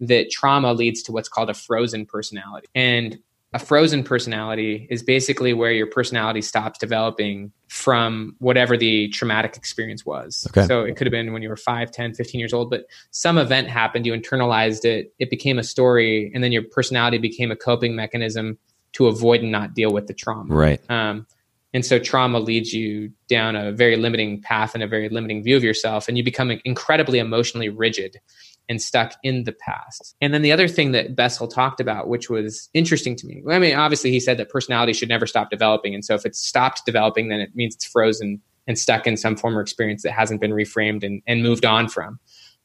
that 0.00 0.30
trauma 0.30 0.72
leads 0.72 1.02
to 1.02 1.12
what's 1.12 1.28
called 1.28 1.50
a 1.50 1.54
frozen 1.54 2.06
personality. 2.06 2.68
And 2.74 3.18
a 3.54 3.58
frozen 3.60 4.02
personality 4.02 4.88
is 4.90 5.04
basically 5.04 5.54
where 5.54 5.70
your 5.70 5.86
personality 5.86 6.42
stops 6.42 6.76
developing 6.76 7.52
from 7.68 8.34
whatever 8.40 8.76
the 8.76 9.08
traumatic 9.10 9.56
experience 9.56 10.04
was. 10.04 10.44
Okay. 10.50 10.66
So 10.66 10.82
it 10.82 10.96
could 10.96 11.06
have 11.06 11.12
been 11.12 11.32
when 11.32 11.40
you 11.40 11.48
were 11.48 11.56
5, 11.56 11.92
10, 11.92 12.14
15 12.14 12.40
years 12.40 12.52
old, 12.52 12.68
but 12.68 12.86
some 13.12 13.38
event 13.38 13.68
happened, 13.68 14.06
you 14.06 14.12
internalized 14.12 14.84
it, 14.84 15.14
it 15.20 15.30
became 15.30 15.60
a 15.60 15.62
story, 15.62 16.32
and 16.34 16.42
then 16.42 16.50
your 16.50 16.64
personality 16.64 17.18
became 17.18 17.52
a 17.52 17.56
coping 17.56 17.94
mechanism 17.94 18.58
to 18.94 19.06
avoid 19.06 19.40
and 19.40 19.52
not 19.52 19.72
deal 19.72 19.92
with 19.92 20.08
the 20.08 20.14
trauma. 20.14 20.52
Right. 20.52 20.80
Um, 20.90 21.24
and 21.72 21.86
so 21.86 22.00
trauma 22.00 22.40
leads 22.40 22.72
you 22.72 23.12
down 23.28 23.54
a 23.54 23.70
very 23.70 23.96
limiting 23.96 24.42
path 24.42 24.74
and 24.74 24.82
a 24.82 24.88
very 24.88 25.08
limiting 25.08 25.44
view 25.44 25.56
of 25.56 25.62
yourself, 25.62 26.08
and 26.08 26.18
you 26.18 26.24
become 26.24 26.50
incredibly 26.64 27.20
emotionally 27.20 27.68
rigid 27.68 28.18
and 28.68 28.80
stuck 28.80 29.14
in 29.22 29.44
the 29.44 29.52
past. 29.52 30.14
And 30.20 30.32
then 30.32 30.42
the 30.42 30.52
other 30.52 30.68
thing 30.68 30.92
that 30.92 31.14
Bessel 31.14 31.46
talked 31.48 31.80
about, 31.80 32.08
which 32.08 32.30
was 32.30 32.68
interesting 32.74 33.16
to 33.16 33.26
me, 33.26 33.42
I 33.50 33.58
mean, 33.58 33.74
obviously 33.74 34.10
he 34.10 34.20
said 34.20 34.38
that 34.38 34.48
personality 34.48 34.92
should 34.92 35.08
never 35.08 35.26
stop 35.26 35.50
developing. 35.50 35.94
And 35.94 36.04
so 36.04 36.14
if 36.14 36.24
it's 36.24 36.38
stopped 36.38 36.86
developing, 36.86 37.28
then 37.28 37.40
it 37.40 37.54
means 37.54 37.74
it's 37.74 37.86
frozen 37.86 38.40
and 38.66 38.78
stuck 38.78 39.06
in 39.06 39.16
some 39.16 39.36
former 39.36 39.60
experience 39.60 40.02
that 40.02 40.12
hasn't 40.12 40.40
been 40.40 40.52
reframed 40.52 41.04
and, 41.04 41.22
and 41.26 41.42
moved 41.42 41.64
on 41.64 41.88
from. 41.88 42.18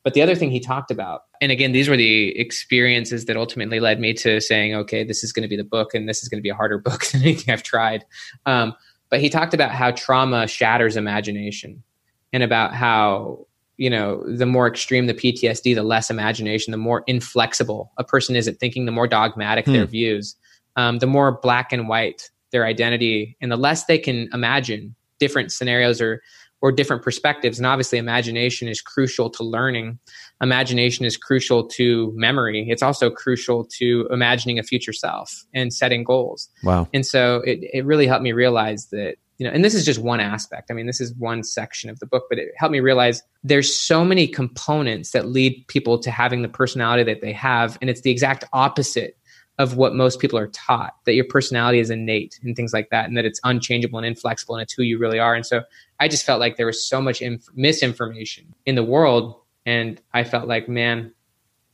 But 0.03 0.13
the 0.13 0.21
other 0.21 0.35
thing 0.35 0.49
he 0.49 0.61
talked 0.61 0.91
about, 0.91 1.23
and 1.41 1.51
again, 1.51 1.73
these 1.73 1.89
were 1.89 1.97
the 1.97 2.37
experiences 2.39 3.25
that 3.25 3.35
ultimately 3.35 3.81
led 3.81 3.99
me 3.99 4.13
to 4.13 4.39
saying, 4.39 4.73
okay, 4.73 5.03
this 5.03 5.23
is 5.23 5.33
going 5.33 5.43
to 5.43 5.49
be 5.49 5.57
the 5.57 5.63
book 5.63 5.93
and 5.93 6.07
this 6.07 6.23
is 6.23 6.29
going 6.29 6.39
to 6.39 6.41
be 6.41 6.49
a 6.49 6.55
harder 6.55 6.77
book 6.85 7.05
than 7.07 7.21
anything 7.21 7.53
I've 7.53 7.63
tried. 7.63 8.05
Um, 8.45 8.73
but 9.09 9.19
he 9.19 9.29
talked 9.29 9.53
about 9.53 9.71
how 9.71 9.91
trauma 9.91 10.47
shatters 10.47 10.95
imagination 10.95 11.83
and 12.31 12.43
about 12.43 12.73
how 12.73 13.47
you 13.79 13.89
know 13.89 14.21
the 14.27 14.45
more 14.45 14.67
extreme 14.67 15.07
the 15.07 15.13
ptsd 15.13 15.73
the 15.73 15.83
less 15.83 16.11
imagination 16.11 16.71
the 16.71 16.77
more 16.77 17.03
inflexible 17.07 17.91
a 17.97 18.03
person 18.03 18.35
is 18.35 18.47
at 18.47 18.59
thinking 18.59 18.85
the 18.85 18.91
more 18.91 19.07
dogmatic 19.07 19.65
hmm. 19.65 19.73
their 19.73 19.85
views 19.85 20.35
um, 20.75 20.99
the 20.99 21.07
more 21.07 21.39
black 21.41 21.71
and 21.71 21.87
white 21.87 22.29
their 22.51 22.65
identity 22.65 23.37
and 23.41 23.51
the 23.51 23.57
less 23.57 23.85
they 23.85 23.97
can 23.97 24.29
imagine 24.33 24.95
different 25.19 25.51
scenarios 25.51 26.01
or 26.01 26.21
or 26.61 26.71
different 26.71 27.01
perspectives. 27.01 27.57
And 27.57 27.65
obviously 27.65 27.97
imagination 27.97 28.67
is 28.67 28.81
crucial 28.81 29.29
to 29.29 29.43
learning. 29.43 29.97
Imagination 30.41 31.05
is 31.05 31.15
crucial 31.15 31.65
to 31.69 32.11
memory. 32.15 32.67
It's 32.69 32.83
also 32.83 33.09
crucial 33.09 33.63
to 33.77 34.07
imagining 34.11 34.59
a 34.59 34.63
future 34.63 34.93
self 34.93 35.45
and 35.53 35.73
setting 35.73 36.03
goals. 36.03 36.49
Wow. 36.63 36.87
And 36.93 37.05
so 37.05 37.37
it, 37.45 37.59
it 37.73 37.85
really 37.85 38.07
helped 38.07 38.23
me 38.23 38.33
realize 38.33 38.87
that 38.87 39.15
you 39.39 39.47
know 39.47 39.51
and 39.51 39.65
this 39.65 39.73
is 39.73 39.83
just 39.83 39.99
one 39.99 40.19
aspect. 40.19 40.69
I 40.69 40.75
mean 40.75 40.85
this 40.85 41.01
is 41.01 41.13
one 41.15 41.43
section 41.43 41.89
of 41.89 41.97
the 41.99 42.05
book 42.05 42.25
but 42.29 42.37
it 42.37 42.49
helped 42.55 42.73
me 42.73 42.79
realize 42.79 43.23
there's 43.43 43.73
so 43.73 44.05
many 44.05 44.27
components 44.27 45.11
that 45.11 45.27
lead 45.27 45.65
people 45.67 45.97
to 45.99 46.11
having 46.11 46.43
the 46.43 46.49
personality 46.49 47.03
that 47.03 47.21
they 47.21 47.33
have 47.33 47.77
and 47.81 47.89
it's 47.89 48.01
the 48.01 48.11
exact 48.11 48.43
opposite 48.53 49.17
of 49.57 49.75
what 49.75 49.93
most 49.93 50.19
people 50.19 50.39
are 50.39 50.47
taught 50.47 50.95
that 51.05 51.15
your 51.15 51.25
personality 51.25 51.79
is 51.79 51.89
innate 51.89 52.39
and 52.43 52.55
things 52.55 52.71
like 52.71 52.89
that 52.91 53.05
and 53.05 53.17
that 53.17 53.25
it's 53.25 53.41
unchangeable 53.43 53.99
and 53.99 54.05
inflexible 54.05 54.55
and 54.55 54.61
it's 54.61 54.71
who 54.71 54.83
you 54.83 54.97
really 54.97 55.19
are. 55.19 55.35
And 55.35 55.45
so 55.45 55.63
i 55.99 56.07
just 56.07 56.25
felt 56.25 56.39
like 56.39 56.57
there 56.57 56.65
was 56.65 56.87
so 56.87 57.01
much 57.01 57.21
inf- 57.21 57.47
misinformation 57.53 58.53
in 58.65 58.75
the 58.75 58.83
world 58.83 59.35
and 59.65 60.01
i 60.13 60.23
felt 60.23 60.47
like 60.47 60.67
man 60.67 61.13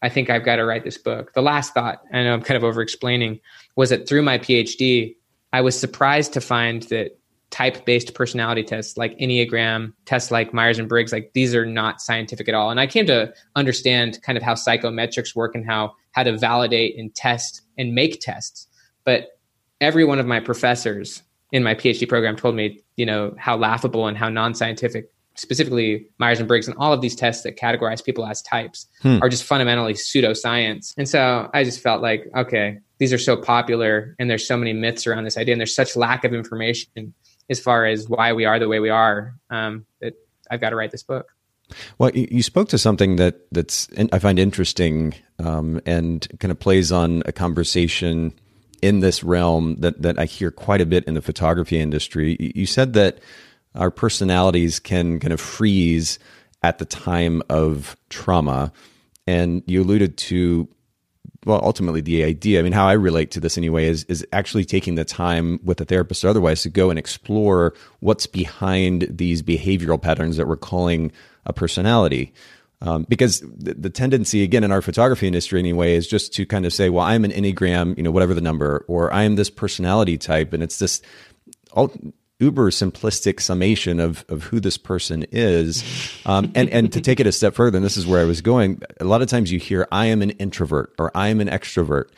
i 0.01 0.09
think 0.09 0.29
i've 0.29 0.43
got 0.43 0.57
to 0.57 0.65
write 0.65 0.83
this 0.83 0.97
book. 0.97 1.33
The 1.33 1.41
last 1.41 1.73
thought 1.73 2.01
i 2.11 2.23
know 2.23 2.33
i'm 2.33 2.41
kind 2.41 2.57
of 2.57 2.63
over 2.63 2.81
explaining 2.81 3.39
was 3.75 3.89
that 3.91 4.07
through 4.07 4.23
my 4.23 4.37
phd 4.39 5.15
i 5.53 5.61
was 5.61 5.79
surprised 5.79 6.33
to 6.33 6.41
find 6.41 6.83
that 6.83 7.17
type 7.55 7.85
based 7.85 8.13
personality 8.13 8.63
tests 8.63 8.97
like 8.97 9.17
Enneagram, 9.17 9.93
tests 10.03 10.29
like 10.29 10.53
Myers 10.53 10.77
and 10.77 10.89
Briggs, 10.89 11.13
like 11.13 11.31
these 11.33 11.55
are 11.55 11.65
not 11.65 12.01
scientific 12.01 12.49
at 12.49 12.53
all. 12.53 12.69
And 12.69 12.81
I 12.81 12.85
came 12.85 13.05
to 13.05 13.33
understand 13.55 14.19
kind 14.23 14.37
of 14.37 14.43
how 14.43 14.55
psychometrics 14.55 15.37
work 15.37 15.55
and 15.55 15.65
how 15.65 15.93
how 16.11 16.23
to 16.23 16.37
validate 16.37 16.97
and 16.97 17.15
test 17.15 17.61
and 17.77 17.95
make 17.95 18.19
tests. 18.19 18.67
But 19.05 19.39
every 19.79 20.03
one 20.03 20.19
of 20.19 20.25
my 20.25 20.41
professors 20.41 21.23
in 21.53 21.63
my 21.63 21.73
PhD 21.73 22.09
program 22.09 22.35
told 22.35 22.55
me, 22.55 22.81
you 22.97 23.05
know, 23.05 23.33
how 23.37 23.55
laughable 23.55 24.05
and 24.05 24.17
how 24.17 24.27
non-scientific 24.27 25.05
specifically 25.35 26.07
Myers 26.17 26.39
and 26.39 26.49
Briggs 26.49 26.67
and 26.67 26.75
all 26.77 26.91
of 26.91 26.99
these 26.99 27.15
tests 27.15 27.43
that 27.43 27.57
categorize 27.57 28.03
people 28.03 28.25
as 28.25 28.41
types 28.41 28.85
hmm. 29.01 29.19
are 29.21 29.29
just 29.29 29.45
fundamentally 29.45 29.93
pseudoscience. 29.93 30.93
And 30.97 31.07
so 31.07 31.49
I 31.53 31.63
just 31.63 31.79
felt 31.79 32.01
like, 32.01 32.27
okay, 32.35 32.79
these 32.97 33.13
are 33.13 33.17
so 33.17 33.37
popular 33.37 34.13
and 34.19 34.29
there's 34.29 34.45
so 34.45 34.57
many 34.57 34.73
myths 34.73 35.07
around 35.07 35.23
this 35.23 35.37
idea 35.37 35.53
and 35.53 35.61
there's 35.61 35.75
such 35.75 35.95
lack 35.95 36.25
of 36.25 36.33
information 36.33 37.13
as 37.49 37.59
far 37.59 37.85
as 37.85 38.09
why 38.09 38.33
we 38.33 38.45
are 38.45 38.59
the 38.59 38.67
way 38.67 38.79
we 38.79 38.89
are 38.89 39.35
um, 39.49 39.85
that 40.01 40.13
I've 40.49 40.61
got 40.61 40.71
to 40.71 40.75
write 40.75 40.91
this 40.91 41.03
book. 41.03 41.27
Well, 41.97 42.11
you 42.13 42.43
spoke 42.43 42.69
to 42.69 42.77
something 42.77 43.15
that 43.15 43.47
that's 43.51 43.87
I 44.11 44.19
find 44.19 44.37
interesting 44.37 45.15
um, 45.39 45.81
and 45.85 46.27
kind 46.39 46.51
of 46.51 46.59
plays 46.59 46.91
on 46.91 47.23
a 47.25 47.31
conversation 47.31 48.33
in 48.81 48.99
this 48.99 49.23
realm 49.23 49.77
that 49.77 50.01
that 50.03 50.19
I 50.19 50.25
hear 50.25 50.51
quite 50.51 50.81
a 50.81 50.85
bit 50.85 51.03
in 51.05 51.15
the 51.15 51.21
photography 51.21 51.79
industry. 51.79 52.37
You 52.39 52.67
said 52.67 52.93
that 52.93 53.19
our 53.73 53.89
personalities 53.89 54.79
can 54.79 55.19
kind 55.19 55.33
of 55.33 55.41
freeze 55.41 56.19
at 56.61 56.77
the 56.77 56.85
time 56.85 57.41
of 57.49 57.97
trauma, 58.09 58.71
and 59.25 59.63
you 59.65 59.81
alluded 59.81 60.17
to 60.17 60.67
well, 61.45 61.61
ultimately 61.63 62.01
the 62.01 62.23
idea, 62.23 62.59
I 62.59 62.63
mean, 62.63 62.73
how 62.73 62.87
I 62.87 62.93
relate 62.93 63.31
to 63.31 63.39
this 63.39 63.57
anyway 63.57 63.87
is, 63.87 64.03
is 64.05 64.25
actually 64.33 64.65
taking 64.65 64.95
the 64.95 65.05
time 65.05 65.59
with 65.63 65.79
a 65.79 65.85
therapist 65.85 66.25
or 66.25 66.29
otherwise 66.29 66.63
to 66.63 66.69
go 66.69 66.89
and 66.89 66.97
explore 66.97 67.73
what's 67.99 68.25
behind 68.25 69.07
these 69.09 69.43
behavioral 69.43 70.01
patterns 70.01 70.37
that 70.37 70.47
we're 70.47 70.57
calling 70.57 71.11
a 71.45 71.53
personality. 71.53 72.33
Um, 72.81 73.05
because 73.07 73.39
the, 73.39 73.75
the, 73.75 73.89
tendency, 73.89 74.43
again, 74.43 74.63
in 74.63 74.71
our 74.71 74.81
photography 74.81 75.27
industry 75.27 75.59
anyway, 75.59 75.95
is 75.95 76.07
just 76.07 76.33
to 76.33 76.45
kind 76.45 76.65
of 76.65 76.73
say, 76.73 76.89
well, 76.89 77.05
I'm 77.05 77.23
an 77.23 77.31
Enneagram, 77.31 77.95
you 77.95 78.03
know, 78.03 78.11
whatever 78.11 78.33
the 78.33 78.41
number, 78.41 78.83
or 78.87 79.13
I 79.13 79.23
am 79.23 79.35
this 79.35 79.49
personality 79.49 80.17
type. 80.17 80.51
And 80.51 80.61
it's 80.61 80.79
this 80.79 81.01
uber 82.39 82.69
simplistic 82.69 83.39
summation 83.39 83.99
of 83.99 84.25
of 84.27 84.43
who 84.43 84.59
this 84.59 84.77
person 84.77 85.25
is. 85.31 85.83
Um, 86.25 86.51
and 86.55 86.69
and 86.69 86.91
to 86.93 87.01
take 87.01 87.19
it 87.19 87.27
a 87.27 87.31
step 87.31 87.53
further 87.53 87.77
and 87.77 87.85
this 87.85 87.97
is 87.97 88.05
where 88.05 88.21
i 88.21 88.25
was 88.25 88.41
going 88.41 88.81
a 88.99 89.05
lot 89.05 89.21
of 89.21 89.29
times 89.29 89.51
you 89.51 89.59
hear 89.59 89.87
i 89.91 90.07
am 90.07 90.21
an 90.21 90.31
introvert 90.31 90.93
or 90.99 91.11
i 91.15 91.29
am 91.29 91.39
an 91.39 91.47
extrovert. 91.47 92.09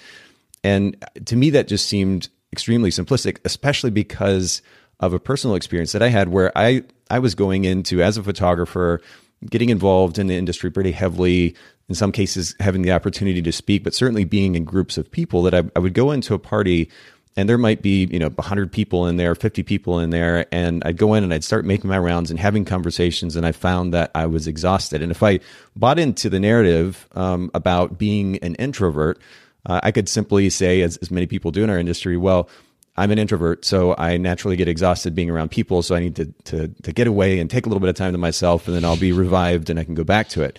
And 0.63 0.97
to 1.25 1.35
me 1.35 1.51
that 1.51 1.67
just 1.67 1.87
seemed 1.87 2.29
extremely 2.51 2.89
simplistic 2.89 3.37
especially 3.45 3.91
because 3.91 4.61
of 4.99 5.13
a 5.13 5.19
personal 5.19 5.55
experience 5.55 5.91
that 5.91 6.01
i 6.01 6.09
had 6.09 6.29
where 6.29 6.51
i 6.57 6.83
i 7.11 7.19
was 7.19 7.35
going 7.35 7.65
into 7.65 8.01
as 8.01 8.17
a 8.17 8.23
photographer 8.23 9.01
getting 9.47 9.69
involved 9.69 10.17
in 10.17 10.25
the 10.25 10.35
industry 10.35 10.71
pretty 10.71 10.91
heavily 10.91 11.55
in 11.89 11.95
some 11.95 12.11
cases 12.11 12.55
having 12.59 12.81
the 12.81 12.91
opportunity 12.91 13.41
to 13.41 13.51
speak 13.51 13.83
but 13.83 13.93
certainly 13.93 14.25
being 14.25 14.55
in 14.55 14.63
groups 14.63 14.97
of 14.97 15.11
people 15.11 15.43
that 15.43 15.53
I, 15.53 15.63
I 15.75 15.79
would 15.79 15.93
go 15.93 16.11
into 16.11 16.33
a 16.33 16.39
party 16.39 16.89
and 17.37 17.47
there 17.47 17.57
might 17.59 17.81
be 17.81 18.05
you 18.11 18.19
know 18.19 18.29
100 18.29 18.71
people 18.71 19.05
in 19.05 19.15
there 19.15 19.35
50 19.35 19.63
people 19.63 19.99
in 19.99 20.09
there. 20.09 20.45
And 20.51 20.83
i'd 20.85 20.97
go 20.97 21.13
in 21.13 21.23
and 21.23 21.33
i'd 21.33 21.43
start 21.43 21.63
making 21.63 21.89
my 21.89 21.99
rounds 21.99 22.31
and 22.31 22.39
having 22.39 22.65
conversations. 22.65 23.37
And 23.37 23.45
i 23.45 23.53
found 23.53 23.93
that 23.93 24.11
i 24.13 24.25
was 24.25 24.47
exhausted. 24.47 25.01
And 25.01 25.11
if 25.11 25.23
i 25.23 25.39
bought 25.75 25.99
into 25.99 26.29
the 26.29 26.39
narrative 26.39 27.07
um, 27.13 27.51
about 27.53 27.97
being 27.97 28.37
an 28.39 28.55
introvert 28.55 29.21
uh, 29.65 29.79
i 29.83 29.91
could 29.91 30.09
simply 30.09 30.49
say 30.49 30.81
as, 30.81 30.97
as 30.97 31.11
many 31.11 31.27
people 31.27 31.51
do 31.51 31.63
in 31.63 31.69
our 31.69 31.77
industry 31.77 32.17
well 32.17 32.49
i'm 32.97 33.11
an 33.11 33.19
introvert 33.19 33.63
so 33.63 33.95
i 33.97 34.17
naturally 34.17 34.55
get 34.55 34.67
exhausted 34.67 35.13
being 35.13 35.29
around 35.29 35.51
people 35.51 35.81
so 35.83 35.95
i 35.95 35.99
need 35.99 36.15
to, 36.15 36.25
to, 36.43 36.67
to 36.81 36.91
get 36.91 37.07
away 37.07 37.39
and 37.39 37.49
take 37.49 37.65
a 37.65 37.69
little 37.69 37.79
bit 37.79 37.89
of 37.89 37.95
time 37.95 38.11
to 38.11 38.17
myself 38.17 38.67
and 38.67 38.75
then 38.75 38.83
i'll 38.83 38.97
be 38.97 39.11
revived 39.11 39.69
and 39.69 39.79
i 39.79 39.83
can 39.83 39.93
go 39.93 40.03
back 40.03 40.27
to 40.29 40.41
it. 40.41 40.57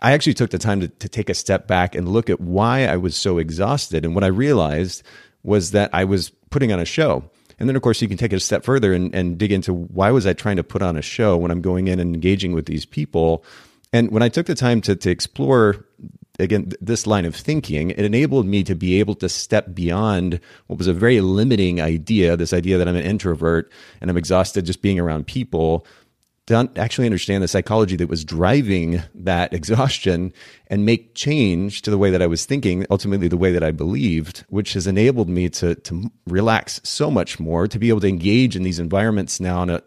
I 0.00 0.12
actually 0.12 0.34
took 0.34 0.50
the 0.50 0.58
time 0.58 0.80
to, 0.80 0.88
to 0.88 1.08
take 1.08 1.28
a 1.28 1.34
step 1.34 1.66
back 1.66 1.96
and 1.96 2.08
look 2.08 2.30
at 2.30 2.40
why 2.40 2.86
I 2.86 2.96
was 2.96 3.16
so 3.16 3.38
exhausted. 3.38 4.04
And 4.04 4.14
what 4.14 4.22
I 4.22 4.28
realized 4.28 5.02
was 5.48 5.72
that 5.72 5.90
I 5.92 6.04
was 6.04 6.30
putting 6.50 6.72
on 6.72 6.78
a 6.78 6.84
show. 6.84 7.28
And 7.58 7.68
then, 7.68 7.74
of 7.74 7.82
course, 7.82 8.00
you 8.00 8.06
can 8.06 8.16
take 8.16 8.32
it 8.32 8.36
a 8.36 8.40
step 8.40 8.64
further 8.64 8.92
and, 8.92 9.12
and 9.14 9.36
dig 9.36 9.50
into 9.50 9.74
why 9.74 10.12
was 10.12 10.26
I 10.26 10.32
trying 10.32 10.56
to 10.56 10.64
put 10.64 10.82
on 10.82 10.96
a 10.96 11.02
show 11.02 11.36
when 11.36 11.50
I'm 11.50 11.60
going 11.60 11.88
in 11.88 11.98
and 11.98 12.14
engaging 12.14 12.52
with 12.52 12.66
these 12.66 12.86
people. 12.86 13.44
And 13.92 14.10
when 14.12 14.22
I 14.22 14.28
took 14.28 14.46
the 14.46 14.54
time 14.54 14.80
to, 14.82 14.94
to 14.94 15.10
explore, 15.10 15.84
again, 16.38 16.70
this 16.80 17.06
line 17.06 17.24
of 17.24 17.34
thinking, 17.34 17.90
it 17.90 18.04
enabled 18.04 18.46
me 18.46 18.62
to 18.62 18.76
be 18.76 19.00
able 19.00 19.16
to 19.16 19.28
step 19.28 19.74
beyond 19.74 20.38
what 20.68 20.78
was 20.78 20.86
a 20.86 20.92
very 20.92 21.20
limiting 21.20 21.80
idea 21.80 22.36
this 22.36 22.52
idea 22.52 22.78
that 22.78 22.86
I'm 22.86 22.96
an 22.96 23.04
introvert 23.04 23.72
and 24.00 24.10
I'm 24.10 24.16
exhausted 24.16 24.64
just 24.66 24.82
being 24.82 25.00
around 25.00 25.26
people 25.26 25.84
to 26.48 26.70
actually 26.76 27.06
understand 27.06 27.42
the 27.42 27.48
psychology 27.48 27.94
that 27.96 28.08
was 28.08 28.24
driving 28.24 29.02
that 29.14 29.52
exhaustion 29.52 30.32
and 30.68 30.84
make 30.84 31.14
change 31.14 31.82
to 31.82 31.90
the 31.90 31.98
way 31.98 32.10
that 32.10 32.22
I 32.22 32.26
was 32.26 32.46
thinking, 32.46 32.86
ultimately 32.90 33.28
the 33.28 33.36
way 33.36 33.52
that 33.52 33.62
I 33.62 33.70
believed, 33.70 34.44
which 34.48 34.72
has 34.72 34.86
enabled 34.86 35.28
me 35.28 35.48
to 35.50 35.74
to 35.74 36.10
relax 36.26 36.80
so 36.84 37.10
much 37.10 37.38
more, 37.38 37.68
to 37.68 37.78
be 37.78 37.90
able 37.90 38.00
to 38.00 38.08
engage 38.08 38.56
in 38.56 38.62
these 38.62 38.78
environments 38.78 39.40
now 39.40 39.62
in 39.62 39.70
a 39.70 39.82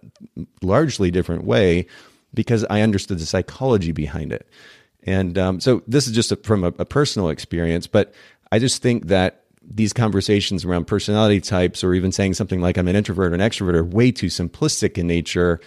largely 0.62 1.12
different 1.12 1.46
way 1.46 1.88
because 2.34 2.64
I 2.70 2.82
understood 2.82 3.20
the 3.20 3.26
psychology 3.26 3.92
behind 3.92 4.32
it. 4.32 4.48
And 5.04 5.38
um, 5.38 5.60
so 5.60 5.82
this 5.88 6.06
is 6.08 6.14
just 6.14 6.32
a, 6.32 6.36
from 6.38 6.64
a, 6.64 6.68
a 6.78 6.86
personal 6.86 7.30
experience, 7.30 7.88
but 7.88 8.14
I 8.52 8.60
just 8.60 8.82
think 8.82 9.08
that 9.08 9.46
these 9.64 9.94
conversations 9.94 10.64
around 10.64 10.86
personality 10.86 11.42
types 11.42 11.84
or 11.84 11.94
even 11.94 12.12
saying 12.12 12.36
something 12.36 12.62
like 12.62 12.78
I'm 12.78 12.88
an 12.88 12.96
introvert 12.96 13.32
or 13.32 13.36
an 13.36 13.42
extrovert 13.42 13.76
are 13.76 13.84
way 13.84 14.12
too 14.12 14.28
simplistic 14.28 14.98
in 14.98 15.08
nature 15.08 15.60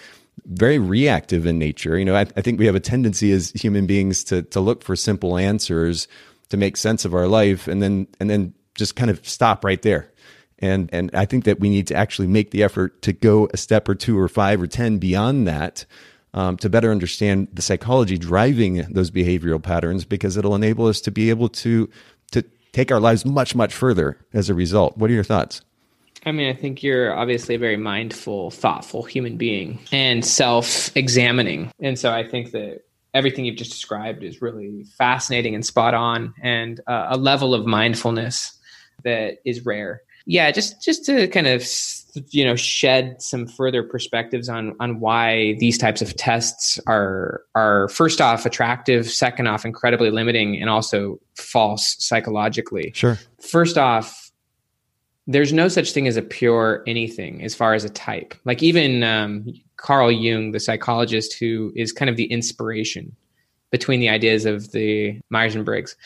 very 0.47 0.79
reactive 0.79 1.47
in 1.47 1.59
nature. 1.59 1.99
You 1.99 2.05
know, 2.05 2.15
I, 2.15 2.23
I, 2.37 2.41
think 2.41 2.59
we 2.59 2.67
have 2.67 2.75
a 2.75 2.81
tendency 2.81 3.33
as 3.33 3.51
human 3.51 3.87
beings 3.87 4.25
to 4.25 4.43
to 4.43 4.61
look 4.61 4.83
for 4.83 4.97
simple 4.97 5.39
answers 5.39 6.09
to 6.51 6.57
make 6.57 6.77
sense 6.77 7.05
of 7.05 7.15
our 7.15 7.27
life, 7.27 7.69
and 7.69 7.83
then 7.83 8.07
and 8.21 8.29
then 8.29 8.55
just 8.75 8.97
kind 8.97 9.11
of 9.11 9.27
stop 9.27 9.65
right 9.65 9.81
there. 9.83 10.13
And 10.59 10.91
and 10.93 11.11
I 11.15 11.25
think 11.25 11.45
that 11.45 11.61
we 11.61 11.69
need 11.69 11.87
to 11.89 11.95
actually 11.95 12.29
make 12.29 12.51
the 12.51 12.63
effort 12.63 13.03
to 13.03 13.13
go 13.13 13.49
a 13.53 13.57
step 13.57 13.89
or 13.89 13.95
two 13.95 14.19
or 14.19 14.29
five 14.29 14.61
or 14.61 14.67
ten 14.67 14.99
beyond 14.99 15.47
that. 15.49 15.85
Um, 16.35 16.57
to 16.57 16.69
better 16.69 16.91
understand 16.91 17.47
the 17.53 17.63
psychology 17.63 18.19
driving 18.19 18.79
those 18.91 19.13
behavioral 19.13 19.63
patterns, 19.63 20.05
because 20.05 20.37
it'll 20.37 20.57
enable 20.57 20.87
us 20.87 21.01
to 21.03 21.13
be 21.13 21.31
able 21.31 21.49
to 21.51 21.89
to 22.33 22.43
take 22.73 22.91
our 22.91 22.99
lives 22.99 23.25
much 23.25 23.55
much 23.55 23.73
further 23.73 24.19
as 24.33 24.51
a 24.51 24.55
result. 24.55 24.99
What 24.99 25.11
are 25.11 25.15
your 25.15 25.23
thoughts? 25.23 25.63
I 26.27 26.33
mean, 26.33 26.49
I 26.49 26.55
think 26.55 26.83
you're 26.83 27.15
obviously 27.15 27.55
a 27.55 27.59
very 27.59 27.77
mindful, 27.77 28.51
thoughtful 28.51 29.03
human 29.03 29.37
being 29.37 29.79
and 29.93 30.25
self 30.25 30.95
examining. 30.97 31.71
And 31.81 31.99
so 31.99 32.13
I 32.13 32.27
think 32.27 32.53
that 32.53 32.81
everything 33.13 33.45
you've 33.45 33.57
just 33.57 33.71
described 33.71 34.25
is 34.25 34.43
really 34.43 34.85
fascinating 34.99 35.55
and 35.55 35.65
spot 35.65 35.95
on, 35.95 36.35
and 36.43 36.81
uh, 36.87 37.09
a 37.11 37.17
level 37.17 37.55
of 37.55 37.67
mindfulness 37.67 38.59
that 39.05 39.39
is 39.45 39.65
rare. 39.65 40.03
Yeah, 40.27 40.51
just 40.51 40.83
just 40.83 41.05
to 41.07 41.29
kind 41.29 41.47
of 41.47 41.67
you 42.31 42.45
know 42.45 42.57
shed 42.57 43.21
some 43.21 43.47
further 43.47 43.83
perspectives 43.83 44.49
on 44.49 44.75
on 44.81 45.01
why 45.01 45.55
these 45.59 45.77
types 45.77 46.01
of 46.01 46.17
tests 46.17 46.81
are 46.87 47.43
are 47.55 47.89
first 47.89 48.21
off 48.21 48.47
attractive, 48.47 49.11
second 49.11 49.47
off 49.47 49.65
incredibly 49.65 50.11
limiting, 50.11 50.61
and 50.61 50.71
also 50.71 51.21
false 51.37 51.97
psychologically. 51.99 52.93
Sure. 52.95 53.19
First 53.41 53.77
off, 53.77 54.24
there's 55.27 55.53
no 55.53 55.69
such 55.69 55.93
thing 55.93 56.07
as 56.07 56.17
a 56.17 56.23
pure 56.23 56.83
anything 56.87 57.43
as 57.43 57.55
far 57.55 57.75
as 57.75 57.85
a 57.85 57.91
type. 57.91 58.35
Like 58.45 58.63
even 58.63 59.03
um, 59.03 59.47
Carl 59.77 60.13
Jung, 60.13 60.53
the 60.53 60.61
psychologist 60.61 61.35
who 61.39 61.73
is 61.75 61.93
kind 61.93 62.11
of 62.11 62.17
the 62.17 62.27
inspiration 62.27 63.15
between 63.71 64.01
the 64.01 64.09
ideas 64.09 64.45
of 64.45 64.73
the 64.73 65.21
Myers 65.31 65.55
and 65.55 65.65
Briggs. 65.65 65.97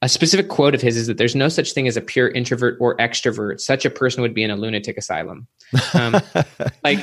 A 0.00 0.08
specific 0.08 0.48
quote 0.48 0.74
of 0.74 0.80
his 0.80 0.96
is 0.96 1.08
that 1.08 1.18
there's 1.18 1.34
no 1.34 1.48
such 1.48 1.72
thing 1.72 1.88
as 1.88 1.96
a 1.96 2.00
pure 2.00 2.28
introvert 2.28 2.76
or 2.78 2.96
extrovert. 2.98 3.60
Such 3.60 3.84
a 3.84 3.90
person 3.90 4.22
would 4.22 4.34
be 4.34 4.44
in 4.44 4.50
a 4.50 4.56
lunatic 4.56 4.96
asylum. 4.96 5.48
Um, 5.94 6.20
like 6.84 7.00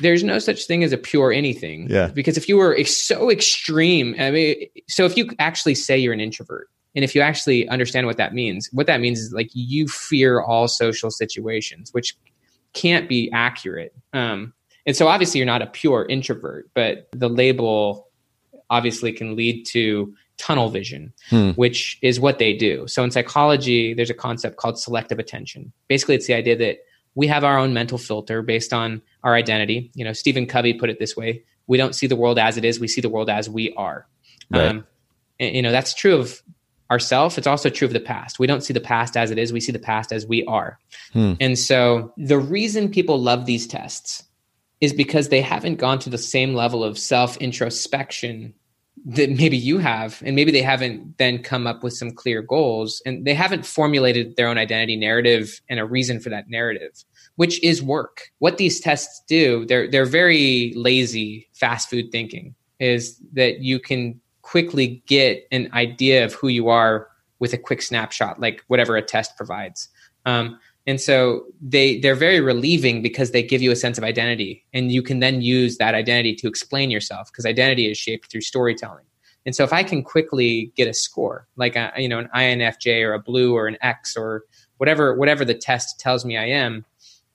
there's 0.00 0.22
no 0.22 0.38
such 0.38 0.66
thing 0.66 0.84
as 0.84 0.92
a 0.92 0.98
pure 0.98 1.32
anything. 1.32 1.90
Yeah. 1.90 2.08
Because 2.08 2.36
if 2.36 2.48
you 2.48 2.56
were 2.56 2.82
so 2.84 3.30
extreme, 3.30 4.14
I 4.18 4.30
mean, 4.30 4.66
so 4.86 5.04
if 5.04 5.16
you 5.16 5.30
actually 5.38 5.74
say 5.74 5.98
you're 5.98 6.12
an 6.12 6.20
introvert, 6.20 6.68
and 6.96 7.04
if 7.04 7.14
you 7.14 7.20
actually 7.20 7.68
understand 7.68 8.06
what 8.06 8.16
that 8.16 8.32
means, 8.32 8.70
what 8.72 8.86
that 8.86 9.00
means 9.00 9.20
is 9.20 9.32
like 9.32 9.50
you 9.52 9.86
fear 9.86 10.40
all 10.40 10.66
social 10.66 11.10
situations, 11.10 11.92
which 11.92 12.16
can't 12.72 13.08
be 13.08 13.30
accurate. 13.32 13.94
Um, 14.14 14.54
and 14.86 14.96
so 14.96 15.06
obviously 15.06 15.38
you're 15.38 15.46
not 15.46 15.60
a 15.62 15.66
pure 15.66 16.06
introvert, 16.08 16.70
but 16.74 17.08
the 17.12 17.28
label 17.28 18.08
obviously 18.70 19.12
can 19.12 19.36
lead 19.36 19.66
to 19.66 20.14
tunnel 20.38 20.70
vision, 20.70 21.12
hmm. 21.28 21.50
which 21.50 21.98
is 22.00 22.18
what 22.18 22.38
they 22.38 22.54
do. 22.54 22.88
So 22.88 23.04
in 23.04 23.10
psychology, 23.10 23.92
there's 23.92 24.10
a 24.10 24.14
concept 24.14 24.56
called 24.56 24.78
selective 24.78 25.18
attention. 25.18 25.72
Basically, 25.88 26.14
it's 26.14 26.26
the 26.26 26.34
idea 26.34 26.56
that 26.56 26.78
we 27.14 27.26
have 27.26 27.44
our 27.44 27.58
own 27.58 27.74
mental 27.74 27.98
filter 27.98 28.42
based 28.42 28.72
on 28.72 29.02
our 29.22 29.34
identity. 29.34 29.90
You 29.94 30.04
know, 30.04 30.12
Stephen 30.12 30.46
Covey 30.46 30.74
put 30.74 30.90
it 30.90 30.98
this 30.98 31.16
way: 31.16 31.44
we 31.66 31.78
don't 31.78 31.94
see 31.94 32.06
the 32.06 32.16
world 32.16 32.38
as 32.38 32.56
it 32.56 32.64
is; 32.64 32.78
we 32.78 32.88
see 32.88 33.00
the 33.00 33.08
world 33.08 33.30
as 33.30 33.48
we 33.48 33.72
are. 33.74 34.06
Right. 34.50 34.68
Um, 34.68 34.86
and, 35.40 35.56
you 35.56 35.62
know, 35.62 35.72
that's 35.72 35.94
true 35.94 36.16
of 36.16 36.42
ourself 36.90 37.38
it's 37.38 37.46
also 37.46 37.68
true 37.68 37.86
of 37.86 37.92
the 37.92 38.00
past. 38.00 38.38
We 38.38 38.46
don't 38.46 38.62
see 38.62 38.72
the 38.72 38.80
past 38.80 39.16
as 39.16 39.30
it 39.30 39.38
is 39.38 39.52
we 39.52 39.60
see 39.60 39.72
the 39.72 39.78
past 39.78 40.12
as 40.12 40.26
we 40.26 40.44
are. 40.46 40.78
Hmm. 41.12 41.34
and 41.40 41.58
so 41.58 42.12
the 42.16 42.38
reason 42.38 42.90
people 42.90 43.20
love 43.20 43.46
these 43.46 43.66
tests 43.66 44.24
is 44.80 44.92
because 44.92 45.28
they 45.28 45.40
haven't 45.40 45.76
gone 45.76 45.98
to 46.00 46.10
the 46.10 46.18
same 46.18 46.54
level 46.54 46.84
of 46.84 46.98
self 46.98 47.36
introspection 47.38 48.54
that 49.04 49.30
maybe 49.30 49.56
you 49.56 49.78
have 49.78 50.22
and 50.24 50.34
maybe 50.34 50.50
they 50.50 50.62
haven't 50.62 51.16
then 51.18 51.42
come 51.42 51.66
up 51.66 51.82
with 51.84 51.92
some 51.92 52.10
clear 52.10 52.42
goals 52.42 53.00
and 53.06 53.24
they 53.24 53.34
haven't 53.34 53.64
formulated 53.64 54.36
their 54.36 54.48
own 54.48 54.58
identity 54.58 54.96
narrative 54.96 55.60
and 55.68 55.78
a 55.78 55.84
reason 55.84 56.18
for 56.18 56.30
that 56.30 56.48
narrative 56.48 57.04
which 57.36 57.62
is 57.62 57.82
work. 57.82 58.30
What 58.38 58.58
these 58.58 58.80
tests 58.80 59.22
do 59.28 59.64
they're 59.66 59.88
they're 59.90 60.06
very 60.06 60.72
lazy 60.74 61.48
fast 61.54 61.88
food 61.88 62.10
thinking 62.10 62.54
is 62.80 63.20
that 63.32 63.60
you 63.60 63.78
can 63.78 64.20
quickly 64.46 65.02
get 65.06 65.44
an 65.50 65.68
idea 65.72 66.24
of 66.24 66.32
who 66.34 66.46
you 66.46 66.68
are 66.68 67.08
with 67.40 67.52
a 67.52 67.58
quick 67.58 67.82
snapshot, 67.82 68.38
like 68.38 68.62
whatever 68.68 68.96
a 68.96 69.02
test 69.02 69.36
provides. 69.36 69.88
Um, 70.24 70.60
and 70.86 71.00
so 71.00 71.46
they 71.60 71.98
they're 71.98 72.14
very 72.14 72.40
relieving 72.40 73.02
because 73.02 73.32
they 73.32 73.42
give 73.42 73.60
you 73.60 73.72
a 73.72 73.76
sense 73.76 73.98
of 73.98 74.04
identity, 74.04 74.64
and 74.72 74.92
you 74.92 75.02
can 75.02 75.18
then 75.18 75.42
use 75.42 75.78
that 75.78 75.96
identity 75.96 76.32
to 76.36 76.46
explain 76.46 76.92
yourself 76.92 77.28
because 77.32 77.44
identity 77.44 77.90
is 77.90 77.98
shaped 77.98 78.30
through 78.30 78.42
storytelling. 78.42 79.04
And 79.46 79.54
so 79.54 79.64
if 79.64 79.72
I 79.72 79.82
can 79.82 80.04
quickly 80.04 80.72
get 80.76 80.86
a 80.86 80.94
score, 80.94 81.48
like 81.56 81.74
a, 81.74 81.92
you 81.96 82.08
know 82.08 82.20
an 82.20 82.28
INFJ 82.32 83.04
or 83.04 83.14
a 83.14 83.18
blue 83.18 83.52
or 83.52 83.66
an 83.66 83.76
X 83.80 84.16
or 84.16 84.44
whatever 84.76 85.16
whatever 85.16 85.44
the 85.44 85.54
test 85.54 85.98
tells 85.98 86.24
me 86.24 86.36
I 86.36 86.46
am, 86.46 86.84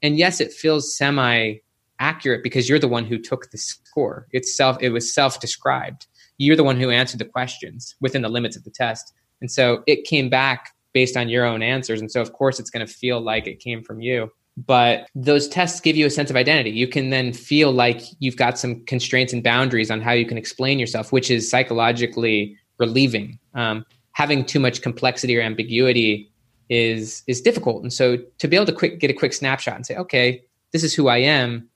and 0.01 0.17
yes, 0.17 0.39
it 0.39 0.53
feels 0.53 0.95
semi 0.95 1.55
accurate 1.99 2.41
because 2.41 2.69
you're 2.69 2.79
the 2.79 2.87
one 2.87 3.03
who 3.03 3.17
took 3.17 3.51
the 3.51 3.57
score. 3.57 4.27
It's 4.31 4.55
self 4.55 4.77
it 4.81 4.91
was 4.91 5.13
self 5.13 5.41
described 5.41 6.07
you're 6.41 6.55
the 6.55 6.63
one 6.63 6.79
who 6.79 6.89
answered 6.89 7.19
the 7.19 7.25
questions 7.25 7.95
within 8.01 8.23
the 8.23 8.29
limits 8.29 8.57
of 8.57 8.63
the 8.63 8.71
test. 8.71 9.13
And 9.41 9.51
so 9.51 9.83
it 9.85 10.05
came 10.05 10.27
back 10.27 10.73
based 10.91 11.15
on 11.15 11.29
your 11.29 11.45
own 11.45 11.61
answers. 11.61 12.01
And 12.01 12.11
so, 12.11 12.19
of 12.19 12.33
course, 12.33 12.59
it's 12.59 12.71
going 12.71 12.85
to 12.85 12.91
feel 12.91 13.21
like 13.21 13.45
it 13.45 13.59
came 13.59 13.83
from 13.83 14.01
you. 14.01 14.31
But 14.57 15.07
those 15.13 15.47
tests 15.47 15.79
give 15.79 15.95
you 15.95 16.07
a 16.07 16.09
sense 16.09 16.31
of 16.31 16.35
identity. 16.35 16.71
You 16.71 16.87
can 16.87 17.11
then 17.11 17.31
feel 17.31 17.71
like 17.71 18.01
you've 18.19 18.37
got 18.37 18.57
some 18.57 18.83
constraints 18.85 19.33
and 19.33 19.43
boundaries 19.43 19.91
on 19.91 20.01
how 20.01 20.13
you 20.13 20.25
can 20.25 20.37
explain 20.37 20.79
yourself, 20.79 21.11
which 21.11 21.29
is 21.29 21.47
psychologically 21.47 22.57
relieving. 22.79 23.37
Um, 23.53 23.85
having 24.13 24.43
too 24.43 24.59
much 24.59 24.81
complexity 24.81 25.37
or 25.37 25.41
ambiguity 25.41 26.31
is 26.69 27.23
is 27.27 27.39
difficult. 27.39 27.83
And 27.83 27.93
so, 27.93 28.17
to 28.39 28.47
be 28.47 28.55
able 28.55 28.65
to 28.65 28.73
quick 28.73 28.99
get 28.99 29.11
a 29.11 29.13
quick 29.13 29.33
snapshot 29.33 29.75
and 29.75 29.85
say, 29.85 29.95
okay, 29.95 30.43
this 30.71 30.83
is 30.83 30.93
who 30.93 31.07
I 31.07 31.17
am. 31.17 31.69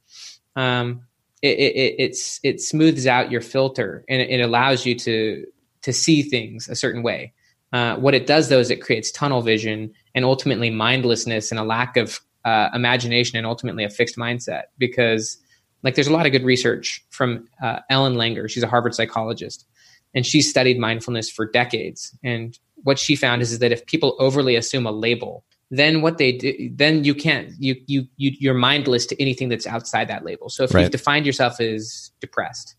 Um, 0.56 1.06
it, 1.46 1.76
it, 1.76 1.96
it's 2.00 2.40
it 2.44 2.62
smooths 2.62 3.08
out 3.08 3.32
your 3.32 3.42
filter 3.42 4.04
and 4.10 4.22
it, 4.22 4.30
it, 4.30 4.42
allows 4.42 4.86
you 4.86 4.96
to 4.96 5.46
to 5.82 5.94
see 5.94 6.22
things 6.22 6.68
a 6.68 6.76
certain 6.76 7.04
way. 7.04 7.34
Uh, 7.74 7.96
what 7.98 8.14
it 8.14 8.26
does 8.26 8.50
though 8.50 8.60
is 8.60 8.72
it 8.72 8.82
creates 8.82 9.12
tunnel 9.12 9.42
vision 9.42 9.92
and 10.14 10.26
ultimately 10.26 10.70
mindlessness 10.70 11.52
and 11.52 11.60
a 11.60 11.64
lack 11.64 11.98
of 11.98 12.20
uh, 12.46 12.70
imagination 12.74 13.38
and 13.38 13.46
ultimately 13.46 13.84
a 13.84 13.90
fixed 13.90 14.18
mindset 14.18 14.64
because 14.78 15.38
like 15.84 15.96
there's 15.96 16.08
a 16.08 16.14
lot 16.14 16.26
of 16.26 16.32
good 16.32 16.44
research 16.44 17.04
from 17.10 17.48
uh, 17.62 17.80
Ellen 17.90 18.16
Langer. 18.16 18.50
She's 18.50 18.64
a 18.64 18.68
Harvard 18.68 18.96
psychologist 18.96 19.66
and 20.14 20.26
she 20.26 20.42
studied 20.42 20.80
mindfulness 20.80 21.30
for 21.30 21.46
decades. 21.46 22.18
And 22.24 22.58
what 22.84 22.98
she 22.98 23.16
found 23.16 23.42
is, 23.42 23.52
is 23.52 23.60
that 23.60 23.72
if 23.72 23.86
people 23.86 24.16
overly 24.20 24.56
assume 24.56 24.86
a 24.86 24.92
label 24.92 25.44
then 25.72 26.02
what 26.02 26.18
they 26.18 26.32
do 26.32 26.70
then 26.74 27.04
you 27.04 27.16
can't 27.16 27.50
you 27.60 27.76
you, 27.88 28.06
you 28.18 28.32
you're 28.40 28.54
mindless 28.54 29.06
to 29.06 29.20
anything 29.22 29.50
that's 29.50 29.68
outside 29.68 30.08
that 30.08 30.24
label. 30.24 30.50
So 30.50 30.64
if 30.64 30.74
right. 30.74 30.82
you've 30.82 30.92
defined 30.92 31.26
yourself 31.26 31.60
as 31.60 32.12
depressed 32.20 32.76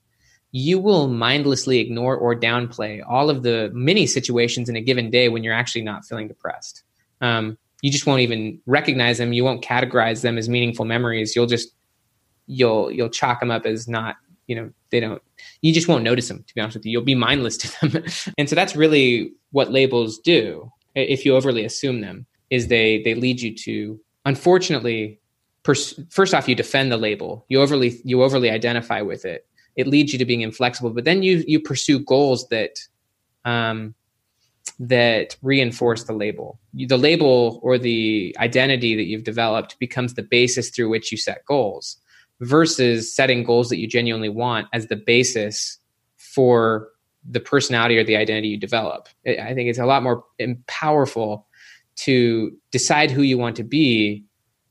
you 0.53 0.79
will 0.79 1.09
mindlessly 1.09 1.81
ignore 1.81 2.17
or 2.17 2.35
downplay 2.35 3.03
all 3.07 3.29
of 3.29 3.43
the 3.43 3.71
many 3.75 4.07
situations 4.07 4.71
in 4.71 4.77
a 4.77 4.81
given 4.81 5.11
day 5.11 5.29
when 5.29 5.45
you're 5.45 5.53
actually 5.53 5.83
not 5.83 6.03
feeling 6.05 6.29
depressed. 6.29 6.83
Um, 7.21 7.59
you 7.83 7.91
just 7.91 8.07
won't 8.07 8.21
even 8.23 8.59
recognize 8.65 9.19
them. 9.19 9.35
You 9.35 9.45
won't 9.45 9.63
categorize 9.63 10.23
them 10.23 10.39
as 10.39 10.49
meaningful 10.49 10.87
memories. 10.87 11.37
You'll 11.37 11.47
just 11.47 11.75
you'll 12.47 12.91
you'll 12.91 13.11
chalk 13.11 13.41
them 13.41 13.51
up 13.51 13.67
as 13.67 13.87
not 13.87 14.17
you 14.47 14.57
know 14.57 14.71
they 14.91 15.01
don't 15.01 15.21
you 15.61 15.75
just 15.75 15.89
won't 15.89 16.05
notice 16.05 16.29
them 16.29 16.43
to 16.47 16.55
be 16.55 16.61
honest 16.61 16.77
with 16.77 16.87
you. 16.87 16.93
You'll 16.93 17.03
be 17.03 17.15
mindless 17.15 17.59
to 17.59 17.91
them. 17.91 18.05
And 18.39 18.49
so 18.49 18.55
that's 18.55 18.75
really 18.75 19.33
what 19.51 19.71
labels 19.71 20.19
do 20.19 20.73
if 20.95 21.27
you 21.27 21.37
overly 21.37 21.67
assume 21.67 22.01
them 22.01 22.25
is 22.51 22.69
they 22.69 23.03
they 23.03 23.15
lead 23.15 23.41
you 23.41 23.55
to 23.55 24.01
unfortunately 24.25 25.21
pers- 25.63 25.99
first 26.11 26.35
off 26.35 26.49
you 26.49 26.55
defend 26.55 26.93
the 26.93 26.97
label. 26.97 27.45
You 27.49 27.61
overly 27.61 28.01
you 28.05 28.23
overly 28.23 28.51
identify 28.51 29.01
with 29.03 29.25
it. 29.25 29.47
It 29.77 29.87
leads 29.87 30.13
you 30.13 30.19
to 30.19 30.25
being 30.25 30.41
inflexible 30.41 30.91
but 30.91 31.05
then 31.05 31.23
you 31.23 31.45
you 31.47 31.61
pursue 31.61 32.01
goals 32.01 32.49
that 32.49 32.79
um, 33.45 33.95
that 34.79 35.37
reinforce 35.43 36.05
the 36.05 36.13
label. 36.13 36.59
The 36.75 36.99
label 36.99 37.61
or 37.63 37.79
the 37.79 38.37
identity 38.39 38.95
that 38.97 39.05
you've 39.05 39.25
developed 39.25 39.79
becomes 39.79 40.15
the 40.15 40.23
basis 40.23 40.71
through 40.71 40.89
which 40.89 41.11
you 41.11 41.19
set 41.19 41.45
goals 41.47 41.99
versus 42.41 43.15
setting 43.15 43.45
goals 43.45 43.69
that 43.71 43.79
you 43.79 43.87
genuinely 43.87 44.29
want 44.29 44.69
as 44.73 44.89
the 44.89 44.97
basis 44.97 45.79
for 46.17 46.89
the 47.29 47.41
personality 47.41 47.97
or 47.97 48.05
the 48.05 48.17
identity 48.17 48.49
you 48.49 48.59
develop. 48.59 49.09
I 49.27 49.55
think 49.55 49.69
it's 49.69 49.79
a 49.79 49.87
lot 49.87 50.03
more 50.03 50.25
powerful 50.67 51.46
to 51.97 52.57
decide 52.71 53.11
who 53.11 53.23
you 53.23 53.39
want 53.39 53.57
to 53.57 53.65
be 53.65 54.25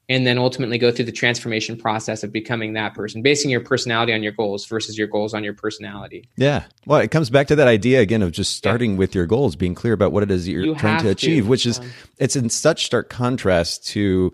and 0.07 0.27
then 0.27 0.37
ultimately 0.37 0.77
go 0.77 0.91
through 0.91 1.05
the 1.05 1.11
transformation 1.11 1.75
process 1.75 2.23
of 2.23 2.31
becoming 2.31 2.73
that 2.73 2.93
person 2.93 3.21
basing 3.21 3.49
your 3.49 3.61
personality 3.61 4.13
on 4.13 4.21
your 4.21 4.31
goals 4.31 4.65
versus 4.65 4.97
your 4.97 5.07
goals 5.07 5.33
on 5.33 5.43
your 5.43 5.53
personality 5.53 6.27
yeah 6.37 6.63
well 6.85 6.99
it 6.99 7.11
comes 7.11 7.29
back 7.29 7.47
to 7.47 7.55
that 7.55 7.67
idea 7.67 8.01
again 8.01 8.21
of 8.21 8.31
just 8.31 8.55
starting 8.55 8.91
yeah. 8.91 8.97
with 8.97 9.15
your 9.15 9.25
goals 9.25 9.55
being 9.55 9.75
clear 9.75 9.93
about 9.93 10.11
what 10.11 10.23
it 10.23 10.31
is 10.31 10.47
you're 10.47 10.63
you 10.63 10.75
trying 10.75 11.01
to 11.01 11.09
achieve 11.09 11.43
to. 11.43 11.49
which 11.49 11.65
is 11.65 11.79
um, 11.79 11.89
it's 12.19 12.35
in 12.35 12.49
such 12.49 12.85
stark 12.85 13.09
contrast 13.09 13.85
to 13.87 14.31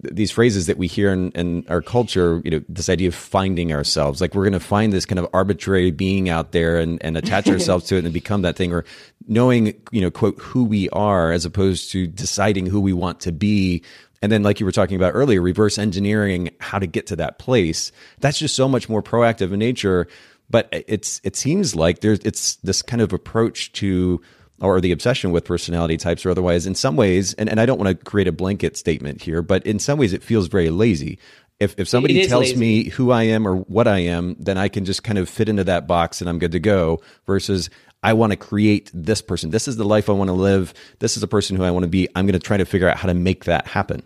these 0.00 0.30
phrases 0.30 0.66
that 0.66 0.78
we 0.78 0.86
hear 0.86 1.12
in, 1.12 1.30
in, 1.32 1.64
our 1.68 1.82
culture, 1.82 2.40
you 2.44 2.50
know, 2.50 2.62
this 2.68 2.88
idea 2.88 3.08
of 3.08 3.14
finding 3.14 3.72
ourselves, 3.72 4.20
like 4.20 4.34
we're 4.34 4.44
going 4.44 4.52
to 4.52 4.60
find 4.60 4.92
this 4.92 5.06
kind 5.06 5.18
of 5.18 5.28
arbitrary 5.32 5.90
being 5.90 6.28
out 6.28 6.52
there 6.52 6.78
and, 6.78 7.02
and 7.02 7.16
attach 7.16 7.48
ourselves 7.48 7.86
to 7.86 7.96
it 7.96 8.04
and 8.04 8.12
become 8.12 8.42
that 8.42 8.56
thing 8.56 8.72
or 8.72 8.84
knowing, 9.28 9.74
you 9.90 10.00
know, 10.00 10.10
quote, 10.10 10.38
who 10.38 10.64
we 10.64 10.88
are 10.90 11.32
as 11.32 11.44
opposed 11.44 11.90
to 11.92 12.06
deciding 12.06 12.66
who 12.66 12.80
we 12.80 12.92
want 12.92 13.20
to 13.20 13.32
be. 13.32 13.82
And 14.20 14.30
then, 14.30 14.42
like 14.42 14.60
you 14.60 14.66
were 14.66 14.72
talking 14.72 14.96
about 14.96 15.12
earlier, 15.14 15.40
reverse 15.40 15.78
engineering 15.78 16.50
how 16.60 16.78
to 16.78 16.86
get 16.86 17.06
to 17.08 17.16
that 17.16 17.38
place. 17.38 17.90
That's 18.20 18.38
just 18.38 18.54
so 18.54 18.68
much 18.68 18.88
more 18.88 19.02
proactive 19.02 19.52
in 19.52 19.58
nature. 19.58 20.06
But 20.48 20.68
it's, 20.70 21.20
it 21.24 21.34
seems 21.34 21.74
like 21.74 22.00
there's, 22.00 22.18
it's 22.20 22.56
this 22.56 22.82
kind 22.82 23.00
of 23.00 23.12
approach 23.12 23.72
to, 23.74 24.20
or 24.62 24.80
the 24.80 24.92
obsession 24.92 25.30
with 25.32 25.44
personality 25.44 25.96
types 25.96 26.24
or 26.24 26.30
otherwise 26.30 26.66
in 26.66 26.74
some 26.74 26.96
ways 26.96 27.34
and, 27.34 27.48
and 27.48 27.60
i 27.60 27.66
don't 27.66 27.78
want 27.78 27.98
to 27.98 28.04
create 28.04 28.28
a 28.28 28.32
blanket 28.32 28.76
statement 28.76 29.20
here 29.20 29.42
but 29.42 29.66
in 29.66 29.78
some 29.78 29.98
ways 29.98 30.12
it 30.12 30.22
feels 30.22 30.48
very 30.48 30.70
lazy 30.70 31.18
if 31.60 31.78
if 31.78 31.88
somebody 31.88 32.26
tells 32.26 32.48
lazy. 32.48 32.56
me 32.56 32.88
who 32.88 33.12
I 33.12 33.22
am 33.24 33.46
or 33.46 33.54
what 33.54 33.86
I 33.86 33.98
am, 34.00 34.34
then 34.40 34.58
I 34.58 34.66
can 34.66 34.84
just 34.84 35.04
kind 35.04 35.16
of 35.16 35.28
fit 35.28 35.48
into 35.48 35.62
that 35.64 35.86
box 35.86 36.20
and 36.20 36.28
I'm 36.28 36.40
good 36.40 36.52
to 36.52 36.58
go. 36.58 37.00
Versus 37.24 37.70
I 38.02 38.14
want 38.14 38.32
to 38.32 38.36
create 38.36 38.90
this 38.92 39.22
person. 39.22 39.50
This 39.50 39.68
is 39.68 39.76
the 39.76 39.84
life 39.84 40.10
I 40.10 40.12
want 40.12 40.28
to 40.28 40.34
live. 40.34 40.74
This 40.98 41.16
is 41.16 41.20
the 41.20 41.28
person 41.28 41.56
who 41.56 41.62
I 41.62 41.70
want 41.70 41.84
to 41.84 41.88
be. 41.88 42.08
I'm 42.16 42.26
going 42.26 42.32
to 42.32 42.40
try 42.40 42.56
to 42.56 42.64
figure 42.64 42.88
out 42.88 42.96
how 42.96 43.06
to 43.06 43.14
make 43.14 43.44
that 43.44 43.66
happen. 43.68 44.02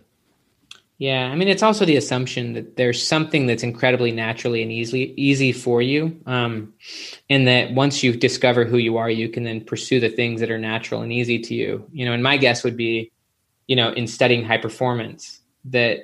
Yeah, 0.99 1.27
I 1.27 1.35
mean, 1.35 1.47
it's 1.47 1.61
also 1.61 1.85
the 1.85 1.95
assumption 1.95 2.53
that 2.53 2.75
there's 2.75 3.05
something 3.05 3.45
that's 3.45 3.61
incredibly 3.61 4.11
naturally 4.11 4.63
and 4.63 4.71
easily 4.71 5.13
easy 5.15 5.51
for 5.51 5.79
you, 5.79 6.19
um, 6.25 6.73
and 7.29 7.47
that 7.47 7.71
once 7.73 8.01
you 8.01 8.13
discover 8.13 8.65
who 8.65 8.77
you 8.77 8.97
are, 8.97 9.09
you 9.09 9.29
can 9.29 9.43
then 9.43 9.63
pursue 9.63 9.99
the 9.99 10.09
things 10.09 10.39
that 10.39 10.49
are 10.49 10.57
natural 10.57 11.03
and 11.03 11.13
easy 11.13 11.37
to 11.37 11.53
you. 11.53 11.87
You 11.91 12.05
know, 12.05 12.13
and 12.13 12.23
my 12.23 12.37
guess 12.37 12.63
would 12.63 12.75
be, 12.75 13.11
you 13.67 13.75
know, 13.75 13.91
in 13.91 14.07
studying 14.07 14.43
high 14.43 14.57
performance, 14.57 15.39
that 15.65 15.99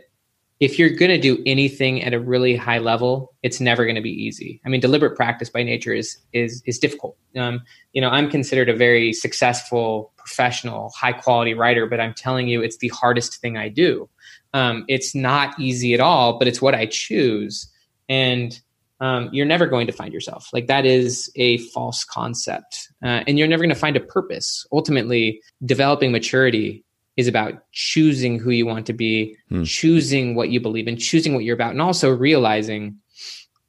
if 0.60 0.78
you're 0.78 0.92
going 0.92 1.10
to 1.10 1.20
do 1.20 1.42
anything 1.48 2.04
at 2.04 2.14
a 2.14 2.20
really 2.20 2.56
high 2.56 2.78
level, 2.78 3.34
it's 3.42 3.60
never 3.60 3.86
going 3.86 3.96
to 3.96 4.02
be 4.02 4.12
easy. 4.12 4.62
I 4.64 4.70
mean, 4.70 4.80
deliberate 4.80 5.16
practice 5.16 5.50
by 5.50 5.64
nature 5.64 5.94
is 5.94 6.20
is 6.34 6.62
is 6.68 6.78
difficult. 6.78 7.18
Um, 7.36 7.64
you 7.94 8.02
know, 8.02 8.10
I'm 8.10 8.30
considered 8.30 8.70
a 8.70 8.76
very 8.76 9.12
successful, 9.12 10.14
professional, 10.18 10.92
high 10.96 11.14
quality 11.14 11.56
writer, 11.56 11.88
but 11.88 12.00
I'm 12.00 12.14
telling 12.14 12.48
you, 12.48 12.62
it's 12.62 12.78
the 12.78 12.90
hardest 12.90 13.42
thing 13.42 13.58
I 13.58 13.70
do 13.70 14.08
um, 14.54 14.86
it's 14.88 15.16
not 15.16 15.60
easy 15.60 15.94
at 15.94 16.00
all, 16.00 16.38
but 16.38 16.48
it's 16.48 16.62
what 16.62 16.76
I 16.76 16.86
choose. 16.86 17.68
And 18.08 18.60
um, 19.00 19.30
you're 19.34 19.46
never 19.46 19.68
going 19.68 19.88
to 19.88 19.94
find 19.94 20.14
yourself. 20.14 20.50
Like 20.54 20.68
that 20.68 20.86
is 20.86 21.32
a 21.36 21.58
false 21.58 22.04
concept. 22.04 22.90
Uh, 23.04 23.24
and 23.28 23.38
you're 23.38 23.48
never 23.48 23.62
going 23.62 23.74
to 23.74 23.76
find 23.76 23.98
a 23.98 24.02
purpose. 24.02 24.66
Ultimately, 24.72 25.42
developing 25.66 26.12
maturity 26.12 26.84
is 27.18 27.28
about 27.28 27.64
choosing 27.72 28.40
who 28.40 28.52
you 28.52 28.66
want 28.66 28.86
to 28.88 28.94
be, 28.94 29.36
hmm. 29.50 29.64
choosing 29.64 30.36
what 30.36 30.50
you 30.50 30.60
believe 30.60 30.88
in, 30.88 30.98
choosing 30.98 31.34
what 31.34 31.44
you're 31.44 31.54
about, 31.54 31.72
and 31.72 31.82
also 31.82 32.10
realizing 32.10 32.98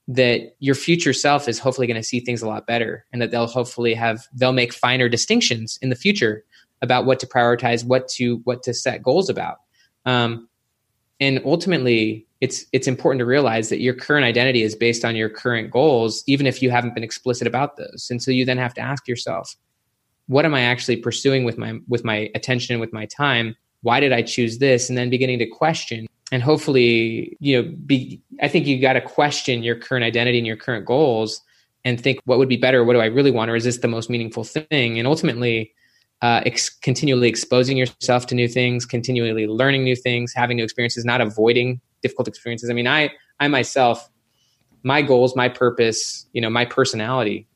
that 0.07 0.55
your 0.61 0.75
future 0.75 1.13
self 1.13 1.49
is 1.49 1.59
hopefully 1.59 1.87
going 1.87 2.01
to 2.01 2.07
see 2.07 2.21
things 2.21 2.43
a 2.43 2.49
lot 2.49 2.67
better 2.67 3.07
and 3.13 3.23
that 3.23 3.31
they'll 3.31 3.47
hopefully 3.47 3.95
have 3.95 4.27
they'll 4.35 4.53
make 4.53 4.73
finer 4.73 5.09
distinctions 5.09 5.79
in 5.81 5.89
the 5.89 5.97
future 5.97 6.45
about 6.83 7.07
what 7.07 7.19
to 7.19 7.27
prioritize 7.27 7.85
what 7.85 8.07
to 8.09 8.37
what 8.45 8.63
to 8.63 8.75
set 8.75 9.03
goals 9.03 9.31
about 9.31 9.59
um, 10.05 10.47
and 11.21 11.41
ultimately 11.45 12.27
it's 12.41 12.67
it's 12.73 12.87
important 12.87 13.21
to 13.21 13.25
realize 13.25 13.69
that 13.69 13.81
your 13.81 13.95
current 13.95 14.25
identity 14.25 14.63
is 14.63 14.75
based 14.75 15.05
on 15.05 15.17
your 15.17 15.29
current 15.29 15.71
goals 15.71 16.23
even 16.27 16.47
if 16.47 16.63
you 16.63 16.71
haven't 16.71 16.95
been 16.95 17.05
explicit 17.05 17.47
about 17.47 17.77
those. 17.77 18.09
And 18.11 18.23
so 18.23 18.31
you 18.31 18.45
then 18.45 18.59
have 18.59 18.75
to 18.75 18.81
ask 18.81 19.09
yourself 19.09 19.55
what 20.27 20.47
am 20.47 20.55
i 20.55 20.63
actually 20.63 20.97
pursuing 20.97 21.45
with 21.45 21.59
my 21.59 21.79
with 21.89 22.05
my 22.05 22.31
attention 22.35 22.81
with 22.81 22.93
my 22.93 23.07
time? 23.07 23.57
Why 23.83 24.01
did 24.01 24.13
i 24.13 24.23
choose 24.23 24.59
this? 24.59 24.89
And 24.89 24.99
then 24.99 25.11
beginning 25.11 25.39
to 25.41 25.47
question 25.47 26.07
and 26.33 26.43
hopefully 26.43 27.37
you 27.41 27.63
know 27.63 27.75
be 27.87 28.21
i 28.43 28.49
think 28.49 28.67
you 28.67 28.81
got 28.81 28.95
to 28.95 29.01
question 29.01 29.63
your 29.63 29.77
current 29.77 30.05
identity 30.05 30.39
and 30.39 30.47
your 30.47 30.57
current 30.57 30.87
goals 30.87 31.43
and 31.85 32.01
think 32.01 32.19
what 32.25 32.39
would 32.39 32.49
be 32.49 32.57
better? 32.57 32.85
What 32.85 32.95
do 32.95 33.01
i 33.01 33.07
really 33.07 33.31
want? 33.31 33.51
Or 33.51 33.57
is 33.57 33.65
this 33.65 33.79
the 33.79 33.89
most 33.89 34.11
meaningful 34.11 34.45
thing? 34.45 34.99
And 34.99 35.07
ultimately 35.07 35.73
uh, 36.25 36.41
ex- 36.47 36.71
continually 36.71 37.29
exposing 37.29 37.77
yourself 37.77 38.27
to 38.27 38.35
new 38.35 38.49
things, 38.49 38.87
continually 38.87 39.47
learning 39.47 39.85
new 39.85 39.95
things, 39.95 40.33
having 40.35 40.57
new 40.57 40.65
experiences, 40.65 41.05
not 41.05 41.21
avoiding 41.21 41.83
difficult 42.03 42.27
experiences. 42.27 42.71
I 42.71 42.73
mean, 42.73 42.87
I 42.87 43.11
I 43.41 43.49
myself, 43.49 44.09
my 44.83 45.03
goals, 45.03 45.37
my 45.37 45.51
purpose, 45.51 46.27
you 46.33 46.41
know, 46.41 46.49
my 46.49 46.65
personality 46.65 47.47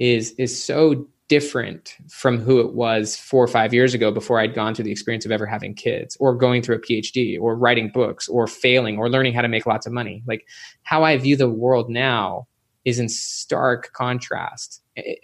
is 0.00 0.32
is 0.32 0.52
so 0.60 1.06
different 1.28 1.96
from 2.10 2.38
who 2.38 2.58
it 2.58 2.74
was 2.74 3.14
four 3.14 3.42
or 3.42 3.46
five 3.46 3.72
years 3.72 3.94
ago 3.94 4.10
before 4.10 4.40
I'd 4.40 4.52
gone 4.52 4.74
through 4.74 4.86
the 4.86 4.90
experience 4.90 5.24
of 5.24 5.30
ever 5.30 5.46
having 5.46 5.72
kids 5.72 6.16
or 6.18 6.34
going 6.34 6.60
through 6.60 6.76
a 6.76 6.80
PhD 6.80 7.40
or 7.40 7.54
writing 7.54 7.88
books 7.88 8.28
or 8.28 8.48
failing 8.48 8.98
or 8.98 9.08
learning 9.10 9.34
how 9.34 9.42
to 9.42 9.48
make 9.48 9.64
lots 9.64 9.86
of 9.86 9.92
money. 9.92 10.24
Like 10.26 10.44
how 10.82 11.04
I 11.04 11.16
view 11.18 11.36
the 11.36 11.48
world 11.48 11.88
now 11.88 12.48
is 12.84 12.98
in 12.98 13.08
stark 13.08 13.92
contrast 13.92 14.82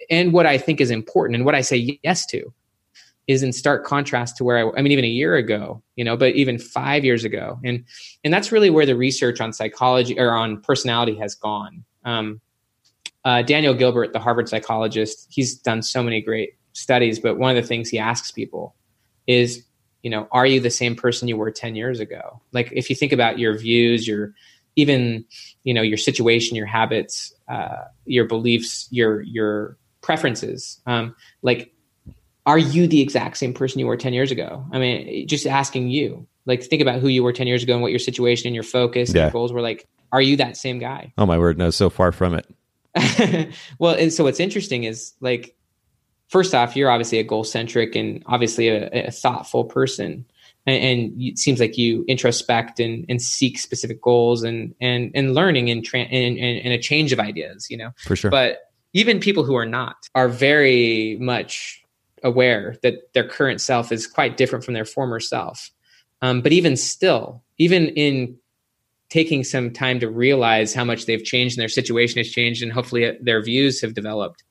and 0.09 0.31
what 0.31 0.45
I 0.45 0.57
think 0.57 0.79
is 0.79 0.91
important 0.91 1.35
and 1.35 1.43
what 1.43 1.55
I 1.55 1.61
say 1.61 1.99
yes 2.03 2.25
to 2.27 2.53
is 3.29 3.43
in 3.43 3.53
stark 3.53 3.85
contrast 3.85 4.35
to 4.35 4.43
where 4.43 4.57
I, 4.57 4.79
I 4.79 4.81
mean, 4.81 4.91
even 4.91 5.05
a 5.05 5.07
year 5.07 5.35
ago, 5.35 5.83
you 5.95 6.03
know, 6.03 6.17
but 6.17 6.33
even 6.33 6.57
five 6.57 7.05
years 7.05 7.23
ago. 7.23 7.59
And, 7.63 7.85
and 8.23 8.33
that's 8.33 8.51
really 8.51 8.71
where 8.71 8.87
the 8.87 8.95
research 8.95 9.39
on 9.39 9.53
psychology 9.53 10.19
or 10.19 10.31
on 10.31 10.59
personality 10.61 11.15
has 11.17 11.35
gone. 11.35 11.85
Um, 12.03 12.41
uh, 13.23 13.43
Daniel 13.43 13.75
Gilbert, 13.75 14.13
the 14.13 14.19
Harvard 14.19 14.49
psychologist, 14.49 15.27
he's 15.29 15.53
done 15.59 15.83
so 15.83 16.01
many 16.01 16.21
great 16.21 16.53
studies, 16.73 17.19
but 17.19 17.37
one 17.37 17.55
of 17.55 17.61
the 17.61 17.67
things 17.67 17.87
he 17.87 17.99
asks 17.99 18.31
people 18.31 18.75
is, 19.27 19.63
you 20.01 20.09
know, 20.09 20.27
are 20.31 20.47
you 20.47 20.59
the 20.59 20.71
same 20.71 20.95
person 20.95 21.27
you 21.27 21.37
were 21.37 21.51
10 21.51 21.75
years 21.75 21.99
ago? 21.99 22.41
Like 22.51 22.71
if 22.71 22.89
you 22.89 22.95
think 22.95 23.11
about 23.11 23.37
your 23.37 23.55
views, 23.55 24.07
your, 24.07 24.33
even, 24.75 25.23
you 25.63 25.75
know, 25.75 25.83
your 25.83 25.97
situation, 25.97 26.55
your 26.55 26.65
habits, 26.65 27.31
uh, 27.47 27.83
your 28.05 28.25
beliefs, 28.25 28.87
your, 28.89 29.21
your 29.21 29.77
preferences, 30.01 30.81
um, 30.87 31.15
like 31.43 31.71
are 32.49 32.57
you 32.57 32.87
the 32.87 32.99
exact 32.99 33.37
same 33.37 33.53
person 33.53 33.77
you 33.77 33.85
were 33.85 33.95
10 33.95 34.11
years 34.11 34.31
ago? 34.31 34.65
I 34.71 34.79
mean, 34.79 35.27
just 35.27 35.45
asking 35.45 35.89
you, 35.89 36.25
like, 36.47 36.63
think 36.63 36.81
about 36.81 36.99
who 36.99 37.07
you 37.07 37.23
were 37.23 37.31
10 37.31 37.45
years 37.45 37.61
ago 37.61 37.73
and 37.73 37.81
what 37.83 37.91
your 37.91 37.99
situation 37.99 38.47
and 38.47 38.55
your 38.55 38.63
focus 38.63 39.13
yeah. 39.13 39.21
and 39.21 39.25
your 39.27 39.31
goals 39.31 39.53
were 39.53 39.61
like. 39.61 39.87
Are 40.11 40.21
you 40.23 40.37
that 40.37 40.57
same 40.57 40.79
guy? 40.79 41.13
Oh, 41.19 41.27
my 41.27 41.37
word. 41.37 41.59
No, 41.59 41.69
so 41.69 41.91
far 41.91 42.11
from 42.11 42.33
it. 42.33 43.53
well, 43.77 43.93
and 43.93 44.11
so 44.11 44.23
what's 44.23 44.39
interesting 44.39 44.83
is 44.83 45.13
like, 45.21 45.55
first 46.29 46.55
off, 46.55 46.75
you're 46.75 46.89
obviously 46.89 47.19
a 47.19 47.23
goal 47.23 47.43
centric 47.43 47.95
and 47.95 48.23
obviously 48.25 48.69
a, 48.69 48.89
a 48.89 49.11
thoughtful 49.11 49.65
person. 49.65 50.25
And, 50.65 50.83
and, 50.83 51.21
it 51.21 51.37
seems 51.37 51.59
like 51.59 51.77
you 51.77 52.03
introspect 52.07 52.79
and, 52.79 53.05
and 53.07 53.21
seek 53.21 53.59
specific 53.59 54.01
goals 54.01 54.41
and, 54.41 54.73
and, 54.81 55.11
and 55.13 55.35
learning 55.35 55.69
and, 55.69 55.85
tra- 55.85 55.99
and, 55.99 56.39
and, 56.39 56.65
and 56.65 56.73
a 56.73 56.79
change 56.79 57.13
of 57.13 57.19
ideas, 57.19 57.67
you 57.69 57.77
know? 57.77 57.91
For 57.99 58.15
sure. 58.15 58.31
But 58.31 58.71
even 58.93 59.19
people 59.19 59.43
who 59.43 59.55
are 59.55 59.67
not 59.67 59.97
are 60.15 60.27
very 60.27 61.15
much 61.21 61.83
aware 62.23 62.75
that 62.83 63.13
their 63.13 63.27
current 63.27 63.61
self 63.61 63.91
is 63.91 64.07
quite 64.07 64.37
different 64.37 64.65
from 64.65 64.73
their 64.73 64.85
former 64.85 65.19
self. 65.19 65.69
Um, 66.21 66.41
but 66.41 66.51
even 66.51 66.75
still, 66.75 67.43
even 67.57 67.87
in 67.89 68.37
taking 69.09 69.43
some 69.43 69.71
time 69.71 69.99
to 69.99 70.09
realize 70.09 70.73
how 70.73 70.83
much 70.83 71.05
they've 71.05 71.23
changed 71.23 71.57
and 71.57 71.61
their 71.61 71.69
situation 71.69 72.17
has 72.17 72.29
changed, 72.29 72.61
and 72.61 72.71
hopefully 72.71 73.17
their 73.21 73.41
views 73.41 73.81
have 73.81 73.93
developed, 73.93 74.43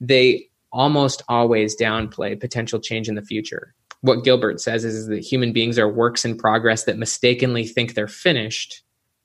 they 0.00 0.48
almost 0.72 1.22
always 1.28 1.76
downplay 1.76 2.38
potential 2.38 2.78
change 2.78 3.08
in 3.08 3.14
the 3.14 3.22
future. 3.22 3.74
What 4.02 4.24
Gilbert 4.24 4.60
says 4.60 4.84
is, 4.84 4.94
is 4.94 5.06
that 5.08 5.24
human 5.24 5.52
beings 5.52 5.78
are 5.78 5.88
works 5.88 6.24
in 6.24 6.36
progress 6.36 6.84
that 6.84 6.98
mistakenly 6.98 7.66
think 7.66 7.94
they're 7.94 8.06
finished. 8.06 8.82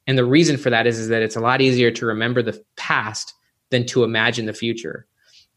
And 0.08 0.18
the 0.18 0.26
reason 0.26 0.58
for 0.58 0.70
that 0.70 0.88
is, 0.88 0.98
is 0.98 1.10
that 1.10 1.22
it's 1.22 1.36
a 1.36 1.42
lot 1.42 1.62
easier 1.62 1.92
to 1.92 2.06
remember 2.06 2.42
the 2.42 2.64
past 2.76 3.34
than 3.70 3.86
to 3.88 4.04
imagine 4.04 4.46
the 4.46 4.54
future. 4.54 5.06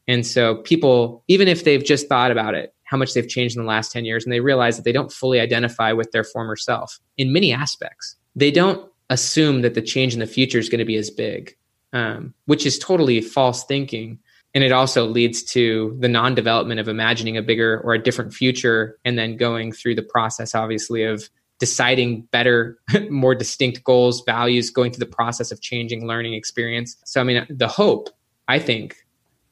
And 0.08 0.26
so 0.26 0.56
people, 0.56 1.24
even 1.28 1.48
if 1.48 1.64
they've 1.64 1.84
just 1.84 2.08
thought 2.08 2.30
about 2.30 2.54
it, 2.54 2.72
how 2.84 2.96
much 2.96 3.14
they've 3.14 3.28
changed 3.28 3.56
in 3.56 3.62
the 3.62 3.68
last 3.68 3.92
10 3.92 4.04
years, 4.04 4.24
and 4.24 4.32
they 4.32 4.40
realize 4.40 4.76
that 4.76 4.84
they 4.84 4.92
don't 4.92 5.12
fully 5.12 5.40
identify 5.40 5.92
with 5.92 6.12
their 6.12 6.24
former 6.24 6.56
self 6.56 6.98
in 7.16 7.32
many 7.32 7.52
aspects, 7.52 8.16
they 8.36 8.50
don't 8.50 8.88
assume 9.10 9.62
that 9.62 9.74
the 9.74 9.82
change 9.82 10.14
in 10.14 10.20
the 10.20 10.26
future 10.26 10.58
is 10.58 10.68
going 10.68 10.78
to 10.78 10.84
be 10.84 10.96
as 10.96 11.10
big, 11.10 11.56
um, 11.92 12.34
which 12.46 12.64
is 12.64 12.78
totally 12.78 13.20
false 13.20 13.64
thinking. 13.64 14.18
And 14.54 14.64
it 14.64 14.72
also 14.72 15.06
leads 15.06 15.42
to 15.44 15.96
the 16.00 16.08
non 16.08 16.34
development 16.34 16.80
of 16.80 16.88
imagining 16.88 17.36
a 17.36 17.42
bigger 17.42 17.80
or 17.84 17.94
a 17.94 18.02
different 18.02 18.32
future 18.32 18.98
and 19.04 19.18
then 19.18 19.36
going 19.36 19.72
through 19.72 19.96
the 19.96 20.02
process, 20.02 20.54
obviously, 20.54 21.02
of 21.02 21.28
deciding 21.58 22.22
better, 22.30 22.78
more 23.10 23.34
distinct 23.34 23.84
goals, 23.84 24.22
values, 24.24 24.70
going 24.70 24.92
through 24.92 25.04
the 25.04 25.12
process 25.12 25.50
of 25.50 25.60
changing 25.60 26.06
learning 26.06 26.34
experience. 26.34 26.96
So, 27.04 27.20
I 27.20 27.24
mean, 27.24 27.46
the 27.50 27.68
hope, 27.68 28.08
I 28.48 28.58
think, 28.58 28.96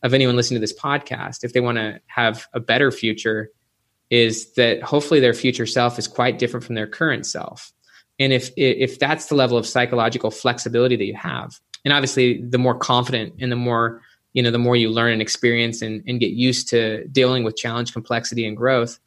of 0.05 0.15
anyone 0.15 0.37
listening 0.37 0.57
to 0.57 0.61
this 0.61 0.79
podcast, 0.79 1.43
if 1.43 1.53
they 1.53 1.61
want 1.61 1.79
to 1.79 1.99
have 2.07 2.47
a 2.53 2.61
better 2.61 2.93
future, 2.93 3.51
is 4.11 4.53
that 4.53 4.83
hopefully 4.83 5.19
their 5.19 5.35
future 5.35 5.67
self 5.67 5.99
is 5.99 6.07
quite 6.07 6.39
different 6.39 6.65
from 6.65 6.77
their 6.77 6.87
current 6.87 7.27
self. 7.27 7.73
And 8.21 8.33
if 8.33 8.51
if 8.57 9.01
that's 9.01 9.27
the 9.27 9.35
level 9.35 9.59
of 9.59 9.67
psychological 9.67 10.31
flexibility 10.31 10.95
that 10.95 11.05
you 11.05 11.17
have, 11.17 11.59
and 11.85 11.93
obviously 11.93 12.43
the 12.43 12.59
more 12.59 12.77
confident 12.77 13.35
and 13.41 13.51
the 13.51 13.57
more 13.57 14.03
you 14.35 14.43
know 14.43 14.51
the 14.51 14.59
more 14.59 14.77
you 14.77 14.91
learn 14.91 15.13
and 15.13 15.23
experience 15.23 15.83
and, 15.83 16.03
and 16.07 16.21
get 16.21 16.31
used 16.31 16.69
to 16.69 17.07
dealing 17.09 17.43
with 17.43 17.57
challenge 17.57 17.93
complexity 17.93 18.47
and 18.47 18.57
growth 18.57 18.99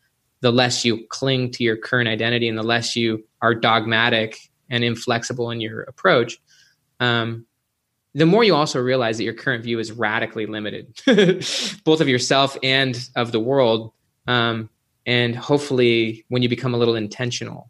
the 0.41 0.51
less 0.51 0.85
you 0.85 1.05
cling 1.07 1.49
to 1.51 1.63
your 1.63 1.75
current 1.75 2.07
identity 2.07 2.47
and 2.47 2.57
the 2.57 2.63
less 2.63 2.95
you 2.95 3.23
are 3.41 3.55
dogmatic 3.55 4.37
and 4.69 4.83
inflexible 4.83 5.51
in 5.51 5.59
your 5.59 5.81
approach 5.83 6.37
um, 6.99 7.45
the 8.17 8.25
more 8.25 8.43
you 8.43 8.55
also 8.55 8.81
realize 8.81 9.17
that 9.17 9.25
your 9.25 9.33
current 9.35 9.63
view 9.63 9.77
is 9.77 9.91
radically 9.91 10.47
limited, 10.47 10.87
both 11.83 12.01
of 12.01 12.07
yourself 12.07 12.57
and 12.63 13.07
of 13.15 13.31
the 13.31 13.39
world. 13.39 13.93
Um, 14.25 14.71
and 15.05 15.35
hopefully, 15.35 16.25
when 16.29 16.41
you 16.41 16.49
become 16.49 16.73
a 16.73 16.77
little 16.77 16.95
intentional, 16.95 17.69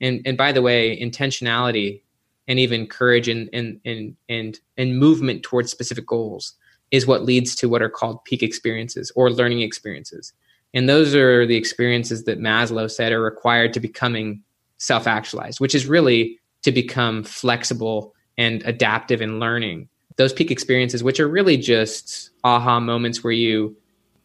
and 0.00 0.22
and 0.24 0.38
by 0.38 0.52
the 0.52 0.62
way, 0.62 0.98
intentionality 0.98 2.00
and 2.48 2.58
even 2.58 2.86
courage 2.86 3.28
and 3.28 3.50
and 3.52 3.78
and 3.84 4.16
and, 4.30 4.58
and 4.78 4.98
movement 4.98 5.42
towards 5.42 5.70
specific 5.70 6.06
goals 6.06 6.54
is 6.90 7.06
what 7.06 7.24
leads 7.24 7.54
to 7.56 7.68
what 7.68 7.82
are 7.82 7.90
called 7.90 8.24
peak 8.24 8.42
experiences 8.42 9.12
or 9.14 9.30
learning 9.30 9.60
experiences. 9.60 10.32
And 10.72 10.88
those 10.88 11.14
are 11.14 11.44
the 11.44 11.56
experiences 11.56 12.24
that 12.24 12.40
Maslow 12.40 12.90
said 12.90 13.12
are 13.12 13.20
required 13.20 13.74
to 13.74 13.80
becoming 13.80 14.42
self 14.78 15.06
actualized, 15.06 15.60
which 15.60 15.74
is 15.74 15.86
really 15.86 16.38
to 16.62 16.72
become 16.72 17.22
flexible 17.22 18.14
and 18.38 18.62
adaptive 18.64 19.20
in 19.20 19.40
learning. 19.40 19.88
Those 20.16 20.32
peak 20.32 20.50
experiences, 20.50 21.02
which 21.02 21.20
are 21.20 21.28
really 21.28 21.56
just 21.56 22.30
aha 22.44 22.80
moments 22.80 23.22
where 23.22 23.32
you, 23.32 23.76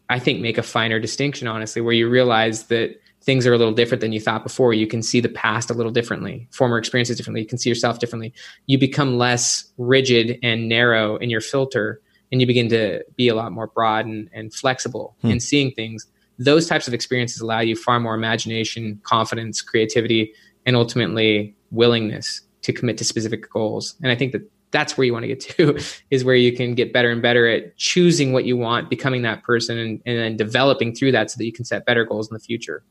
I 0.08 0.18
think, 0.18 0.40
make 0.40 0.56
a 0.56 0.62
finer 0.62 0.98
distinction, 0.98 1.48
honestly, 1.48 1.82
where 1.82 1.92
you 1.92 2.08
realize 2.08 2.64
that 2.64 3.00
things 3.22 3.46
are 3.46 3.52
a 3.52 3.58
little 3.58 3.74
different 3.74 4.00
than 4.00 4.12
you 4.12 4.20
thought 4.20 4.42
before. 4.42 4.72
You 4.72 4.86
can 4.86 5.02
see 5.02 5.20
the 5.20 5.28
past 5.28 5.70
a 5.70 5.74
little 5.74 5.92
differently, 5.92 6.48
former 6.52 6.78
experiences 6.78 7.16
differently. 7.16 7.40
You 7.40 7.46
can 7.46 7.58
see 7.58 7.68
yourself 7.68 7.98
differently. 7.98 8.32
You 8.66 8.78
become 8.78 9.18
less 9.18 9.64
rigid 9.78 10.38
and 10.42 10.68
narrow 10.68 11.16
in 11.16 11.30
your 11.30 11.40
filter, 11.40 12.00
and 12.30 12.40
you 12.40 12.46
begin 12.46 12.68
to 12.70 13.04
be 13.16 13.28
a 13.28 13.34
lot 13.34 13.52
more 13.52 13.66
broad 13.66 14.06
and, 14.06 14.28
and 14.32 14.52
flexible 14.52 15.16
hmm. 15.22 15.30
in 15.30 15.40
seeing 15.40 15.72
things. 15.72 16.06
Those 16.38 16.66
types 16.66 16.88
of 16.88 16.94
experiences 16.94 17.40
allow 17.40 17.60
you 17.60 17.76
far 17.76 18.00
more 18.00 18.14
imagination, 18.14 19.00
confidence, 19.04 19.60
creativity, 19.62 20.32
and 20.66 20.76
ultimately 20.76 21.54
willingness 21.70 22.42
to 22.64 22.72
commit 22.72 22.98
to 22.98 23.04
specific 23.04 23.48
goals. 23.50 23.94
And 24.02 24.10
I 24.10 24.16
think 24.16 24.32
that 24.32 24.50
that's 24.70 24.98
where 24.98 25.04
you 25.04 25.12
want 25.12 25.22
to 25.22 25.28
get 25.28 25.40
to 25.40 25.78
is 26.10 26.24
where 26.24 26.34
you 26.34 26.54
can 26.54 26.74
get 26.74 26.92
better 26.92 27.10
and 27.10 27.22
better 27.22 27.46
at 27.46 27.76
choosing 27.76 28.32
what 28.32 28.44
you 28.44 28.56
want, 28.56 28.90
becoming 28.90 29.22
that 29.22 29.42
person, 29.42 29.78
and, 29.78 30.02
and 30.04 30.18
then 30.18 30.36
developing 30.36 30.94
through 30.94 31.12
that 31.12 31.30
so 31.30 31.38
that 31.38 31.44
you 31.44 31.52
can 31.52 31.64
set 31.64 31.86
better 31.86 32.04
goals 32.04 32.28
in 32.28 32.34
the 32.34 32.40
future. 32.40 32.82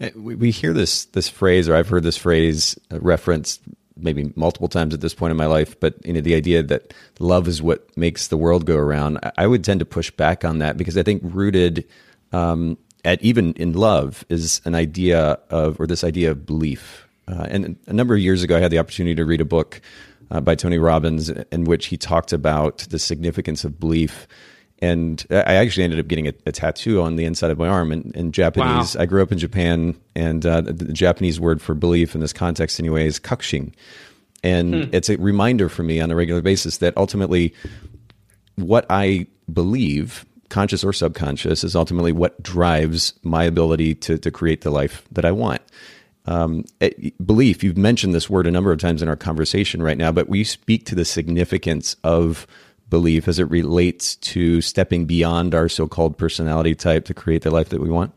Uh, 0.00 0.10
we, 0.16 0.34
we 0.34 0.50
hear 0.50 0.72
this 0.72 1.04
this 1.06 1.28
phrase, 1.28 1.68
or 1.68 1.76
I've 1.76 1.88
heard 1.88 2.02
this 2.02 2.16
phrase 2.16 2.78
referenced 2.90 3.62
maybe 3.96 4.32
multiple 4.36 4.68
times 4.68 4.94
at 4.94 5.00
this 5.00 5.14
point 5.14 5.30
in 5.30 5.36
my 5.36 5.46
life, 5.46 5.78
but 5.78 5.94
you 6.04 6.12
know 6.12 6.20
the 6.20 6.34
idea 6.34 6.62
that 6.62 6.94
love 7.20 7.46
is 7.46 7.62
what 7.62 7.96
makes 7.96 8.28
the 8.28 8.36
world 8.36 8.64
go 8.64 8.76
around. 8.76 9.18
I 9.36 9.46
would 9.46 9.62
tend 9.62 9.80
to 9.80 9.86
push 9.86 10.10
back 10.10 10.44
on 10.44 10.58
that 10.58 10.76
because 10.76 10.96
I 10.96 11.02
think 11.02 11.22
rooted 11.24 11.86
um, 12.32 12.78
at 13.04 13.22
even 13.22 13.52
in 13.54 13.72
love 13.72 14.24
is 14.28 14.60
an 14.64 14.74
idea 14.74 15.38
of 15.50 15.80
or 15.80 15.86
this 15.86 16.02
idea 16.02 16.30
of 16.30 16.46
belief 16.46 17.07
uh, 17.28 17.46
and 17.50 17.76
a 17.86 17.92
number 17.92 18.14
of 18.14 18.20
years 18.20 18.42
ago, 18.42 18.56
I 18.56 18.60
had 18.60 18.70
the 18.70 18.78
opportunity 18.78 19.14
to 19.14 19.24
read 19.24 19.40
a 19.40 19.44
book 19.44 19.80
uh, 20.30 20.40
by 20.40 20.54
Tony 20.54 20.78
Robbins 20.78 21.28
in 21.28 21.64
which 21.64 21.86
he 21.86 21.96
talked 21.96 22.32
about 22.32 22.78
the 22.90 22.98
significance 22.98 23.64
of 23.64 23.78
belief. 23.78 24.26
And 24.80 25.26
I 25.30 25.54
actually 25.54 25.84
ended 25.84 25.98
up 25.98 26.06
getting 26.06 26.28
a, 26.28 26.32
a 26.46 26.52
tattoo 26.52 27.02
on 27.02 27.16
the 27.16 27.24
inside 27.24 27.50
of 27.50 27.58
my 27.58 27.66
arm 27.66 27.92
in, 27.92 28.12
in 28.14 28.32
Japanese. 28.32 28.94
Wow. 28.94 29.02
I 29.02 29.06
grew 29.06 29.22
up 29.22 29.32
in 29.32 29.38
Japan, 29.38 29.98
and 30.14 30.46
uh, 30.46 30.60
the, 30.60 30.72
the, 30.72 30.92
Japanese 30.92 31.40
word 31.40 31.60
for 31.60 31.74
belief 31.74 32.14
in 32.14 32.20
this 32.20 32.32
context, 32.32 32.78
anyway, 32.78 33.06
is 33.06 33.18
kakushin. 33.18 33.72
And 34.44 34.74
hmm. 34.74 34.90
it's 34.92 35.08
a 35.08 35.16
reminder 35.16 35.68
for 35.68 35.82
me 35.82 36.00
on 36.00 36.12
a 36.12 36.14
regular 36.14 36.42
basis 36.42 36.78
that 36.78 36.96
ultimately 36.96 37.54
what 38.54 38.86
I 38.88 39.26
believe, 39.52 40.24
conscious 40.48 40.84
or 40.84 40.92
subconscious, 40.92 41.64
is 41.64 41.74
ultimately 41.74 42.12
what 42.12 42.40
drives 42.40 43.14
my 43.24 43.42
ability 43.42 43.96
to, 43.96 44.16
to 44.18 44.30
create 44.30 44.60
the 44.60 44.70
life 44.70 45.04
that 45.10 45.24
I 45.24 45.32
want 45.32 45.60
um, 46.28 46.64
eh, 46.82 46.90
belief. 47.24 47.64
You've 47.64 47.78
mentioned 47.78 48.14
this 48.14 48.28
word 48.28 48.46
a 48.46 48.50
number 48.50 48.70
of 48.70 48.78
times 48.78 49.00
in 49.00 49.08
our 49.08 49.16
conversation 49.16 49.82
right 49.82 49.96
now, 49.96 50.12
but 50.12 50.28
we 50.28 50.44
speak 50.44 50.84
to 50.86 50.94
the 50.94 51.04
significance 51.04 51.96
of 52.04 52.46
belief 52.90 53.28
as 53.28 53.38
it 53.38 53.50
relates 53.50 54.14
to 54.16 54.60
stepping 54.60 55.06
beyond 55.06 55.54
our 55.54 55.68
so-called 55.68 56.18
personality 56.18 56.74
type 56.74 57.06
to 57.06 57.14
create 57.14 57.42
the 57.42 57.50
life 57.50 57.70
that 57.70 57.80
we 57.80 57.88
want? 57.88 58.12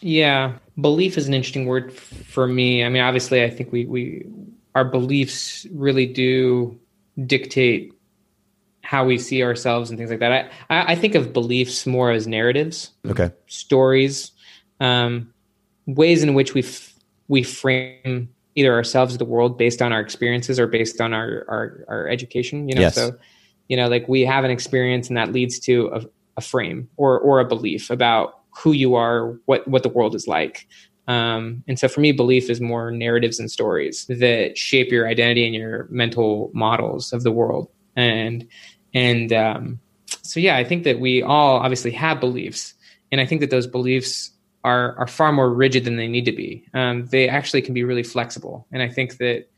Yeah, 0.00 0.54
belief 0.80 1.18
is 1.18 1.26
an 1.26 1.34
interesting 1.34 1.66
word 1.66 1.92
for 1.92 2.46
me. 2.46 2.84
I 2.84 2.88
mean, 2.88 3.02
obviously, 3.02 3.42
I 3.42 3.50
think 3.50 3.72
we 3.72 3.84
we 3.86 4.26
our 4.74 4.84
beliefs 4.84 5.66
really 5.72 6.06
do 6.06 6.78
dictate 7.24 7.92
how 8.82 9.04
we 9.04 9.18
see 9.18 9.42
ourselves 9.42 9.90
and 9.90 9.98
things 9.98 10.10
like 10.10 10.20
that. 10.20 10.52
I 10.70 10.92
I 10.92 10.94
think 10.94 11.14
of 11.14 11.32
beliefs 11.32 11.86
more 11.86 12.12
as 12.12 12.26
narratives, 12.26 12.90
okay, 13.08 13.32
stories. 13.46 14.32
Um, 14.78 15.32
ways 15.86 16.22
in 16.22 16.34
which 16.34 16.54
we 16.54 16.62
f- 16.62 16.94
we 17.28 17.42
frame 17.42 18.28
either 18.54 18.72
ourselves 18.72 19.14
or 19.14 19.18
the 19.18 19.24
world 19.24 19.58
based 19.58 19.82
on 19.82 19.92
our 19.92 20.00
experiences 20.00 20.58
or 20.58 20.66
based 20.66 21.00
on 21.00 21.12
our 21.12 21.44
our, 21.48 21.84
our 21.88 22.08
education. 22.08 22.68
You 22.68 22.74
know, 22.74 22.80
yes. 22.82 22.94
so 22.94 23.16
you 23.68 23.76
know, 23.76 23.88
like 23.88 24.08
we 24.08 24.22
have 24.22 24.44
an 24.44 24.50
experience 24.50 25.08
and 25.08 25.16
that 25.16 25.32
leads 25.32 25.58
to 25.60 25.88
a, 25.92 26.02
a 26.36 26.40
frame 26.40 26.88
or 26.96 27.18
or 27.18 27.40
a 27.40 27.44
belief 27.44 27.90
about 27.90 28.40
who 28.50 28.72
you 28.72 28.94
are, 28.94 29.38
what 29.46 29.66
what 29.68 29.82
the 29.82 29.88
world 29.88 30.14
is 30.14 30.26
like. 30.26 30.66
Um, 31.08 31.62
and 31.68 31.78
so 31.78 31.86
for 31.86 32.00
me, 32.00 32.10
belief 32.12 32.50
is 32.50 32.60
more 32.60 32.90
narratives 32.90 33.38
and 33.38 33.50
stories 33.50 34.06
that 34.06 34.58
shape 34.58 34.90
your 34.90 35.06
identity 35.06 35.46
and 35.46 35.54
your 35.54 35.86
mental 35.88 36.50
models 36.52 37.12
of 37.12 37.22
the 37.22 37.30
world. 37.30 37.68
And 37.94 38.46
and 38.94 39.32
um, 39.32 39.80
so 40.22 40.40
yeah, 40.40 40.56
I 40.56 40.64
think 40.64 40.84
that 40.84 41.00
we 41.00 41.22
all 41.22 41.58
obviously 41.58 41.92
have 41.92 42.20
beliefs, 42.20 42.74
and 43.12 43.20
I 43.20 43.26
think 43.26 43.40
that 43.40 43.50
those 43.50 43.66
beliefs 43.66 44.30
are 44.66 44.98
are 44.98 45.06
far 45.06 45.32
more 45.32 45.54
rigid 45.54 45.84
than 45.84 45.96
they 45.96 46.08
need 46.08 46.24
to 46.24 46.32
be. 46.32 46.66
Um, 46.74 47.06
they 47.06 47.28
actually 47.28 47.62
can 47.62 47.72
be 47.72 47.84
really 47.84 48.02
flexible, 48.02 48.66
and 48.72 48.82
I 48.82 48.88
think 48.88 49.18
that 49.18 49.48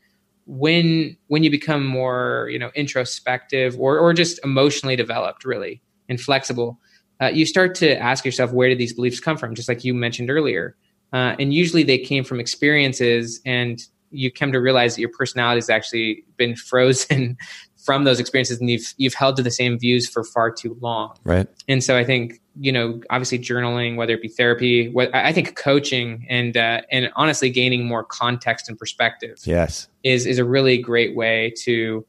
when 0.45 1.17
when 1.27 1.43
you 1.43 1.49
become 1.49 1.85
more 1.85 2.47
you 2.51 2.59
know 2.59 2.69
introspective 2.75 3.75
or 3.79 3.97
or 3.97 4.13
just 4.13 4.39
emotionally 4.45 4.95
developed, 4.95 5.43
really 5.43 5.81
and 6.07 6.21
flexible, 6.21 6.79
uh, 7.21 7.27
you 7.27 7.45
start 7.45 7.73
to 7.75 7.97
ask 7.97 8.23
yourself 8.23 8.53
where 8.53 8.69
did 8.69 8.77
these 8.77 8.93
beliefs 8.93 9.19
come 9.19 9.35
from? 9.35 9.55
Just 9.55 9.67
like 9.67 9.83
you 9.83 9.95
mentioned 9.95 10.29
earlier, 10.29 10.77
uh, 11.11 11.35
and 11.39 11.53
usually 11.55 11.83
they 11.83 11.97
came 11.97 12.23
from 12.23 12.39
experiences 12.39 13.41
and 13.45 13.81
you 14.11 14.31
come 14.31 14.51
to 14.51 14.59
realize 14.59 14.95
that 14.95 15.01
your 15.01 15.11
personality 15.11 15.57
has 15.57 15.69
actually 15.71 16.23
been 16.37 16.55
frozen 16.69 17.35
from 17.83 18.03
those 18.03 18.19
experiences 18.19 18.59
and 18.59 18.69
you've 18.69 18.93
you've 18.97 19.15
held 19.15 19.35
to 19.37 19.41
the 19.41 19.51
same 19.51 19.79
views 19.79 20.07
for 20.07 20.23
far 20.23 20.51
too 20.51 20.77
long 20.81 21.15
right 21.23 21.47
and 21.67 21.83
so 21.83 21.97
i 21.97 22.03
think 22.03 22.39
you 22.59 22.71
know 22.71 23.01
obviously 23.09 23.39
journaling 23.39 23.95
whether 23.95 24.13
it 24.13 24.21
be 24.21 24.27
therapy 24.27 24.89
what 24.89 25.13
i 25.15 25.31
think 25.31 25.55
coaching 25.55 26.25
and 26.29 26.57
uh, 26.57 26.81
and 26.91 27.09
honestly 27.15 27.49
gaining 27.49 27.85
more 27.85 28.03
context 28.03 28.67
and 28.67 28.77
perspective 28.77 29.39
yes. 29.45 29.87
is 30.03 30.25
is 30.25 30.37
a 30.37 30.45
really 30.45 30.77
great 30.77 31.15
way 31.15 31.53
to 31.57 32.05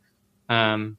um 0.49 0.97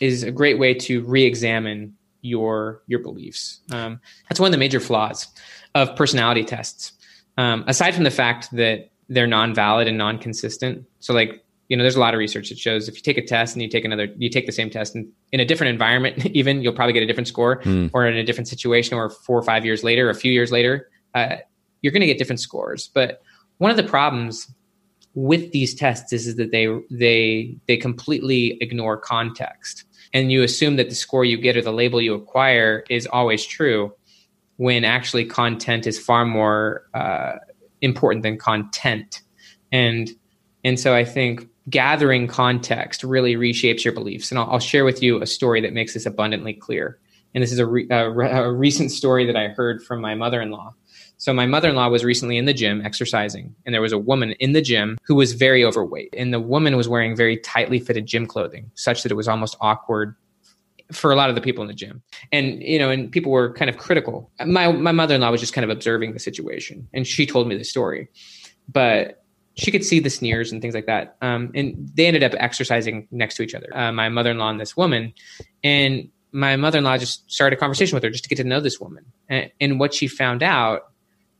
is 0.00 0.22
a 0.22 0.30
great 0.30 0.58
way 0.58 0.72
to 0.72 1.02
re-examine 1.02 1.94
your 2.22 2.82
your 2.86 3.00
beliefs. 3.00 3.60
Um 3.72 4.00
that's 4.28 4.40
one 4.40 4.48
of 4.48 4.52
the 4.52 4.58
major 4.58 4.80
flaws 4.80 5.26
of 5.74 5.94
personality 5.96 6.44
tests. 6.44 6.92
Um 7.36 7.64
aside 7.66 7.94
from 7.94 8.04
the 8.04 8.10
fact 8.10 8.50
that 8.52 8.90
they're 9.08 9.26
non-valid 9.26 9.88
and 9.88 9.98
non-consistent 9.98 10.86
so 11.00 11.12
like 11.12 11.44
you 11.70 11.76
know, 11.76 11.84
there's 11.84 11.96
a 11.96 12.00
lot 12.00 12.14
of 12.14 12.18
research 12.18 12.48
that 12.48 12.58
shows 12.58 12.88
if 12.88 12.96
you 12.96 13.00
take 13.00 13.16
a 13.16 13.24
test 13.24 13.54
and 13.54 13.62
you 13.62 13.68
take 13.68 13.84
another, 13.84 14.08
you 14.18 14.28
take 14.28 14.44
the 14.44 14.52
same 14.52 14.68
test 14.68 14.96
and 14.96 15.06
in 15.30 15.38
a 15.38 15.44
different 15.44 15.70
environment, 15.70 16.26
even 16.34 16.60
you'll 16.60 16.72
probably 16.72 16.92
get 16.92 17.02
a 17.02 17.06
different 17.06 17.28
score, 17.28 17.62
mm. 17.62 17.88
or 17.94 18.06
in 18.06 18.16
a 18.16 18.24
different 18.24 18.48
situation, 18.48 18.98
or 18.98 19.08
four 19.08 19.38
or 19.38 19.42
five 19.42 19.64
years 19.64 19.84
later, 19.84 20.08
or 20.08 20.10
a 20.10 20.14
few 20.14 20.32
years 20.32 20.50
later, 20.50 20.90
uh, 21.14 21.36
you're 21.80 21.92
going 21.92 22.00
to 22.00 22.08
get 22.08 22.18
different 22.18 22.40
scores. 22.40 22.90
But 22.92 23.22
one 23.58 23.70
of 23.70 23.76
the 23.76 23.84
problems 23.84 24.52
with 25.14 25.52
these 25.52 25.72
tests 25.72 26.12
is, 26.12 26.26
is 26.26 26.36
that 26.36 26.50
they 26.50 26.66
they 26.90 27.56
they 27.68 27.76
completely 27.76 28.58
ignore 28.60 28.96
context, 28.96 29.84
and 30.12 30.32
you 30.32 30.42
assume 30.42 30.74
that 30.74 30.88
the 30.88 30.96
score 30.96 31.24
you 31.24 31.38
get 31.38 31.56
or 31.56 31.62
the 31.62 31.72
label 31.72 32.02
you 32.02 32.14
acquire 32.14 32.82
is 32.90 33.06
always 33.06 33.46
true, 33.46 33.94
when 34.56 34.84
actually 34.84 35.24
content 35.24 35.86
is 35.86 36.00
far 36.00 36.24
more 36.24 36.86
uh, 36.94 37.36
important 37.80 38.24
than 38.24 38.38
content, 38.38 39.22
and 39.70 40.10
and 40.64 40.80
so 40.80 40.96
I 40.96 41.04
think 41.04 41.46
gathering 41.68 42.26
context 42.26 43.04
really 43.04 43.36
reshapes 43.36 43.84
your 43.84 43.92
beliefs. 43.92 44.30
And 44.30 44.38
I'll, 44.38 44.50
I'll, 44.52 44.58
share 44.58 44.84
with 44.84 45.02
you 45.02 45.20
a 45.20 45.26
story 45.26 45.60
that 45.60 45.72
makes 45.72 45.94
this 45.94 46.06
abundantly 46.06 46.54
clear. 46.54 46.98
And 47.34 47.42
this 47.42 47.52
is 47.52 47.58
a, 47.58 47.66
re, 47.66 47.86
a, 47.90 48.10
a 48.10 48.52
recent 48.52 48.90
story 48.90 49.26
that 49.26 49.36
I 49.36 49.48
heard 49.48 49.82
from 49.82 50.00
my 50.00 50.14
mother 50.14 50.40
in 50.40 50.50
law. 50.50 50.74
So, 51.18 51.34
my 51.34 51.44
mother 51.44 51.68
in 51.68 51.76
law 51.76 51.88
was 51.90 52.02
recently 52.02 52.38
in 52.38 52.46
the 52.46 52.54
gym 52.54 52.80
exercising, 52.82 53.54
and 53.66 53.74
there 53.74 53.82
was 53.82 53.92
a 53.92 53.98
woman 53.98 54.32
in 54.40 54.52
the 54.52 54.62
gym 54.62 54.96
who 55.02 55.14
was 55.14 55.34
very 55.34 55.62
overweight. 55.62 56.14
And 56.16 56.32
the 56.32 56.40
woman 56.40 56.78
was 56.78 56.88
wearing 56.88 57.14
very 57.14 57.36
tightly 57.36 57.78
fitted 57.78 58.06
gym 58.06 58.26
clothing, 58.26 58.70
such 58.74 59.02
that 59.02 59.12
it 59.12 59.16
was 59.16 59.28
almost 59.28 59.54
awkward 59.60 60.16
for 60.92 61.12
a 61.12 61.16
lot 61.16 61.28
of 61.28 61.34
the 61.34 61.42
people 61.42 61.62
in 61.62 61.68
the 61.68 61.74
gym. 61.74 62.02
And, 62.32 62.62
you 62.62 62.78
know, 62.78 62.90
and 62.90 63.12
people 63.12 63.30
were 63.30 63.52
kind 63.52 63.68
of 63.68 63.76
critical. 63.76 64.30
My, 64.44 64.72
my 64.72 64.92
mother 64.92 65.14
in 65.14 65.20
law 65.20 65.30
was 65.30 65.40
just 65.40 65.52
kind 65.52 65.64
of 65.64 65.70
observing 65.70 66.14
the 66.14 66.18
situation, 66.18 66.88
and 66.94 67.06
she 67.06 67.26
told 67.26 67.46
me 67.48 67.56
the 67.56 67.64
story. 67.64 68.08
But 68.66 69.19
she 69.60 69.70
could 69.70 69.84
see 69.84 70.00
the 70.00 70.10
sneers 70.10 70.52
and 70.52 70.62
things 70.62 70.74
like 70.74 70.86
that. 70.86 71.16
Um, 71.20 71.50
and 71.54 71.90
they 71.94 72.06
ended 72.06 72.22
up 72.22 72.32
exercising 72.38 73.06
next 73.10 73.34
to 73.36 73.42
each 73.42 73.54
other, 73.54 73.68
uh, 73.76 73.92
my 73.92 74.08
mother 74.08 74.30
in 74.30 74.38
law 74.38 74.50
and 74.50 74.58
this 74.58 74.76
woman. 74.76 75.12
And 75.62 76.08
my 76.32 76.56
mother 76.56 76.78
in 76.78 76.84
law 76.84 76.96
just 76.96 77.30
started 77.30 77.56
a 77.56 77.60
conversation 77.60 77.94
with 77.94 78.02
her 78.02 78.10
just 78.10 78.24
to 78.24 78.28
get 78.28 78.36
to 78.36 78.44
know 78.44 78.60
this 78.60 78.80
woman. 78.80 79.04
And, 79.28 79.50
and 79.60 79.78
what 79.78 79.92
she 79.92 80.08
found 80.08 80.42
out 80.42 80.90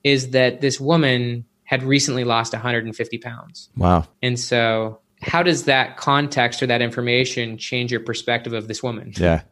is 0.04 0.30
that 0.30 0.60
this 0.60 0.78
woman 0.78 1.46
had 1.64 1.82
recently 1.82 2.24
lost 2.24 2.52
150 2.52 3.18
pounds. 3.18 3.70
Wow. 3.76 4.06
And 4.22 4.38
so, 4.38 5.00
how 5.22 5.42
does 5.42 5.64
that 5.64 5.96
context 5.96 6.62
or 6.62 6.66
that 6.66 6.82
information 6.82 7.58
change 7.58 7.90
your 7.90 8.00
perspective 8.00 8.52
of 8.52 8.68
this 8.68 8.82
woman? 8.82 9.12
Yeah. 9.16 9.42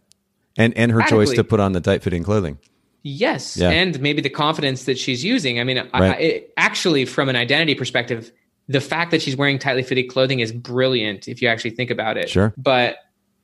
And, 0.57 0.77
and 0.77 0.91
her 0.91 1.03
choice 1.03 1.33
to 1.35 1.45
put 1.45 1.61
on 1.61 1.73
the 1.73 1.81
tight 1.81 2.03
fitting 2.03 2.25
clothing. 2.25 2.59
Yes, 3.05 3.57
yeah. 3.57 3.71
and 3.71 3.99
maybe 4.01 4.21
the 4.21 4.29
confidence 4.29 4.85
that 4.85 4.99
she's 4.99 5.25
using. 5.25 5.61
I 5.61 5.65
mean, 5.65 5.77
right. 5.77 5.89
I, 5.95 6.15
it, 6.17 6.53
actually, 6.57 7.05
from 7.05 7.29
an 7.29 7.37
identity 7.37 7.75
perspective, 7.77 8.33
the 8.69 8.81
fact 8.81 9.11
that 9.11 9.23
she's 9.23 9.37
wearing 9.37 9.59
tightly 9.59 9.83
fitted 9.83 10.09
clothing 10.09 10.41
is 10.41 10.53
brilliant 10.53 11.27
if 11.27 11.41
you 11.41 11.49
actually 11.49 11.71
think 11.71 11.91
about 11.91 12.17
it. 12.17 12.29
Sure. 12.29 12.53
But 12.57 12.97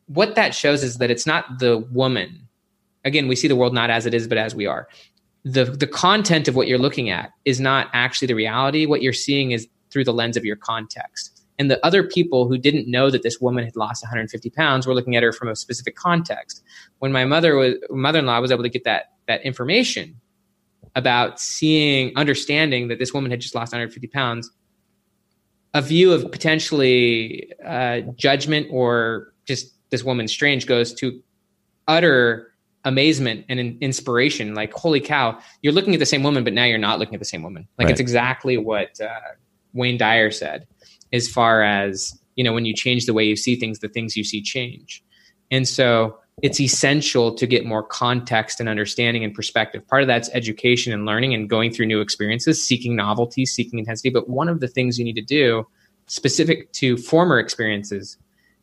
what 0.06 0.34
that 0.34 0.54
shows 0.54 0.82
is 0.82 0.98
that 0.98 1.10
it's 1.10 1.26
not 1.26 1.58
the 1.58 1.78
woman. 1.78 2.46
Again, 3.04 3.26
we 3.26 3.36
see 3.36 3.48
the 3.48 3.56
world 3.56 3.74
not 3.74 3.90
as 3.90 4.06
it 4.06 4.14
is, 4.14 4.28
but 4.28 4.38
as 4.38 4.54
we 4.54 4.66
are. 4.66 4.88
The 5.44 5.64
the 5.64 5.86
content 5.86 6.48
of 6.48 6.56
what 6.56 6.68
you're 6.68 6.78
looking 6.78 7.10
at 7.10 7.30
is 7.44 7.60
not 7.60 7.88
actually 7.92 8.26
the 8.26 8.34
reality. 8.34 8.86
What 8.86 9.02
you're 9.02 9.12
seeing 9.12 9.50
is 9.50 9.68
through 9.90 10.04
the 10.04 10.12
lens 10.12 10.36
of 10.36 10.44
your 10.44 10.56
context. 10.56 11.42
And 11.58 11.70
the 11.70 11.84
other 11.86 12.02
people 12.02 12.48
who 12.48 12.58
didn't 12.58 12.90
know 12.90 13.10
that 13.10 13.22
this 13.22 13.40
woman 13.40 13.64
had 13.64 13.76
lost 13.76 14.02
150 14.02 14.50
pounds 14.50 14.86
were 14.86 14.94
looking 14.94 15.14
at 15.14 15.22
her 15.22 15.32
from 15.32 15.48
a 15.48 15.54
specific 15.54 15.94
context. 15.94 16.62
When 16.98 17.12
my 17.12 17.24
mother 17.24 17.56
was 17.56 17.74
mother-in-law 17.90 18.40
was 18.40 18.50
able 18.50 18.64
to 18.64 18.68
get 18.68 18.84
that 18.84 19.12
that 19.26 19.42
information 19.42 20.20
about 20.96 21.40
seeing, 21.40 22.12
understanding 22.16 22.88
that 22.88 22.98
this 22.98 23.12
woman 23.12 23.30
had 23.30 23.40
just 23.40 23.54
lost 23.54 23.72
150 23.72 24.06
pounds, 24.08 24.50
a 25.74 25.82
view 25.82 26.12
of 26.12 26.30
potentially 26.30 27.52
uh, 27.66 28.00
judgment 28.14 28.68
or 28.70 29.32
just 29.44 29.74
this 29.90 30.04
woman 30.04 30.28
strange 30.28 30.66
goes 30.66 30.94
to 30.94 31.20
utter 31.88 32.52
amazement 32.84 33.44
and 33.48 33.82
inspiration. 33.82 34.54
Like, 34.54 34.72
holy 34.72 35.00
cow, 35.00 35.38
you're 35.62 35.72
looking 35.72 35.94
at 35.94 36.00
the 36.00 36.06
same 36.06 36.22
woman, 36.22 36.44
but 36.44 36.52
now 36.52 36.64
you're 36.64 36.78
not 36.78 36.98
looking 36.98 37.14
at 37.14 37.20
the 37.20 37.26
same 37.26 37.42
woman. 37.42 37.66
Like, 37.78 37.86
right. 37.86 37.92
it's 37.92 38.00
exactly 38.00 38.56
what 38.56 39.00
uh, 39.00 39.20
Wayne 39.72 39.98
Dyer 39.98 40.30
said, 40.30 40.66
as 41.12 41.28
far 41.28 41.62
as, 41.62 42.18
you 42.36 42.44
know, 42.44 42.52
when 42.52 42.64
you 42.64 42.74
change 42.74 43.06
the 43.06 43.12
way 43.12 43.24
you 43.24 43.36
see 43.36 43.56
things, 43.56 43.80
the 43.80 43.88
things 43.88 44.16
you 44.16 44.24
see 44.24 44.42
change. 44.42 45.02
And 45.50 45.66
so 45.66 46.18
it's 46.42 46.60
essential 46.60 47.34
to 47.34 47.46
get 47.46 47.64
more 47.64 47.82
context 47.82 48.60
and 48.60 48.68
understanding 48.68 49.24
and 49.24 49.34
perspective. 49.34 49.86
Part 49.86 50.02
of 50.02 50.08
that's 50.08 50.28
education 50.32 50.92
and 50.92 51.06
learning 51.06 51.32
and 51.32 51.48
going 51.48 51.72
through 51.72 51.86
new 51.86 52.00
experiences, 52.00 52.66
seeking 52.66 52.96
novelty, 52.96 53.46
seeking 53.46 53.78
intensity. 53.78 54.10
But 54.10 54.28
one 54.28 54.48
of 54.48 54.60
the 54.60 54.68
things 54.68 54.98
you 54.98 55.04
need 55.04 55.14
to 55.14 55.22
do 55.22 55.66
specific 56.06 56.72
to 56.72 56.96
former 56.96 57.38
experiences 57.38 58.18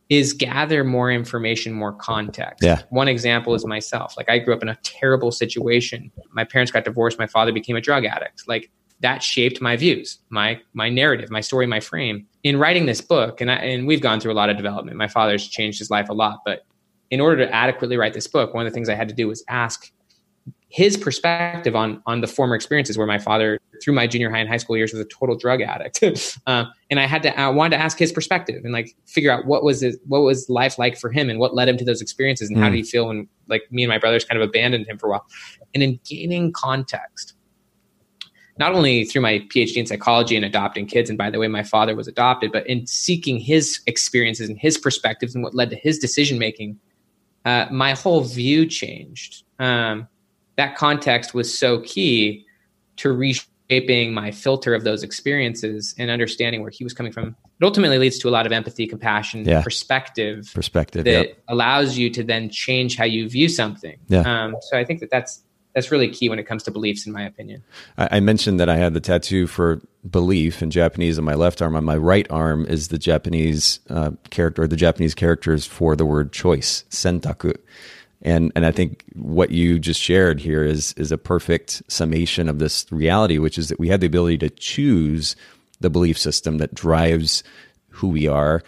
is 0.08 0.34
gather 0.34 0.84
more 0.84 1.10
information, 1.10 1.72
more 1.72 1.92
context. 1.92 2.62
Yeah. 2.62 2.82
One 2.90 3.08
example 3.08 3.54
is 3.54 3.64
myself. 3.64 4.14
Like 4.16 4.28
I 4.28 4.38
grew 4.38 4.54
up 4.54 4.62
in 4.62 4.68
a 4.68 4.78
terrible 4.82 5.32
situation. 5.32 6.12
My 6.32 6.44
parents 6.44 6.70
got 6.70 6.84
divorced. 6.84 7.18
My 7.18 7.26
father 7.26 7.52
became 7.52 7.76
a 7.76 7.80
drug 7.80 8.04
addict. 8.04 8.46
Like 8.46 8.70
that 9.00 9.22
shaped 9.22 9.60
my 9.62 9.76
views, 9.76 10.18
my 10.28 10.60
my 10.74 10.90
narrative, 10.90 11.30
my 11.30 11.40
story, 11.40 11.66
my 11.66 11.80
frame. 11.80 12.26
In 12.42 12.58
writing 12.58 12.86
this 12.86 13.00
book, 13.00 13.40
and 13.40 13.50
I, 13.50 13.54
and 13.54 13.86
we've 13.86 14.02
gone 14.02 14.20
through 14.20 14.32
a 14.32 14.34
lot 14.34 14.50
of 14.50 14.56
development. 14.56 14.96
My 14.96 15.08
father's 15.08 15.48
changed 15.48 15.78
his 15.78 15.90
life 15.90 16.08
a 16.08 16.12
lot, 16.12 16.40
but 16.44 16.66
in 17.12 17.20
order 17.20 17.44
to 17.44 17.54
adequately 17.54 17.98
write 17.98 18.14
this 18.14 18.26
book, 18.26 18.54
one 18.54 18.66
of 18.66 18.72
the 18.72 18.74
things 18.74 18.88
I 18.88 18.94
had 18.94 19.06
to 19.08 19.14
do 19.14 19.28
was 19.28 19.44
ask 19.46 19.92
his 20.70 20.96
perspective 20.96 21.76
on 21.76 22.02
on 22.06 22.22
the 22.22 22.26
former 22.26 22.54
experiences 22.54 22.96
where 22.96 23.06
my 23.06 23.18
father 23.18 23.60
through 23.84 23.92
my 23.92 24.06
junior 24.06 24.30
high 24.30 24.38
and 24.38 24.48
high 24.48 24.56
school 24.56 24.74
years 24.74 24.90
was 24.90 25.02
a 25.02 25.04
total 25.04 25.36
drug 25.36 25.60
addict 25.60 26.02
uh, 26.46 26.64
and 26.90 26.98
i 26.98 27.06
had 27.06 27.22
to 27.22 27.38
i 27.38 27.46
wanted 27.46 27.76
to 27.76 27.82
ask 27.82 27.98
his 27.98 28.10
perspective 28.10 28.64
and 28.64 28.72
like 28.72 28.96
figure 29.06 29.30
out 29.30 29.44
what 29.44 29.62
was 29.62 29.82
it 29.82 29.96
what 30.06 30.20
was 30.20 30.48
life 30.48 30.78
like 30.78 30.98
for 30.98 31.10
him 31.12 31.28
and 31.28 31.38
what 31.38 31.54
led 31.54 31.68
him 31.68 31.76
to 31.76 31.84
those 31.84 32.00
experiences 32.00 32.48
and 32.48 32.56
mm. 32.56 32.62
how 32.62 32.70
did 32.70 32.76
he 32.76 32.82
feel 32.82 33.06
when 33.06 33.28
like 33.48 33.62
me 33.70 33.84
and 33.84 33.90
my 33.90 33.98
brothers 33.98 34.24
kind 34.24 34.40
of 34.40 34.48
abandoned 34.48 34.86
him 34.88 34.98
for 34.98 35.08
a 35.08 35.10
while 35.10 35.26
and 35.74 35.82
in 35.82 36.00
gaining 36.04 36.50
context 36.52 37.34
not 38.58 38.72
only 38.72 39.04
through 39.04 39.20
my 39.20 39.40
phd 39.54 39.76
in 39.76 39.86
psychology 39.86 40.34
and 40.36 40.44
adopting 40.44 40.86
kids 40.86 41.10
and 41.10 41.18
by 41.18 41.28
the 41.28 41.38
way 41.38 41.48
my 41.48 41.62
father 41.62 41.94
was 41.94 42.08
adopted 42.08 42.50
but 42.50 42.66
in 42.66 42.86
seeking 42.86 43.38
his 43.38 43.80
experiences 43.86 44.48
and 44.48 44.58
his 44.58 44.78
perspectives 44.78 45.34
and 45.34 45.44
what 45.44 45.54
led 45.54 45.68
to 45.68 45.76
his 45.76 45.98
decision 45.98 46.38
making 46.38 46.78
uh, 47.44 47.66
my 47.70 47.92
whole 47.92 48.22
view 48.22 48.66
changed. 48.66 49.44
Um, 49.58 50.08
that 50.56 50.76
context 50.76 51.34
was 51.34 51.56
so 51.56 51.80
key 51.80 52.44
to 52.96 53.12
reshaping 53.12 54.12
my 54.12 54.30
filter 54.30 54.74
of 54.74 54.84
those 54.84 55.02
experiences 55.02 55.94
and 55.98 56.10
understanding 56.10 56.60
where 56.60 56.70
he 56.70 56.84
was 56.84 56.92
coming 56.92 57.12
from. 57.12 57.28
It 57.28 57.64
ultimately 57.64 57.98
leads 57.98 58.18
to 58.18 58.28
a 58.28 58.30
lot 58.30 58.44
of 58.44 58.52
empathy, 58.52 58.86
compassion, 58.86 59.44
yeah. 59.44 59.62
perspective, 59.62 60.50
perspective 60.54 61.04
that 61.04 61.28
yep. 61.28 61.38
allows 61.48 61.96
you 61.96 62.10
to 62.10 62.22
then 62.22 62.50
change 62.50 62.96
how 62.96 63.04
you 63.04 63.28
view 63.28 63.48
something. 63.48 63.96
Yeah. 64.08 64.20
Um, 64.20 64.56
so 64.60 64.76
I 64.76 64.84
think 64.84 65.00
that 65.00 65.10
that's 65.10 65.42
that's 65.74 65.90
really 65.90 66.08
key 66.08 66.28
when 66.28 66.38
it 66.38 66.44
comes 66.44 66.62
to 66.64 66.70
beliefs, 66.70 67.06
in 67.06 67.12
my 67.12 67.22
opinion. 67.22 67.62
I, 67.96 68.20
mentioned 68.20 68.60
that 68.60 68.68
I 68.68 68.76
had 68.76 68.94
the 68.94 69.00
tattoo 69.00 69.46
for 69.46 69.80
belief 70.08 70.62
in 70.62 70.70
Japanese 70.70 71.18
on 71.18 71.24
my 71.24 71.34
left 71.34 71.62
arm. 71.62 71.74
On 71.76 71.84
my 71.84 71.96
right 71.96 72.26
arm 72.30 72.66
is 72.66 72.88
the 72.88 72.98
Japanese 72.98 73.80
uh, 73.88 74.10
character, 74.30 74.66
the 74.66 74.76
Japanese 74.76 75.14
characters 75.14 75.66
for 75.66 75.96
the 75.96 76.04
word 76.04 76.32
choice, 76.32 76.84
sentaku. 76.90 77.56
And 78.20 78.52
and 78.54 78.64
I 78.64 78.70
think 78.70 79.04
what 79.14 79.50
you 79.50 79.78
just 79.78 80.00
shared 80.00 80.40
here 80.40 80.62
is 80.62 80.92
is 80.96 81.10
a 81.10 81.18
perfect 81.18 81.82
summation 81.88 82.48
of 82.48 82.58
this 82.58 82.86
reality, 82.90 83.38
which 83.38 83.58
is 83.58 83.68
that 83.68 83.80
we 83.80 83.88
have 83.88 84.00
the 84.00 84.06
ability 84.06 84.38
to 84.38 84.50
choose 84.50 85.34
the 85.80 85.90
belief 85.90 86.16
system 86.16 86.58
that 86.58 86.74
drives 86.74 87.42
who 87.88 88.08
we 88.08 88.28
are 88.28 88.62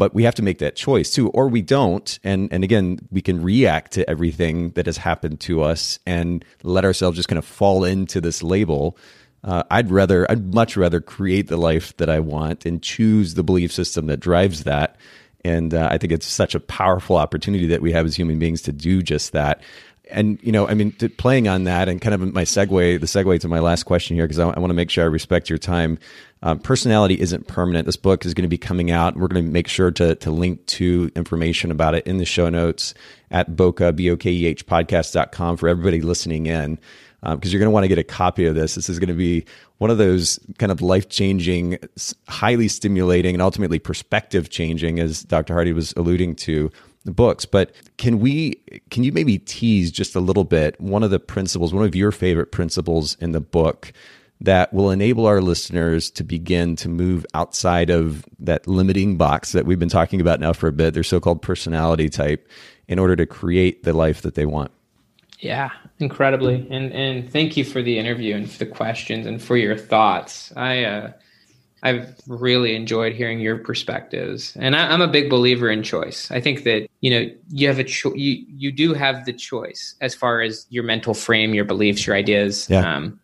but 0.00 0.14
we 0.14 0.22
have 0.22 0.34
to 0.34 0.42
make 0.42 0.60
that 0.60 0.76
choice 0.76 1.10
too 1.10 1.28
or 1.28 1.46
we 1.46 1.60
don't. 1.60 2.18
And 2.24 2.50
and 2.50 2.64
again 2.64 2.98
we 3.10 3.20
can 3.20 3.42
react 3.42 3.92
to 3.92 4.08
everything 4.08 4.70
that 4.70 4.86
has 4.86 4.96
happened 4.96 5.40
to 5.40 5.62
us 5.62 5.98
and 6.06 6.42
let 6.62 6.86
ourselves 6.86 7.18
just 7.18 7.28
kind 7.28 7.38
of 7.38 7.44
fall 7.44 7.84
into 7.84 8.20
this 8.20 8.42
label. 8.42 8.96
Uh, 9.42 9.62
i'd 9.70 9.90
rather 9.90 10.30
i'd 10.30 10.52
much 10.54 10.76
rather 10.76 11.00
create 11.00 11.48
the 11.48 11.56
life 11.56 11.96
that 11.96 12.10
i 12.10 12.20
want 12.20 12.66
and 12.66 12.82
choose 12.82 13.32
the 13.34 13.42
belief 13.42 13.72
system 13.72 14.06
that 14.06 14.20
drives 14.20 14.64
that. 14.64 14.96
And 15.44 15.72
uh, 15.74 15.88
i 15.90 15.98
think 15.98 16.12
it's 16.12 16.26
such 16.26 16.54
a 16.54 16.60
powerful 16.60 17.16
opportunity 17.16 17.66
that 17.68 17.82
we 17.82 17.92
have 17.92 18.06
as 18.06 18.16
human 18.16 18.38
beings 18.38 18.62
to 18.62 18.72
do 18.72 19.02
just 19.02 19.32
that. 19.32 19.62
And 20.10 20.38
you 20.42 20.50
know, 20.50 20.66
I 20.66 20.74
mean, 20.74 20.92
to, 20.92 21.08
playing 21.08 21.46
on 21.46 21.64
that 21.64 21.88
and 21.88 22.00
kind 22.00 22.14
of 22.14 22.34
my 22.34 22.44
segue, 22.44 23.00
the 23.00 23.06
segue 23.06 23.38
to 23.40 23.48
my 23.48 23.60
last 23.60 23.84
question 23.84 24.16
here, 24.16 24.24
because 24.24 24.40
I, 24.40 24.48
I 24.48 24.58
want 24.58 24.70
to 24.70 24.74
make 24.74 24.90
sure 24.90 25.04
I 25.04 25.06
respect 25.06 25.48
your 25.48 25.58
time. 25.58 25.98
Um, 26.42 26.58
personality 26.58 27.20
isn't 27.20 27.46
permanent. 27.48 27.86
This 27.86 27.96
book 27.96 28.24
is 28.24 28.32
going 28.32 28.44
to 28.44 28.48
be 28.48 28.58
coming 28.58 28.90
out. 28.90 29.16
We're 29.16 29.28
going 29.28 29.44
to 29.44 29.50
make 29.50 29.68
sure 29.68 29.90
to 29.92 30.14
to 30.16 30.30
link 30.30 30.64
to 30.66 31.10
information 31.14 31.70
about 31.70 31.94
it 31.94 32.06
in 32.06 32.16
the 32.16 32.24
show 32.24 32.48
notes 32.48 32.94
at 33.30 33.50
Bokeh 33.50 33.94
b 33.94 34.10
o 34.10 34.16
k 34.16 34.30
e 34.30 34.46
h 34.46 34.66
podcast.com 34.66 35.58
for 35.58 35.68
everybody 35.68 36.00
listening 36.00 36.46
in, 36.46 36.78
because 37.20 37.34
um, 37.34 37.40
you're 37.42 37.60
going 37.60 37.66
to 37.66 37.72
want 37.72 37.84
to 37.84 37.88
get 37.88 37.98
a 37.98 38.04
copy 38.04 38.46
of 38.46 38.54
this. 38.54 38.74
This 38.74 38.88
is 38.88 38.98
going 38.98 39.08
to 39.08 39.14
be 39.14 39.44
one 39.78 39.90
of 39.90 39.98
those 39.98 40.40
kind 40.58 40.72
of 40.72 40.80
life 40.80 41.10
changing, 41.10 41.78
highly 42.28 42.68
stimulating, 42.68 43.34
and 43.34 43.42
ultimately 43.42 43.78
perspective 43.78 44.48
changing, 44.48 44.98
as 44.98 45.22
Dr. 45.22 45.52
Hardy 45.52 45.74
was 45.74 45.92
alluding 45.96 46.36
to 46.36 46.70
the 47.04 47.12
books 47.12 47.46
but 47.46 47.72
can 47.96 48.18
we 48.18 48.60
can 48.90 49.04
you 49.04 49.10
maybe 49.10 49.38
tease 49.38 49.90
just 49.90 50.14
a 50.14 50.20
little 50.20 50.44
bit 50.44 50.78
one 50.78 51.02
of 51.02 51.10
the 51.10 51.18
principles 51.18 51.72
one 51.72 51.82
of 51.82 51.94
your 51.94 52.12
favorite 52.12 52.52
principles 52.52 53.16
in 53.20 53.32
the 53.32 53.40
book 53.40 53.94
that 54.40 54.72
will 54.72 54.90
enable 54.90 55.26
our 55.26 55.40
listeners 55.40 56.10
to 56.10 56.24
begin 56.24 56.74
to 56.76 56.88
move 56.88 57.26
outside 57.34 57.90
of 57.90 58.24
that 58.38 58.66
limiting 58.66 59.16
box 59.16 59.52
that 59.52 59.66
we've 59.66 59.78
been 59.78 59.88
talking 59.88 60.20
about 60.20 60.40
now 60.40 60.52
for 60.52 60.68
a 60.68 60.72
bit 60.72 60.94
their 60.94 61.02
so-called 61.02 61.42
personality 61.42 62.08
type 62.08 62.48
in 62.88 62.98
order 62.98 63.16
to 63.16 63.26
create 63.26 63.82
the 63.82 63.92
life 63.92 64.22
that 64.22 64.34
they 64.34 64.46
want 64.46 64.70
yeah 65.40 65.70
incredibly 65.98 66.66
and 66.70 66.92
and 66.92 67.30
thank 67.30 67.56
you 67.56 67.64
for 67.64 67.82
the 67.82 67.98
interview 67.98 68.34
and 68.34 68.50
for 68.50 68.58
the 68.58 68.66
questions 68.66 69.26
and 69.26 69.42
for 69.42 69.56
your 69.56 69.76
thoughts 69.76 70.52
i 70.56 70.84
uh 70.84 71.12
I've 71.82 72.14
really 72.26 72.74
enjoyed 72.76 73.14
hearing 73.14 73.40
your 73.40 73.56
perspectives, 73.56 74.54
and 74.56 74.76
I, 74.76 74.92
am 74.92 75.00
a 75.00 75.08
big 75.08 75.30
believer 75.30 75.70
in 75.70 75.82
choice. 75.82 76.30
I 76.30 76.40
think 76.40 76.64
that 76.64 76.88
you 77.00 77.10
know 77.10 77.30
you 77.48 77.68
have 77.68 77.78
a 77.78 77.84
cho- 77.84 78.14
you 78.14 78.44
you 78.48 78.70
do 78.70 78.92
have 78.92 79.24
the 79.24 79.32
choice 79.32 79.94
as 80.00 80.14
far 80.14 80.42
as 80.42 80.66
your 80.68 80.84
mental 80.84 81.14
frame, 81.14 81.54
your 81.54 81.64
beliefs, 81.64 82.06
your 82.06 82.16
ideas. 82.16 82.68
Yeah. 82.68 82.80
Um, 82.80 83.18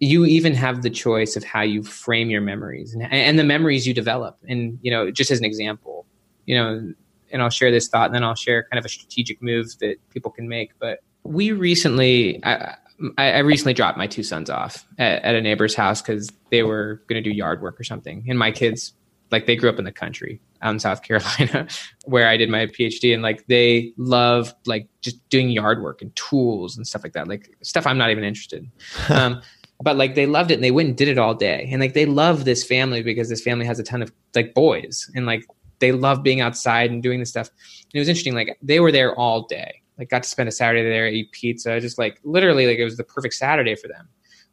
you 0.00 0.24
even 0.24 0.54
have 0.54 0.82
the 0.82 0.90
choice 0.90 1.36
of 1.36 1.44
how 1.44 1.62
you 1.62 1.82
frame 1.82 2.30
your 2.30 2.40
memories 2.40 2.94
and, 2.94 3.02
and 3.12 3.38
the 3.38 3.44
memories 3.44 3.86
you 3.86 3.94
develop. 3.94 4.38
And 4.48 4.78
you 4.82 4.90
know, 4.90 5.10
just 5.10 5.30
as 5.30 5.38
an 5.38 5.44
example, 5.44 6.06
you 6.46 6.56
know, 6.56 6.92
and 7.30 7.42
I'll 7.42 7.50
share 7.50 7.70
this 7.70 7.88
thought, 7.88 8.06
and 8.06 8.14
then 8.14 8.24
I'll 8.24 8.34
share 8.34 8.64
kind 8.64 8.78
of 8.78 8.84
a 8.84 8.88
strategic 8.88 9.42
move 9.42 9.78
that 9.80 9.96
people 10.10 10.30
can 10.30 10.48
make. 10.48 10.72
But 10.78 11.00
we 11.24 11.52
recently, 11.52 12.44
I, 12.44 12.76
I, 13.16 13.38
recently 13.38 13.72
dropped 13.72 13.96
my 13.96 14.06
two 14.06 14.22
sons 14.22 14.50
off 14.50 14.86
at, 14.98 15.22
at 15.22 15.34
a 15.34 15.40
neighbor's 15.40 15.74
house 15.74 16.02
because 16.02 16.30
they 16.50 16.62
were 16.62 17.02
going 17.06 17.22
to 17.22 17.28
do 17.28 17.34
yard 17.34 17.62
work 17.62 17.80
or 17.80 17.84
something. 17.84 18.24
And 18.28 18.38
my 18.38 18.52
kids, 18.52 18.92
like, 19.30 19.46
they 19.46 19.56
grew 19.56 19.70
up 19.70 19.78
in 19.78 19.84
the 19.84 19.92
country 19.92 20.40
out 20.62 20.72
in 20.72 20.78
South 20.78 21.02
Carolina, 21.04 21.66
where 22.04 22.28
I 22.28 22.36
did 22.36 22.48
my 22.48 22.66
PhD, 22.66 23.12
and 23.12 23.22
like 23.22 23.46
they 23.46 23.92
love 23.96 24.54
like 24.66 24.88
just 25.00 25.28
doing 25.28 25.50
yard 25.50 25.82
work 25.82 26.02
and 26.02 26.14
tools 26.16 26.76
and 26.76 26.86
stuff 26.86 27.02
like 27.02 27.12
that, 27.12 27.28
like 27.28 27.50
stuff 27.62 27.86
I'm 27.86 27.98
not 27.98 28.10
even 28.10 28.24
interested. 28.24 28.70
In. 29.08 29.16
um, 29.16 29.42
but 29.82 29.96
like 29.96 30.14
they 30.14 30.26
loved 30.26 30.50
it 30.50 30.54
and 30.54 30.64
they 30.64 30.70
went 30.70 30.88
and 30.88 30.96
did 30.96 31.08
it 31.08 31.18
all 31.18 31.34
day, 31.34 31.68
and 31.70 31.80
like 31.80 31.94
they 31.94 32.06
love 32.06 32.44
this 32.44 32.64
family 32.64 33.02
because 33.02 33.28
this 33.28 33.42
family 33.42 33.66
has 33.66 33.78
a 33.78 33.84
ton 33.84 34.02
of 34.02 34.12
like 34.34 34.54
boys, 34.54 35.10
and 35.14 35.26
like 35.26 35.44
they 35.80 35.92
love 35.92 36.22
being 36.22 36.40
outside 36.40 36.90
and 36.90 37.02
doing 37.02 37.20
this 37.20 37.30
stuff. 37.30 37.48
And 37.48 37.94
it 37.94 37.98
was 37.98 38.08
interesting, 38.08 38.34
like 38.34 38.56
they 38.62 38.80
were 38.80 38.92
there 38.92 39.14
all 39.14 39.46
day 39.46 39.82
like 39.98 40.08
got 40.08 40.22
to 40.22 40.28
spend 40.28 40.48
a 40.48 40.52
Saturday 40.52 40.88
there, 40.88 41.06
eat 41.06 41.30
pizza, 41.32 41.80
just 41.80 41.98
like 41.98 42.18
literally 42.24 42.66
like 42.66 42.78
it 42.78 42.84
was 42.84 42.96
the 42.96 43.04
perfect 43.04 43.34
Saturday 43.34 43.74
for 43.74 43.88
them. 43.88 44.08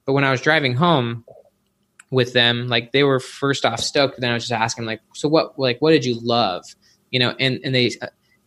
But 0.06 0.14
when 0.14 0.24
I 0.24 0.32
was 0.32 0.42
driving 0.42 0.76
home 0.76 1.24
with 2.12 2.34
them, 2.34 2.68
like 2.68 2.92
they 2.92 3.04
were 3.04 3.20
first 3.20 3.66
off 3.66 3.80
stoked. 3.80 4.20
Then 4.20 4.32
I 4.32 4.34
was 4.34 4.44
just 4.48 4.60
asking 4.60 4.86
like, 4.86 5.02
so 5.14 5.30
what, 5.30 5.58
like, 5.58 5.80
what 5.80 5.92
did 5.92 6.06
you 6.06 6.20
love? 6.22 6.64
You 7.12 7.20
know, 7.20 7.36
and, 7.40 7.60
and 7.64 7.74
they, 7.74 7.92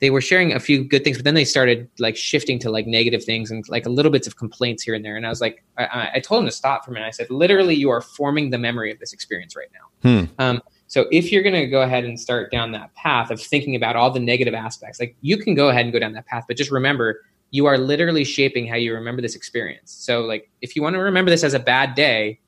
they 0.02 0.10
were 0.10 0.20
sharing 0.20 0.52
a 0.52 0.58
few 0.58 0.82
good 0.82 1.04
things, 1.04 1.16
but 1.16 1.24
then 1.24 1.34
they 1.34 1.44
started 1.44 1.88
like 2.00 2.16
shifting 2.16 2.58
to 2.58 2.70
like 2.70 2.88
negative 2.88 3.22
things 3.22 3.52
and 3.52 3.64
like 3.68 3.86
a 3.86 3.88
little 3.88 4.10
bits 4.10 4.26
of 4.26 4.36
complaints 4.36 4.82
here 4.82 4.94
and 4.94 5.04
there. 5.04 5.16
And 5.16 5.24
I 5.24 5.28
was 5.28 5.40
like, 5.40 5.62
I, 5.78 6.10
I 6.14 6.20
told 6.20 6.40
them 6.40 6.46
to 6.46 6.52
stop 6.52 6.84
for 6.84 6.90
a 6.90 6.94
minute. 6.94 7.06
I 7.06 7.10
said, 7.10 7.30
literally, 7.30 7.76
you 7.76 7.88
are 7.88 8.00
forming 8.00 8.50
the 8.50 8.58
memory 8.58 8.90
of 8.90 8.98
this 8.98 9.12
experience 9.12 9.54
right 9.54 9.68
now. 9.72 10.10
Hmm. 10.10 10.24
Um, 10.40 10.62
so 10.88 11.06
if 11.12 11.30
you're 11.30 11.44
going 11.44 11.54
to 11.54 11.68
go 11.68 11.82
ahead 11.82 12.04
and 12.04 12.18
start 12.18 12.50
down 12.50 12.72
that 12.72 12.92
path 12.96 13.30
of 13.30 13.40
thinking 13.40 13.76
about 13.76 13.94
all 13.94 14.10
the 14.10 14.18
negative 14.18 14.54
aspects, 14.54 14.98
like 14.98 15.14
you 15.20 15.36
can 15.36 15.54
go 15.54 15.68
ahead 15.68 15.84
and 15.84 15.92
go 15.92 16.00
down 16.00 16.14
that 16.14 16.26
path, 16.26 16.46
but 16.48 16.56
just 16.56 16.72
remember 16.72 17.20
you 17.52 17.66
are 17.66 17.78
literally 17.78 18.24
shaping 18.24 18.66
how 18.66 18.74
you 18.74 18.92
remember 18.94 19.22
this 19.22 19.36
experience. 19.36 19.92
So 19.92 20.22
like 20.22 20.50
if 20.62 20.74
you 20.74 20.82
want 20.82 20.94
to 20.94 20.98
remember 20.98 21.30
this 21.30 21.44
as 21.44 21.54
a 21.54 21.60
bad 21.60 21.94
day, 21.94 22.40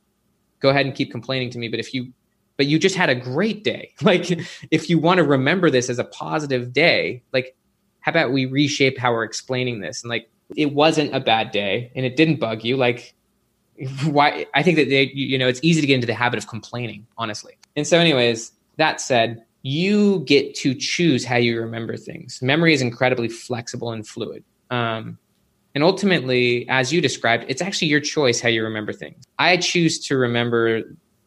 go 0.58 0.70
ahead 0.70 0.86
and 0.86 0.94
keep 0.94 1.12
complaining 1.12 1.50
to 1.50 1.58
me. 1.58 1.68
But 1.68 1.78
if 1.78 1.94
you, 1.94 2.12
but 2.56 2.66
you 2.66 2.78
just 2.78 2.94
had 2.94 3.10
a 3.10 3.14
great 3.14 3.64
day. 3.64 3.92
Like 4.02 4.30
if 4.70 4.90
you 4.90 4.98
want 4.98 5.18
to 5.18 5.24
remember 5.24 5.70
this 5.70 5.88
as 5.88 5.98
a 5.98 6.04
positive 6.04 6.72
day, 6.72 7.22
like 7.32 7.56
how 8.00 8.10
about 8.10 8.32
we 8.32 8.46
reshape 8.46 8.98
how 8.98 9.12
we're 9.12 9.24
explaining 9.24 9.80
this? 9.80 10.02
And 10.02 10.10
like 10.10 10.28
it 10.56 10.72
wasn't 10.72 11.14
a 11.14 11.20
bad 11.20 11.50
day 11.50 11.90
and 11.94 12.04
it 12.04 12.16
didn't 12.16 12.40
bug 12.40 12.64
you. 12.64 12.76
Like 12.76 13.14
why? 14.04 14.46
I 14.54 14.62
think 14.62 14.76
that 14.76 14.88
they, 14.88 15.10
you 15.14 15.38
know, 15.38 15.48
it's 15.48 15.60
easy 15.62 15.80
to 15.80 15.86
get 15.86 15.94
into 15.94 16.06
the 16.06 16.14
habit 16.14 16.38
of 16.38 16.46
complaining, 16.46 17.06
honestly. 17.18 17.56
And 17.76 17.86
so, 17.86 17.98
anyways, 17.98 18.52
that 18.76 19.00
said, 19.00 19.44
you 19.62 20.20
get 20.20 20.54
to 20.56 20.74
choose 20.74 21.24
how 21.24 21.36
you 21.36 21.60
remember 21.60 21.96
things. 21.96 22.40
Memory 22.42 22.74
is 22.74 22.82
incredibly 22.82 23.28
flexible 23.28 23.92
and 23.92 24.06
fluid. 24.06 24.44
Um, 24.70 25.18
and 25.74 25.82
ultimately, 25.82 26.68
as 26.68 26.92
you 26.92 27.00
described, 27.00 27.46
it's 27.48 27.62
actually 27.62 27.88
your 27.88 28.00
choice 28.00 28.40
how 28.40 28.48
you 28.48 28.62
remember 28.62 28.92
things. 28.92 29.24
I 29.38 29.56
choose 29.56 29.98
to 30.06 30.16
remember 30.16 30.82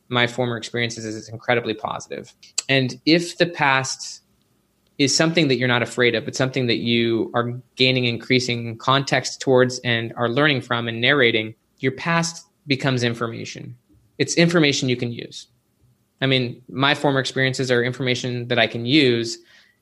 my 0.09 0.27
former 0.27 0.57
experiences 0.57 1.05
as 1.05 1.29
incredibly 1.29 1.73
positive. 1.73 2.33
And 2.69 2.99
if 3.05 3.37
the 3.37 3.45
past 3.45 4.21
is 4.97 5.15
something 5.15 5.47
that 5.47 5.57
you're 5.57 5.67
not 5.67 5.83
afraid 5.83 6.15
of, 6.15 6.25
but 6.25 6.35
something 6.35 6.67
that 6.67 6.77
you 6.77 7.31
are 7.35 7.51
gaining 7.75 8.05
increasing 8.05 8.77
context 8.77 9.39
towards 9.41 9.79
and 9.79 10.13
are 10.17 10.29
learning 10.29 10.61
from 10.61 10.87
and 10.87 10.99
narrating, 10.99 11.53
your 11.79 11.91
past 11.91 12.45
becomes 12.65 13.03
information. 13.03 13.77
It's 14.17 14.35
information 14.35 14.89
you 14.89 14.97
can 14.97 15.11
use. 15.11 15.47
I 16.19 16.25
mean, 16.25 16.61
my 16.67 16.95
former 16.95 17.19
experiences 17.19 17.69
are 17.69 17.83
information 17.83 18.47
that 18.47 18.57
I 18.57 18.65
can 18.65 18.85
use 18.85 19.37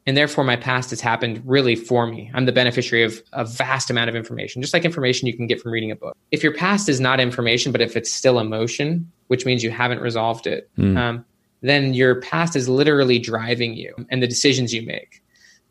and 0.05 0.15
therefore 0.15 0.43
my 0.43 0.55
past 0.55 0.89
has 0.91 1.01
happened 1.01 1.41
really 1.45 1.75
for 1.75 2.07
me 2.07 2.31
i'm 2.33 2.45
the 2.45 2.51
beneficiary 2.51 3.03
of 3.03 3.21
a 3.33 3.45
vast 3.45 3.89
amount 3.89 4.09
of 4.09 4.15
information 4.15 4.61
just 4.61 4.73
like 4.73 4.85
information 4.85 5.27
you 5.27 5.35
can 5.35 5.47
get 5.47 5.59
from 5.59 5.71
reading 5.71 5.91
a 5.91 5.95
book 5.95 6.15
if 6.31 6.43
your 6.43 6.53
past 6.53 6.89
is 6.89 6.99
not 6.99 7.19
information 7.19 7.71
but 7.71 7.81
if 7.81 7.95
it's 7.95 8.11
still 8.11 8.39
emotion 8.39 9.11
which 9.27 9.45
means 9.45 9.63
you 9.63 9.71
haven't 9.71 10.01
resolved 10.01 10.47
it 10.47 10.69
mm. 10.77 10.97
um, 10.97 11.25
then 11.61 11.93
your 11.93 12.21
past 12.21 12.55
is 12.55 12.69
literally 12.69 13.19
driving 13.19 13.73
you 13.73 13.93
and 14.09 14.21
the 14.21 14.27
decisions 14.27 14.73
you 14.73 14.81
make 14.85 15.23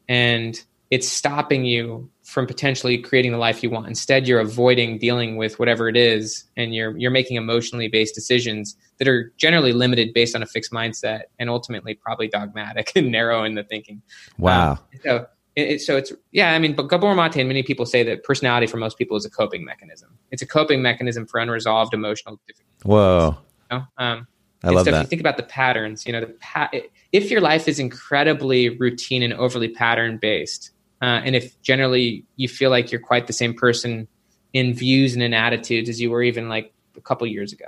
and 0.09 0.65
it's 0.91 1.09
stopping 1.09 1.65
you 1.65 2.09
from 2.23 2.47
potentially 2.47 2.99
creating 2.99 3.33
the 3.33 3.39
life 3.39 3.65
you 3.65 3.71
want. 3.71 3.89
Instead, 3.89 4.29
you're 4.29 4.39
avoiding 4.39 4.99
dealing 4.99 5.37
with 5.37 5.59
whatever 5.59 5.89
it 5.89 5.97
is, 5.97 6.45
and 6.57 6.73
you're 6.73 6.97
you're 6.97 7.11
making 7.11 7.37
emotionally 7.37 7.89
based 7.89 8.15
decisions 8.15 8.77
that 8.99 9.09
are 9.09 9.33
generally 9.37 9.73
limited 9.73 10.15
based 10.15 10.37
on 10.37 10.43
a 10.43 10.47
fixed 10.47 10.71
mindset, 10.71 11.23
and 11.39 11.51
ultimately 11.51 11.95
probably 11.95 12.29
dogmatic 12.29 12.93
and 12.97 13.11
narrow 13.11 13.43
in 13.45 13.55
the 13.55 13.65
thinking. 13.65 14.03
Wow. 14.39 14.73
Um, 14.73 14.79
so. 15.03 15.27
It, 15.57 15.81
so 15.83 15.97
it's 15.97 16.13
yeah 16.33 16.51
i 16.51 16.59
mean 16.59 16.75
but 16.75 16.89
gabor 16.89 17.15
mate 17.15 17.37
and 17.37 17.47
many 17.47 17.63
people 17.63 17.87
say 17.87 18.03
that 18.03 18.25
personality 18.25 18.67
for 18.67 18.77
most 18.77 18.99
people 18.99 19.17
is 19.17 19.25
a 19.25 19.31
coping 19.31 19.65
mechanism 19.65 20.19
it's 20.33 20.43
a 20.43 20.47
coping 20.49 20.83
mechanism 20.83 21.29
for 21.29 21.39
unresolved 21.39 21.95
emotional 21.95 22.41
difficulties 22.49 22.85
whoa 22.85 23.39
know? 23.71 23.85
um, 23.99 24.27
I 24.63 24.71
love 24.71 24.87
so 24.87 24.91
that. 24.91 24.99
If 24.99 25.03
you 25.05 25.09
think 25.09 25.21
about 25.21 25.37
the 25.37 25.43
patterns, 25.43 26.07
you 26.07 26.13
know, 26.13 26.21
the 26.21 26.35
pa- 26.41 26.71
if 27.13 27.31
your 27.31 27.41
life 27.41 27.69
is 27.69 27.79
incredibly 27.79 28.71
routine 28.71 29.23
and 29.23 29.35
overly 29.35 29.69
pattern 29.69 30.17
based, 30.17 30.71
uh, 31.03 31.21
and 31.25 31.37
if 31.37 31.61
generally 31.61 32.25
you 32.37 32.49
feel 32.49 32.71
like 32.71 32.91
you're 32.91 33.01
quite 33.01 33.27
the 33.27 33.33
same 33.33 33.53
person 33.53 34.09
in 34.55 34.73
views 34.73 35.15
and 35.15 35.23
in 35.23 35.35
attitudes 35.35 35.89
as 35.89 36.01
you 36.01 36.11
were 36.11 36.23
even 36.23 36.49
like 36.49 36.73
a 36.97 37.01
couple 37.01 37.27
years 37.27 37.53
ago, 37.53 37.67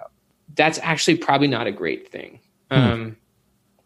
that's 0.55 0.79
actually 0.83 1.17
probably 1.17 1.49
not 1.49 1.67
a 1.67 1.73
great 1.73 2.11
thing. 2.11 2.41
Hmm. 2.71 2.79
Um, 2.79 3.17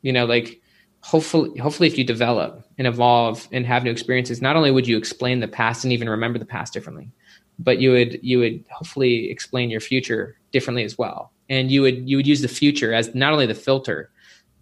you 0.03 0.13
know, 0.13 0.25
like 0.25 0.61
hopefully, 1.01 1.59
hopefully, 1.59 1.89
if 1.89 1.99
you 1.99 2.05
develop 2.05 2.65
and 2.79 2.87
evolve 2.87 3.49
and 3.51 3.67
have 3.67 3.83
new 3.83 3.91
experiences, 3.91 4.41
not 4.41 4.57
only 4.57 4.71
would 4.71 4.87
you 4.87 4.97
explain 4.97 5.41
the 5.41 5.49
past 5.49 5.85
and 5.85 5.93
even 5.93 6.09
remember 6.09 6.39
the 6.39 6.45
past 6.45 6.73
differently, 6.73 7.11
but 7.59 7.81
you 7.81 7.91
would 7.91 8.21
you 8.23 8.39
would 8.39 8.65
hopefully 8.71 9.31
explain 9.31 9.69
your 9.71 9.81
future 9.81 10.37
differently 10.53 10.85
as 10.85 10.97
well, 10.97 11.33
and 11.51 11.71
you 11.71 11.83
would 11.83 12.09
you 12.09 12.17
would 12.17 12.27
use 12.27 12.41
the 12.41 12.49
future 12.49 12.95
as 12.95 13.15
not 13.15 13.33
only 13.33 13.45
the 13.45 13.55
filter 13.55 14.11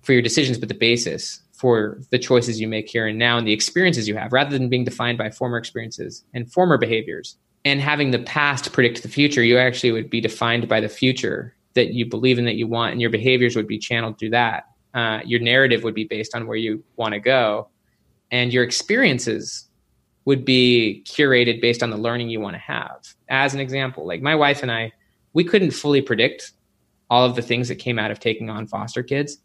for 0.03 0.13
your 0.15 0.23
decisions, 0.23 0.59
but 0.59 0.69
the 0.69 0.75
basis 0.75 1.41
for 1.53 1.99
the 2.11 2.19
choices 2.19 2.61
you 2.61 2.67
make 2.67 2.89
here 2.89 3.07
and 3.07 3.19
now 3.19 3.37
and 3.37 3.47
the 3.47 3.53
experiences 3.53 4.09
you 4.09 4.17
have 4.17 4.33
rather 4.33 4.57
than 4.57 4.69
being 4.69 4.85
defined 4.85 5.19
by 5.19 5.31
former 5.31 5.59
experiences 5.59 6.25
and 6.33 6.51
former 6.51 6.79
behaviors. 6.79 7.37
And 7.65 7.81
having 7.81 8.11
the 8.11 8.21
past 8.21 8.73
predict 8.73 9.03
the 9.03 9.09
future 9.09 9.43
you 9.43 9.59
actually 9.59 9.93
would 9.93 10.09
be 10.09 10.21
defined 10.21 10.69
by 10.69 10.81
the 10.81 10.89
future 10.89 11.55
that 11.75 11.93
you 11.93 12.07
believe 12.07 12.39
in 12.39 12.45
that 12.47 12.55
you 12.55 12.67
want 12.67 12.93
and 12.93 13.01
your 13.01 13.11
behaviors 13.11 13.55
would 13.55 13.67
be 13.67 13.79
channeled 13.79 14.19
through 14.19 14.31
that. 14.31 14.65
Uh, 14.95 15.21
your 15.25 15.41
narrative 15.41 15.83
would 15.83 15.95
be 15.95 16.05
based 16.05 16.35
on 16.35 16.47
where 16.47 16.57
you 16.57 16.83
want 16.97 17.13
to 17.13 17.21
go 17.21 17.69
and 18.31 18.53
your 18.53 18.65
experiences 18.65 19.67
would 20.25 20.45
be 20.45 21.03
curated 21.07 21.61
based 21.61 21.83
on 21.83 21.91
the 21.91 21.97
learning 21.97 22.31
you 22.31 22.41
want 22.41 22.55
to 22.55 22.61
have. 22.61 23.15
As 23.29 23.53
an 23.53 23.61
example 23.61 24.07
like 24.07 24.23
my 24.23 24.35
wife 24.35 24.63
and 24.63 24.73
i 24.73 24.93
we 25.35 25.45
couldn't 25.45 25.73
fully 25.73 26.01
predict 26.01 26.53
all 27.11 27.25
of 27.25 27.37
the 27.37 27.43
things 27.43 27.69
that 27.69 27.77
came 27.77 27.99
out 27.99 28.11
of 28.11 28.21
taking 28.21 28.51
on 28.51 28.67
foster 28.67 29.03
kids 29.03 29.39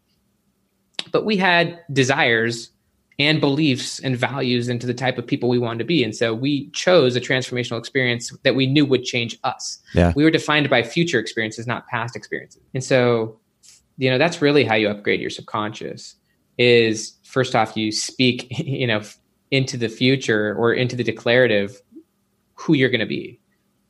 but 1.12 1.24
we 1.24 1.36
had 1.36 1.80
desires 1.92 2.70
and 3.18 3.40
beliefs 3.40 4.00
and 4.00 4.16
values 4.16 4.68
into 4.68 4.86
the 4.86 4.94
type 4.94 5.18
of 5.18 5.26
people 5.26 5.48
we 5.48 5.58
wanted 5.58 5.78
to 5.78 5.84
be. 5.84 6.02
And 6.02 6.14
so 6.14 6.34
we 6.34 6.68
chose 6.70 7.14
a 7.14 7.20
transformational 7.20 7.78
experience 7.78 8.36
that 8.42 8.56
we 8.56 8.66
knew 8.66 8.84
would 8.84 9.04
change 9.04 9.38
us. 9.44 9.78
Yeah. 9.94 10.12
We 10.16 10.24
were 10.24 10.30
defined 10.30 10.68
by 10.68 10.82
future 10.82 11.20
experiences, 11.20 11.66
not 11.66 11.86
past 11.86 12.16
experiences. 12.16 12.62
And 12.74 12.82
so, 12.82 13.38
you 13.98 14.10
know, 14.10 14.18
that's 14.18 14.42
really 14.42 14.64
how 14.64 14.74
you 14.74 14.88
upgrade 14.88 15.20
your 15.20 15.30
subconscious 15.30 16.16
is 16.58 17.14
first 17.22 17.54
off, 17.54 17.76
you 17.76 17.92
speak, 17.92 18.46
you 18.58 18.86
know, 18.86 19.02
into 19.50 19.76
the 19.76 19.88
future 19.88 20.54
or 20.56 20.72
into 20.72 20.96
the 20.96 21.04
declarative 21.04 21.80
who 22.54 22.74
you're 22.74 22.90
going 22.90 23.00
to 23.00 23.06
be. 23.06 23.38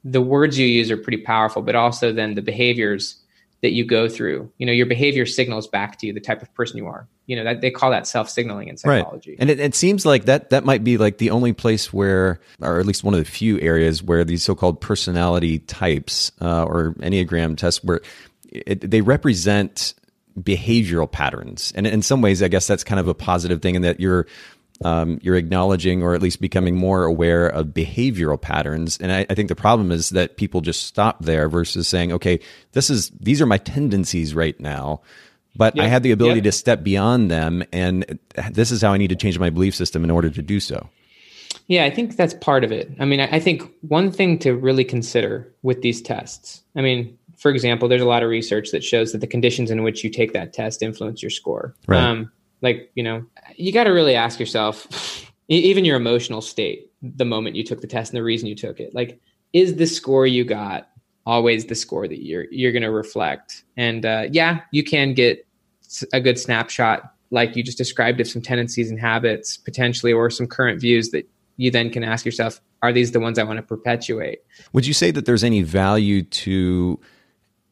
The 0.04 0.20
words 0.20 0.58
you 0.58 0.66
use 0.66 0.90
are 0.90 0.98
pretty 0.98 1.22
powerful, 1.22 1.62
but 1.62 1.74
also 1.74 2.12
then 2.12 2.34
the 2.34 2.42
behaviors 2.42 3.23
that 3.64 3.72
you 3.72 3.84
go 3.84 4.08
through. 4.08 4.52
You 4.58 4.66
know, 4.66 4.72
your 4.72 4.86
behavior 4.86 5.26
signals 5.26 5.66
back 5.66 5.98
to 5.98 6.06
you 6.06 6.12
the 6.12 6.20
type 6.20 6.42
of 6.42 6.54
person 6.54 6.76
you 6.76 6.86
are. 6.86 7.08
You 7.26 7.36
know, 7.36 7.44
that 7.44 7.62
they 7.62 7.70
call 7.70 7.90
that 7.90 8.06
self-signaling 8.06 8.68
in 8.68 8.76
psychology. 8.76 9.30
Right. 9.30 9.38
And 9.40 9.50
it, 9.50 9.58
it 9.58 9.74
seems 9.74 10.04
like 10.04 10.26
that 10.26 10.50
that 10.50 10.64
might 10.64 10.84
be 10.84 10.98
like 10.98 11.16
the 11.16 11.30
only 11.30 11.54
place 11.54 11.92
where, 11.92 12.38
or 12.60 12.78
at 12.78 12.84
least 12.84 13.02
one 13.02 13.14
of 13.14 13.18
the 13.18 13.24
few 13.24 13.58
areas 13.60 14.02
where 14.02 14.24
these 14.24 14.44
so-called 14.44 14.82
personality 14.82 15.60
types 15.60 16.30
uh, 16.42 16.64
or 16.64 16.92
enneagram 17.00 17.56
tests, 17.56 17.82
where 17.82 18.02
it, 18.50 18.82
they 18.82 19.00
represent 19.00 19.94
behavioral 20.38 21.10
patterns. 21.10 21.72
And 21.74 21.86
in 21.86 22.02
some 22.02 22.20
ways, 22.20 22.42
I 22.42 22.48
guess 22.48 22.66
that's 22.66 22.84
kind 22.84 23.00
of 23.00 23.08
a 23.08 23.14
positive 23.14 23.62
thing 23.62 23.76
in 23.76 23.82
that 23.82 24.00
you're 24.00 24.26
um, 24.82 25.18
you're 25.22 25.36
acknowledging 25.36 26.02
or 26.02 26.14
at 26.14 26.22
least 26.22 26.40
becoming 26.40 26.76
more 26.76 27.04
aware 27.04 27.46
of 27.46 27.68
behavioral 27.68 28.40
patterns. 28.40 28.98
And 28.98 29.12
I, 29.12 29.26
I, 29.30 29.34
think 29.34 29.48
the 29.48 29.54
problem 29.54 29.92
is 29.92 30.10
that 30.10 30.36
people 30.36 30.60
just 30.60 30.84
stop 30.84 31.22
there 31.24 31.48
versus 31.48 31.86
saying, 31.86 32.12
okay, 32.12 32.40
this 32.72 32.90
is 32.90 33.10
these 33.10 33.40
are 33.40 33.46
my 33.46 33.58
tendencies 33.58 34.34
right 34.34 34.58
now, 34.58 35.02
but. 35.54 35.78
I 35.78 35.86
have 35.86 36.02
the 36.02 36.10
ability 36.10 36.40
to 36.42 36.52
step 36.52 36.82
beyond 36.82 37.30
them, 37.30 37.62
and 37.72 38.18
this 38.50 38.70
is 38.70 38.82
how 38.82 38.92
I 38.92 38.96
need 38.96 39.10
to 39.10 39.16
change 39.16 39.38
my 39.38 39.50
belief 39.50 39.74
system 39.74 40.02
in 40.02 40.10
order 40.10 40.30
to 40.30 40.42
do 40.42 40.58
so. 40.58 40.88
Yeah, 41.66 41.84
I 41.84 41.90
think 41.90 42.16
that's 42.16 42.34
part 42.34 42.64
of 42.64 42.72
it. 42.72 42.90
I 42.98 43.04
mean, 43.04 43.20
I 43.20 43.38
think 43.38 43.62
one 43.82 44.10
thing 44.10 44.38
to 44.40 44.54
really 44.54 44.84
consider 44.84 45.50
with 45.62 45.82
these 45.82 46.02
tests, 46.02 46.62
I 46.76 46.82
mean, 46.82 47.16
for 47.38 47.50
example, 47.50 47.88
there's 47.88 48.02
a 48.02 48.06
lot 48.06 48.22
of 48.22 48.28
research 48.28 48.70
that 48.72 48.84
shows 48.84 49.12
that 49.12 49.18
the 49.18 49.26
conditions 49.26 49.70
in 49.70 49.82
which 49.82 50.04
you 50.04 50.10
take 50.10 50.32
that 50.32 50.52
test 50.52 50.82
influence 50.82 51.22
your 51.22 51.30
score. 51.30 51.74
Right. 51.86 52.02
Um, 52.02 52.32
like 52.64 52.90
you 52.94 53.02
know 53.02 53.24
you 53.56 53.70
got 53.70 53.84
to 53.84 53.90
really 53.90 54.16
ask 54.16 54.40
yourself 54.40 55.30
even 55.48 55.84
your 55.84 55.96
emotional 55.96 56.40
state 56.40 56.90
the 57.02 57.24
moment 57.24 57.54
you 57.54 57.62
took 57.62 57.82
the 57.82 57.86
test 57.86 58.10
and 58.10 58.16
the 58.16 58.24
reason 58.24 58.48
you 58.48 58.56
took 58.56 58.80
it. 58.80 58.92
Like 58.94 59.20
is 59.52 59.76
the 59.76 59.86
score 59.86 60.26
you 60.26 60.42
got 60.42 60.88
always 61.26 61.66
the 61.66 61.74
score 61.74 62.08
that 62.08 62.24
you're 62.24 62.46
you're 62.50 62.72
going 62.72 62.82
to 62.82 62.90
reflect? 62.90 63.62
And 63.76 64.04
uh, 64.04 64.24
yeah 64.32 64.62
you 64.72 64.82
can 64.82 65.14
get 65.14 65.46
a 66.12 66.20
good 66.20 66.40
snapshot 66.40 67.12
like 67.30 67.54
you 67.54 67.62
just 67.62 67.78
described 67.78 68.20
of 68.20 68.26
some 68.26 68.42
tendencies 68.42 68.90
and 68.90 68.98
habits 68.98 69.56
potentially 69.56 70.12
or 70.12 70.30
some 70.30 70.46
current 70.46 70.80
views 70.80 71.10
that 71.10 71.28
you 71.56 71.70
then 71.70 71.90
can 71.90 72.02
ask 72.02 72.24
yourself 72.24 72.60
are 72.82 72.92
these 72.92 73.12
the 73.12 73.20
ones 73.20 73.38
i 73.38 73.42
want 73.42 73.58
to 73.58 73.62
perpetuate? 73.62 74.40
Would 74.72 74.86
you 74.86 74.94
say 74.94 75.10
that 75.10 75.26
there's 75.26 75.44
any 75.44 75.62
value 75.62 76.22
to 76.22 76.98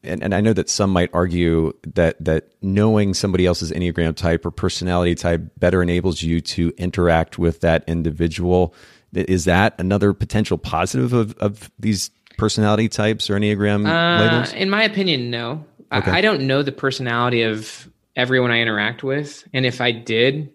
and, 0.05 0.23
and 0.23 0.35
I 0.35 0.41
know 0.41 0.53
that 0.53 0.69
some 0.69 0.91
might 0.91 1.11
argue 1.13 1.73
that 1.95 2.23
that 2.25 2.49
knowing 2.61 3.15
somebody 3.15 3.47
else's 3.47 3.71
enneagram 3.71 4.17
type 4.17 4.45
or 4.45 4.51
personality 4.51 5.15
type 5.15 5.43
better 5.59 5.83
enables 5.83 6.23
you 6.23 6.41
to 6.41 6.73
interact 6.77 7.39
with 7.39 7.61
that 7.61 7.85
individual. 7.87 8.75
Is 9.15 9.45
that 9.45 9.75
another 9.79 10.13
potential 10.13 10.59
positive 10.59 11.13
of, 11.13 11.37
of 11.39 11.71
these 11.79 12.11
personality 12.39 12.89
types 12.89 13.29
or 13.29 13.39
enneagram 13.39 13.87
uh, 13.87 14.25
labels? 14.25 14.53
In 14.55 14.71
my 14.71 14.83
opinion, 14.83 15.31
no. 15.31 15.65
Okay. 15.93 16.11
I, 16.11 16.19
I 16.19 16.21
don't 16.21 16.47
know 16.47 16.63
the 16.63 16.73
personality 16.73 17.43
of 17.43 17.89
everyone 18.17 18.51
I 18.51 18.61
interact 18.61 19.03
with, 19.03 19.47
and 19.53 19.67
if 19.67 19.81
I 19.81 19.93
did, 19.93 20.51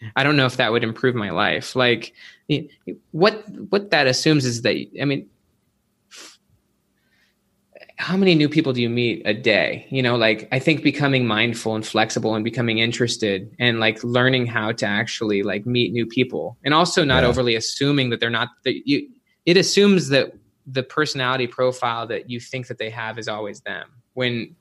I 0.16 0.22
don't 0.22 0.36
know 0.36 0.46
if 0.46 0.58
that 0.58 0.72
would 0.72 0.84
improve 0.84 1.14
my 1.14 1.30
life. 1.30 1.74
Like 1.74 2.12
what 3.12 3.44
what 3.70 3.90
that 3.90 4.06
assumes 4.06 4.44
is 4.44 4.62
that 4.62 4.76
I 5.00 5.04
mean 5.04 5.28
how 8.02 8.16
many 8.16 8.34
new 8.34 8.48
people 8.48 8.72
do 8.72 8.82
you 8.82 8.90
meet 8.90 9.22
a 9.24 9.32
day? 9.32 9.86
You 9.88 10.02
know, 10.02 10.16
like 10.16 10.48
I 10.50 10.58
think 10.58 10.82
becoming 10.82 11.24
mindful 11.24 11.76
and 11.76 11.86
flexible 11.86 12.34
and 12.34 12.42
becoming 12.42 12.78
interested 12.78 13.54
and 13.60 13.78
like 13.78 14.02
learning 14.02 14.46
how 14.46 14.72
to 14.72 14.84
actually 14.84 15.44
like 15.44 15.66
meet 15.66 15.92
new 15.92 16.04
people 16.04 16.58
and 16.64 16.74
also 16.74 17.04
not 17.04 17.22
yeah. 17.22 17.28
overly 17.28 17.54
assuming 17.54 18.10
that 18.10 18.18
they're 18.18 18.28
not 18.28 18.48
that 18.64 18.88
you 18.88 19.08
it 19.46 19.56
assumes 19.56 20.08
that 20.08 20.32
the 20.66 20.82
personality 20.82 21.46
profile 21.46 22.04
that 22.08 22.28
you 22.28 22.40
think 22.40 22.66
that 22.66 22.78
they 22.78 22.90
have 22.90 23.20
is 23.20 23.28
always 23.28 23.60
them 23.60 23.88
when 24.14 24.52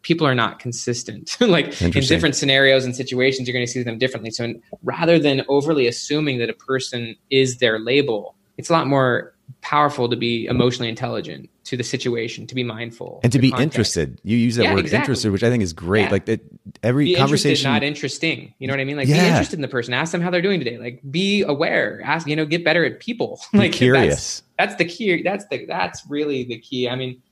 people 0.00 0.26
are 0.26 0.34
not 0.34 0.58
consistent. 0.58 1.36
like 1.40 1.82
in 1.82 1.90
different 1.90 2.34
scenarios 2.34 2.86
and 2.86 2.96
situations, 2.96 3.46
you're 3.46 3.52
going 3.52 3.66
to 3.66 3.70
see 3.70 3.82
them 3.82 3.98
differently. 3.98 4.30
So 4.30 4.54
rather 4.82 5.18
than 5.18 5.42
overly 5.48 5.86
assuming 5.86 6.38
that 6.38 6.48
a 6.48 6.54
person 6.54 7.14
is 7.28 7.58
their 7.58 7.78
label, 7.78 8.36
it's 8.56 8.70
a 8.70 8.72
lot 8.72 8.86
more 8.86 9.34
powerful 9.60 10.08
to 10.08 10.16
be 10.16 10.46
emotionally 10.46 10.88
intelligent 10.88 11.50
to 11.66 11.76
the 11.76 11.82
situation, 11.82 12.46
to 12.46 12.54
be 12.54 12.62
mindful, 12.62 13.20
and 13.22 13.32
to 13.32 13.38
be 13.38 13.50
context. 13.50 13.74
interested. 13.74 14.20
You 14.22 14.36
use 14.36 14.56
that 14.56 14.64
yeah, 14.64 14.74
word 14.74 14.80
exactly. 14.80 15.02
interested, 15.02 15.32
which 15.32 15.42
I 15.42 15.50
think 15.50 15.62
is 15.62 15.72
great. 15.72 16.02
Yeah. 16.02 16.10
Like 16.10 16.28
it, 16.28 16.44
every 16.82 17.06
be 17.06 17.14
conversation, 17.16 17.70
not 17.70 17.82
interesting. 17.82 18.54
You 18.58 18.68
know 18.68 18.72
what 18.72 18.80
I 18.80 18.84
mean? 18.84 18.96
Like 18.96 19.08
yeah. 19.08 19.22
be 19.22 19.28
interested 19.28 19.56
in 19.56 19.62
the 19.62 19.68
person. 19.68 19.92
Ask 19.92 20.12
them 20.12 20.20
how 20.20 20.30
they're 20.30 20.42
doing 20.42 20.60
today. 20.60 20.78
Like 20.78 21.00
be 21.10 21.42
aware. 21.42 22.00
Ask 22.04 22.26
you 22.28 22.36
know, 22.36 22.46
get 22.46 22.64
better 22.64 22.84
at 22.84 23.00
people. 23.00 23.40
Be 23.52 23.58
like 23.58 23.72
curious. 23.72 24.42
That's, 24.58 24.74
that's, 24.74 24.74
the 24.76 24.84
key. 24.84 25.22
That's 25.22 25.46
the 25.48 25.66
that's 25.66 26.02
really 26.08 26.44
the 26.44 26.58
key. 26.58 26.88
I 26.88 26.96
mean, 26.96 27.22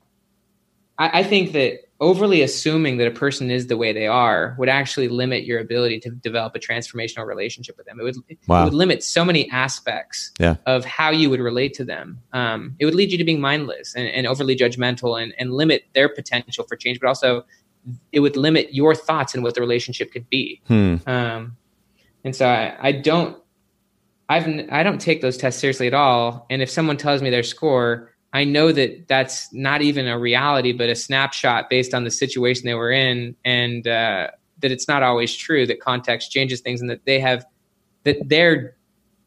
I, 0.99 1.21
I 1.21 1.23
think 1.23 1.53
that 1.53 1.81
overly 2.05 2.43
assuming 2.43 2.99
that 2.99 3.07
a 3.07 3.11
person 3.11 3.51
is 3.51 3.69
the 3.69 3.79
way 3.79 3.91
they 3.91 4.07
are 4.07 4.55
would 4.59 4.69
actually 4.69 5.09
limit 5.09 5.45
your 5.45 5.59
ability 5.59 5.99
to 5.99 6.11
develop 6.11 6.55
a 6.55 6.59
transformational 6.59 7.27
relationship 7.27 7.79
with 7.79 7.87
them. 7.87 7.99
It 7.99 8.05
would, 8.05 8.17
wow. 8.47 8.61
it 8.61 8.65
would 8.65 8.75
limit 8.75 9.03
so 9.03 9.25
many 9.25 9.51
aspects 9.51 10.31
yeah. 10.39 10.57
of 10.67 10.85
how 10.85 11.11
you 11.11 11.31
would 11.31 11.41
relate 11.41 11.73
to 11.75 11.85
them. 11.85 12.21
Um, 12.35 12.77
it 12.79 12.85
would 12.85 12.95
lead 12.95 13.11
you 13.11 13.17
to 13.17 13.25
being 13.25 13.41
mindless 13.41 13.95
and, 13.95 14.07
and 14.07 14.27
overly 14.27 14.55
judgmental 14.55 15.21
and, 15.21 15.33
and 15.39 15.55
limit 15.55 15.85
their 15.95 16.11
potential 16.11 16.67
for 16.69 16.77
change, 16.77 17.01
but 17.01 17.09
also 17.09 17.47
it 18.13 18.21
would 18.21 18.37
limit 18.37 18.75
your 18.75 18.95
thoughts 18.95 19.35
and 19.35 19.43
what 19.43 19.55
the 19.55 19.63
relationship 19.63 20.13
could 20.13 20.29
be. 20.29 20.61
Hmm. 20.67 20.97
Um, 21.07 21.57
and 22.23 22.37
so 22.37 22.47
I, 22.47 22.77
I 22.81 22.93
don't, 22.93 23.39
I've, 24.29 24.47
I 24.71 24.83
don't 24.83 25.01
take 25.01 25.23
those 25.23 25.39
tests 25.39 25.59
seriously 25.59 25.87
at 25.87 25.95
all. 25.95 26.47
And 26.51 26.61
if 26.61 26.69
someone 26.69 26.99
tells 26.99 27.23
me 27.23 27.31
their 27.31 27.43
score, 27.43 28.14
I 28.35 28.43
know 28.43 28.73
that 28.73 29.07
that's 29.07 29.51
not 29.55 29.81
even 29.81 30.09
a 30.09 30.19
reality, 30.19 30.73
but 30.73 30.89
a 30.89 30.97
snapshot 30.97 31.71
based 31.71 31.95
on 31.95 32.03
the 32.03 32.11
situation 32.11 32.67
they 32.67 32.75
were 32.75 32.91
in, 32.91 33.37
and 33.45 33.87
uh, 33.87 34.31
that 34.59 34.73
it's 34.73 34.89
not 34.89 35.05
always 35.05 35.35
true. 35.35 35.67
That 35.67 35.81
context 35.81 36.33
changes 36.33 36.61
things, 36.61 36.81
and 36.81 36.91
that 36.91 37.05
they 37.07 37.21
have 37.21 37.47
that 38.03 38.17
they're 38.29 38.77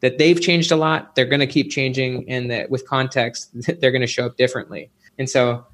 that 0.01 0.17
they've 0.17 0.39
changed 0.39 0.73
a 0.73 0.75
lot. 0.75 1.15
They're 1.15 1.25
going 1.25 1.39
to 1.39 1.47
keep 1.47 1.71
changing, 1.71 2.29
and 2.29 2.51
that 2.51 2.69
with 2.69 2.85
context, 2.85 3.49
they're 3.79 3.91
going 3.91 4.01
to 4.01 4.07
show 4.07 4.25
up 4.25 4.35
differently. 4.35 4.91
And 5.17 5.29
so, 5.29 5.65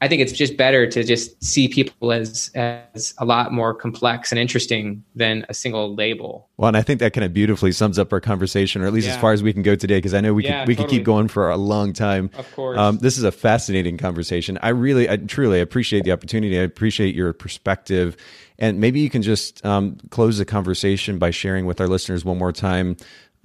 I 0.00 0.08
think 0.08 0.20
it's 0.20 0.32
just 0.32 0.56
better 0.56 0.86
to 0.86 1.02
just 1.02 1.42
see 1.42 1.66
people 1.66 2.12
as 2.12 2.50
as 2.54 3.14
a 3.18 3.24
lot 3.24 3.52
more 3.52 3.72
complex 3.72 4.32
and 4.32 4.38
interesting 4.38 5.02
than 5.14 5.46
a 5.48 5.54
single 5.54 5.94
label. 5.94 6.48
Well, 6.56 6.68
and 6.68 6.76
I 6.76 6.82
think 6.82 7.00
that 7.00 7.12
kind 7.14 7.24
of 7.24 7.32
beautifully 7.32 7.72
sums 7.72 7.98
up 7.98 8.12
our 8.12 8.20
conversation, 8.20 8.82
or 8.82 8.86
at 8.86 8.92
least 8.92 9.06
yeah. 9.06 9.14
as 9.14 9.20
far 9.20 9.32
as 9.32 9.42
we 9.42 9.52
can 9.52 9.62
go 9.62 9.76
today, 9.76 9.98
because 9.98 10.12
I 10.12 10.20
know 10.20 10.34
we 10.34 10.44
yeah, 10.44 10.60
could 10.60 10.68
we 10.68 10.74
totally. 10.74 10.88
could 10.88 10.96
keep 10.98 11.04
going 11.04 11.28
for 11.28 11.48
a 11.48 11.56
long 11.56 11.92
time. 11.92 12.30
Of 12.36 12.54
course, 12.54 12.78
um, 12.78 12.98
this 12.98 13.16
is 13.16 13.24
a 13.24 13.32
fascinating 13.32 13.96
conversation. 13.96 14.58
I 14.62 14.70
really, 14.70 15.08
I 15.08 15.16
truly 15.16 15.60
appreciate 15.60 16.04
the 16.04 16.12
opportunity. 16.12 16.58
I 16.58 16.62
appreciate 16.62 17.14
your 17.14 17.32
perspective, 17.32 18.16
and 18.58 18.80
maybe 18.80 19.00
you 19.00 19.08
can 19.08 19.22
just 19.22 19.64
um, 19.64 19.96
close 20.10 20.38
the 20.38 20.44
conversation 20.44 21.18
by 21.18 21.30
sharing 21.30 21.66
with 21.66 21.80
our 21.80 21.88
listeners 21.88 22.24
one 22.24 22.38
more 22.38 22.52
time. 22.52 22.96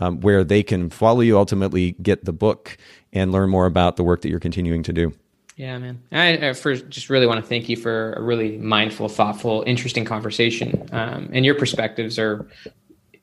Um, 0.01 0.21
where 0.21 0.45
they 0.45 0.63
can 0.63 0.89
follow 0.89 1.19
you, 1.19 1.37
ultimately 1.37 1.91
get 2.01 2.23
the 2.23 2.31
book, 2.31 2.77
and 3.11 3.33
learn 3.33 3.49
more 3.49 3.65
about 3.65 3.97
the 3.97 4.03
work 4.03 4.21
that 4.21 4.29
you're 4.29 4.39
continuing 4.39 4.81
to 4.83 4.93
do. 4.93 5.13
Yeah, 5.59 5.77
man. 5.77 6.01
I, 6.13 6.53
first 6.53 6.87
just 6.87 7.09
really 7.09 7.27
want 7.27 7.43
to 7.43 7.45
thank 7.45 7.67
you 7.67 7.75
for 7.75 8.13
a 8.13 8.21
really 8.21 8.57
mindful, 8.57 9.09
thoughtful, 9.09 9.65
interesting 9.67 10.05
conversation. 10.05 10.87
Um, 10.93 11.29
and 11.33 11.43
your 11.43 11.53
perspectives 11.53 12.17
are, 12.17 12.47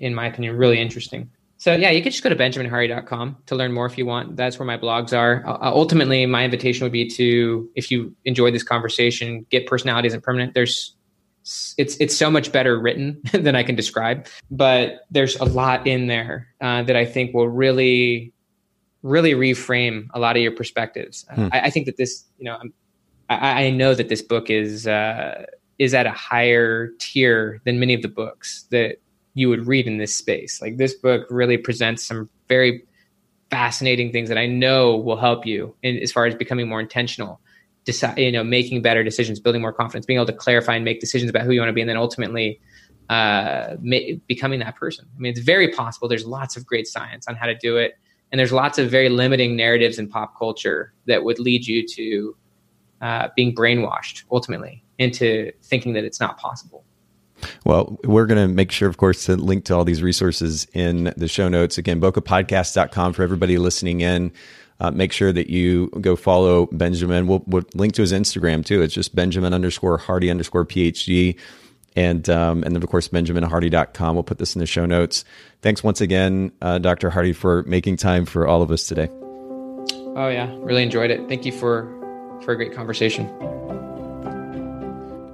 in 0.00 0.14
my 0.14 0.26
opinion, 0.26 0.54
really 0.58 0.78
interesting. 0.78 1.30
So 1.56 1.74
yeah, 1.74 1.88
you 1.88 2.02
can 2.02 2.12
just 2.12 2.22
go 2.22 2.28
to 2.28 2.36
benjaminhardy.com 2.36 3.38
to 3.46 3.54
learn 3.56 3.72
more 3.72 3.86
if 3.86 3.96
you 3.96 4.04
want. 4.04 4.36
That's 4.36 4.58
where 4.58 4.66
my 4.66 4.76
blogs 4.76 5.16
are. 5.16 5.46
Uh, 5.46 5.52
uh, 5.52 5.72
ultimately, 5.74 6.26
my 6.26 6.44
invitation 6.44 6.84
would 6.84 6.92
be 6.92 7.08
to, 7.08 7.70
if 7.74 7.90
you 7.90 8.14
enjoy 8.26 8.50
this 8.50 8.62
conversation, 8.62 9.46
get 9.48 9.66
personality 9.66 10.08
isn't 10.08 10.22
permanent. 10.22 10.52
There's 10.52 10.94
it's 11.78 11.96
it's 11.96 12.14
so 12.14 12.30
much 12.30 12.52
better 12.52 12.78
written 12.78 13.22
than 13.32 13.56
I 13.56 13.62
can 13.62 13.76
describe, 13.76 14.26
but 14.50 15.06
there's 15.10 15.36
a 15.36 15.46
lot 15.46 15.86
in 15.86 16.06
there 16.06 16.48
uh, 16.60 16.82
that 16.82 16.96
I 16.96 17.06
think 17.06 17.32
will 17.32 17.48
really 17.48 18.34
really 19.06 19.32
reframe 19.32 20.08
a 20.14 20.18
lot 20.18 20.36
of 20.36 20.42
your 20.42 20.52
perspectives. 20.52 21.24
Hmm. 21.32 21.48
I, 21.52 21.60
I, 21.60 21.70
think 21.70 21.86
that 21.86 21.96
this, 21.96 22.24
you 22.38 22.44
know, 22.44 22.58
I, 23.30 23.64
I 23.66 23.70
know 23.70 23.94
that 23.94 24.08
this 24.08 24.22
book 24.22 24.50
is 24.50 24.86
uh, 24.86 25.46
is 25.78 25.94
at 25.94 26.06
a 26.06 26.10
higher 26.10 26.90
tier 26.98 27.60
than 27.64 27.78
many 27.78 27.94
of 27.94 28.02
the 28.02 28.08
books 28.08 28.66
that 28.70 28.96
you 29.34 29.48
would 29.48 29.66
read 29.66 29.86
in 29.86 29.98
this 29.98 30.14
space. 30.14 30.60
Like 30.60 30.78
this 30.78 30.94
book 30.94 31.26
really 31.30 31.56
presents 31.56 32.04
some 32.04 32.28
very 32.48 32.84
fascinating 33.50 34.10
things 34.10 34.28
that 34.28 34.38
I 34.38 34.46
know 34.46 34.96
will 34.96 35.16
help 35.16 35.46
you 35.46 35.74
in 35.82 35.98
as 35.98 36.10
far 36.10 36.26
as 36.26 36.34
becoming 36.34 36.68
more 36.68 36.80
intentional, 36.80 37.40
decide, 37.84 38.18
you 38.18 38.32
know, 38.32 38.42
making 38.42 38.82
better 38.82 39.04
decisions, 39.04 39.38
building 39.38 39.60
more 39.60 39.72
confidence, 39.72 40.06
being 40.06 40.18
able 40.18 40.26
to 40.26 40.32
clarify 40.32 40.74
and 40.74 40.84
make 40.84 41.00
decisions 41.00 41.30
about 41.30 41.42
who 41.42 41.52
you 41.52 41.60
want 41.60 41.68
to 41.68 41.74
be, 41.74 41.80
and 41.80 41.88
then 41.88 41.96
ultimately 41.96 42.60
uh, 43.08 43.76
ma- 43.80 44.16
becoming 44.26 44.60
that 44.60 44.74
person. 44.76 45.06
I 45.14 45.18
mean, 45.18 45.30
it's 45.30 45.40
very 45.40 45.68
possible. 45.68 46.08
There's 46.08 46.26
lots 46.26 46.56
of 46.56 46.66
great 46.66 46.88
science 46.88 47.28
on 47.28 47.36
how 47.36 47.46
to 47.46 47.54
do 47.54 47.76
it. 47.76 47.98
And 48.32 48.38
there's 48.38 48.52
lots 48.52 48.78
of 48.78 48.90
very 48.90 49.08
limiting 49.08 49.56
narratives 49.56 49.98
in 49.98 50.08
pop 50.08 50.36
culture 50.38 50.92
that 51.06 51.24
would 51.24 51.38
lead 51.38 51.66
you 51.66 51.86
to 51.86 52.36
uh, 53.00 53.28
being 53.36 53.54
brainwashed 53.54 54.24
ultimately 54.30 54.82
into 54.98 55.52
thinking 55.62 55.92
that 55.92 56.04
it's 56.04 56.20
not 56.20 56.38
possible. 56.38 56.84
Well, 57.64 57.98
we're 58.04 58.26
going 58.26 58.48
to 58.48 58.52
make 58.52 58.72
sure, 58.72 58.88
of 58.88 58.96
course, 58.96 59.26
to 59.26 59.36
link 59.36 59.64
to 59.66 59.74
all 59.74 59.84
these 59.84 60.02
resources 60.02 60.66
in 60.72 61.12
the 61.16 61.28
show 61.28 61.48
notes. 61.48 61.76
Again, 61.76 62.00
bokehpodcast.com 62.00 63.12
for 63.12 63.22
everybody 63.22 63.58
listening 63.58 64.00
in. 64.00 64.32
Uh, 64.78 64.90
make 64.90 65.12
sure 65.12 65.32
that 65.32 65.48
you 65.48 65.88
go 66.00 66.16
follow 66.16 66.66
Benjamin. 66.66 67.26
We'll, 67.26 67.42
we'll, 67.46 67.64
link 67.74 67.94
to 67.94 68.02
his 68.02 68.12
Instagram 68.12 68.64
too. 68.64 68.82
It's 68.82 68.92
just 68.92 69.14
Benjamin 69.14 69.54
underscore 69.54 69.98
Hardy 69.98 70.30
underscore 70.30 70.66
PhD. 70.66 71.38
And, 71.96 72.28
um, 72.28 72.62
and 72.62 72.76
then, 72.76 72.82
of 72.82 72.88
course, 72.88 73.08
BenjaminHardy.com. 73.08 74.14
We'll 74.14 74.22
put 74.22 74.38
this 74.38 74.54
in 74.54 74.60
the 74.60 74.66
show 74.66 74.84
notes. 74.86 75.24
Thanks 75.62 75.82
once 75.82 76.00
again, 76.00 76.52
uh, 76.60 76.78
Dr. 76.78 77.10
Hardy, 77.10 77.32
for 77.32 77.62
making 77.62 77.96
time 77.96 78.26
for 78.26 78.46
all 78.46 78.62
of 78.62 78.70
us 78.70 78.86
today. 78.86 79.08
Oh, 79.10 80.28
yeah. 80.28 80.54
Really 80.58 80.82
enjoyed 80.82 81.10
it. 81.10 81.26
Thank 81.28 81.44
you 81.46 81.52
for, 81.52 81.86
for 82.44 82.52
a 82.52 82.56
great 82.56 82.74
conversation. 82.74 83.26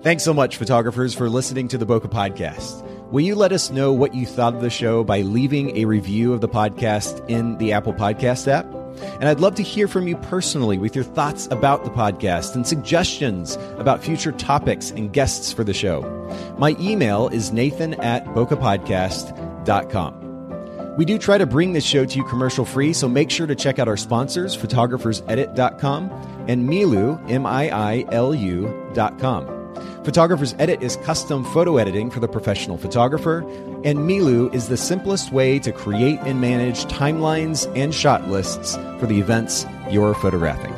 Thanks 0.03 0.25
so 0.25 0.35
much, 0.35 0.57
photographers, 0.57 1.15
for 1.15 1.29
listening 1.29 1.69
to 1.69 1.79
the 1.79 1.87
Bokeh 1.87 2.11
Podcast. 2.11 2.83
Will 3.13 3.21
you 3.21 3.35
let 3.35 3.53
us 3.53 3.71
know 3.71 3.93
what 3.93 4.15
you 4.15 4.27
thought 4.27 4.55
of 4.55 4.61
the 4.61 4.71
show 4.71 5.05
by 5.05 5.21
leaving 5.21 5.77
a 5.77 5.85
review 5.85 6.33
of 6.33 6.41
the 6.41 6.49
podcast 6.49 7.29
in 7.29 7.59
the 7.59 7.73
Apple 7.73 7.93
Podcast 7.93 8.49
app? 8.49 8.82
And 9.01 9.29
I'd 9.29 9.41
love 9.41 9.55
to 9.57 9.63
hear 9.63 9.89
from 9.89 10.09
you 10.09 10.17
personally 10.17 10.79
with 10.79 10.95
your 10.95 11.05
thoughts 11.05 11.47
about 11.51 11.85
the 11.85 11.91
podcast 11.91 12.55
and 12.55 12.67
suggestions 12.67 13.57
about 13.79 14.03
future 14.03 14.33
topics 14.33 14.91
and 14.91 15.13
guests 15.13 15.53
for 15.53 15.65
the 15.65 15.75
show. 15.75 16.03
My 16.59 16.77
email 16.81 17.29
is 17.29 17.53
nathan 17.53 17.95
at 17.95 18.25
bokehpodcast.com. 18.27 20.97
We 20.97 21.05
do 21.07 21.19
try 21.19 21.39
to 21.39 21.47
bring 21.47 21.73
this 21.73 21.85
show 21.85 22.05
to 22.05 22.19
you 22.19 22.25
commercial 22.25 22.67
free, 22.67 22.93
so 22.93 23.09
make 23.09 23.31
sure 23.31 23.47
to 23.47 23.55
check 23.55 23.79
out 23.79 23.89
our 23.89 23.97
sponsors, 23.97 24.55
photographersedit.com 24.57 26.11
and 26.49 26.69
Miilu, 26.69 27.31
M 27.31 27.47
I 27.47 27.71
I 27.71 28.05
L 28.11 28.35
U.com. 28.35 29.62
Photographer's 30.05 30.55
Edit 30.59 30.83
is 30.83 30.97
custom 30.97 31.45
photo 31.45 31.77
editing 31.77 32.11
for 32.11 32.21
the 32.21 32.29
professional 32.29 32.77
photographer, 32.77 33.39
and 33.85 34.01
Miilu 34.01 34.53
is 34.53 34.69
the 34.69 34.77
simplest 34.77 35.33
way 35.33 35.59
to 35.61 35.73
create 35.73 36.19
and 36.21 36.41
manage 36.41 36.85
timelines 36.87 37.71
and 37.77 37.95
shot 37.95 38.29
lists 38.29 38.77
for 38.99 39.07
the 39.07 39.21
events 39.21 39.65
you're 39.91 40.15
photographing. 40.15 40.75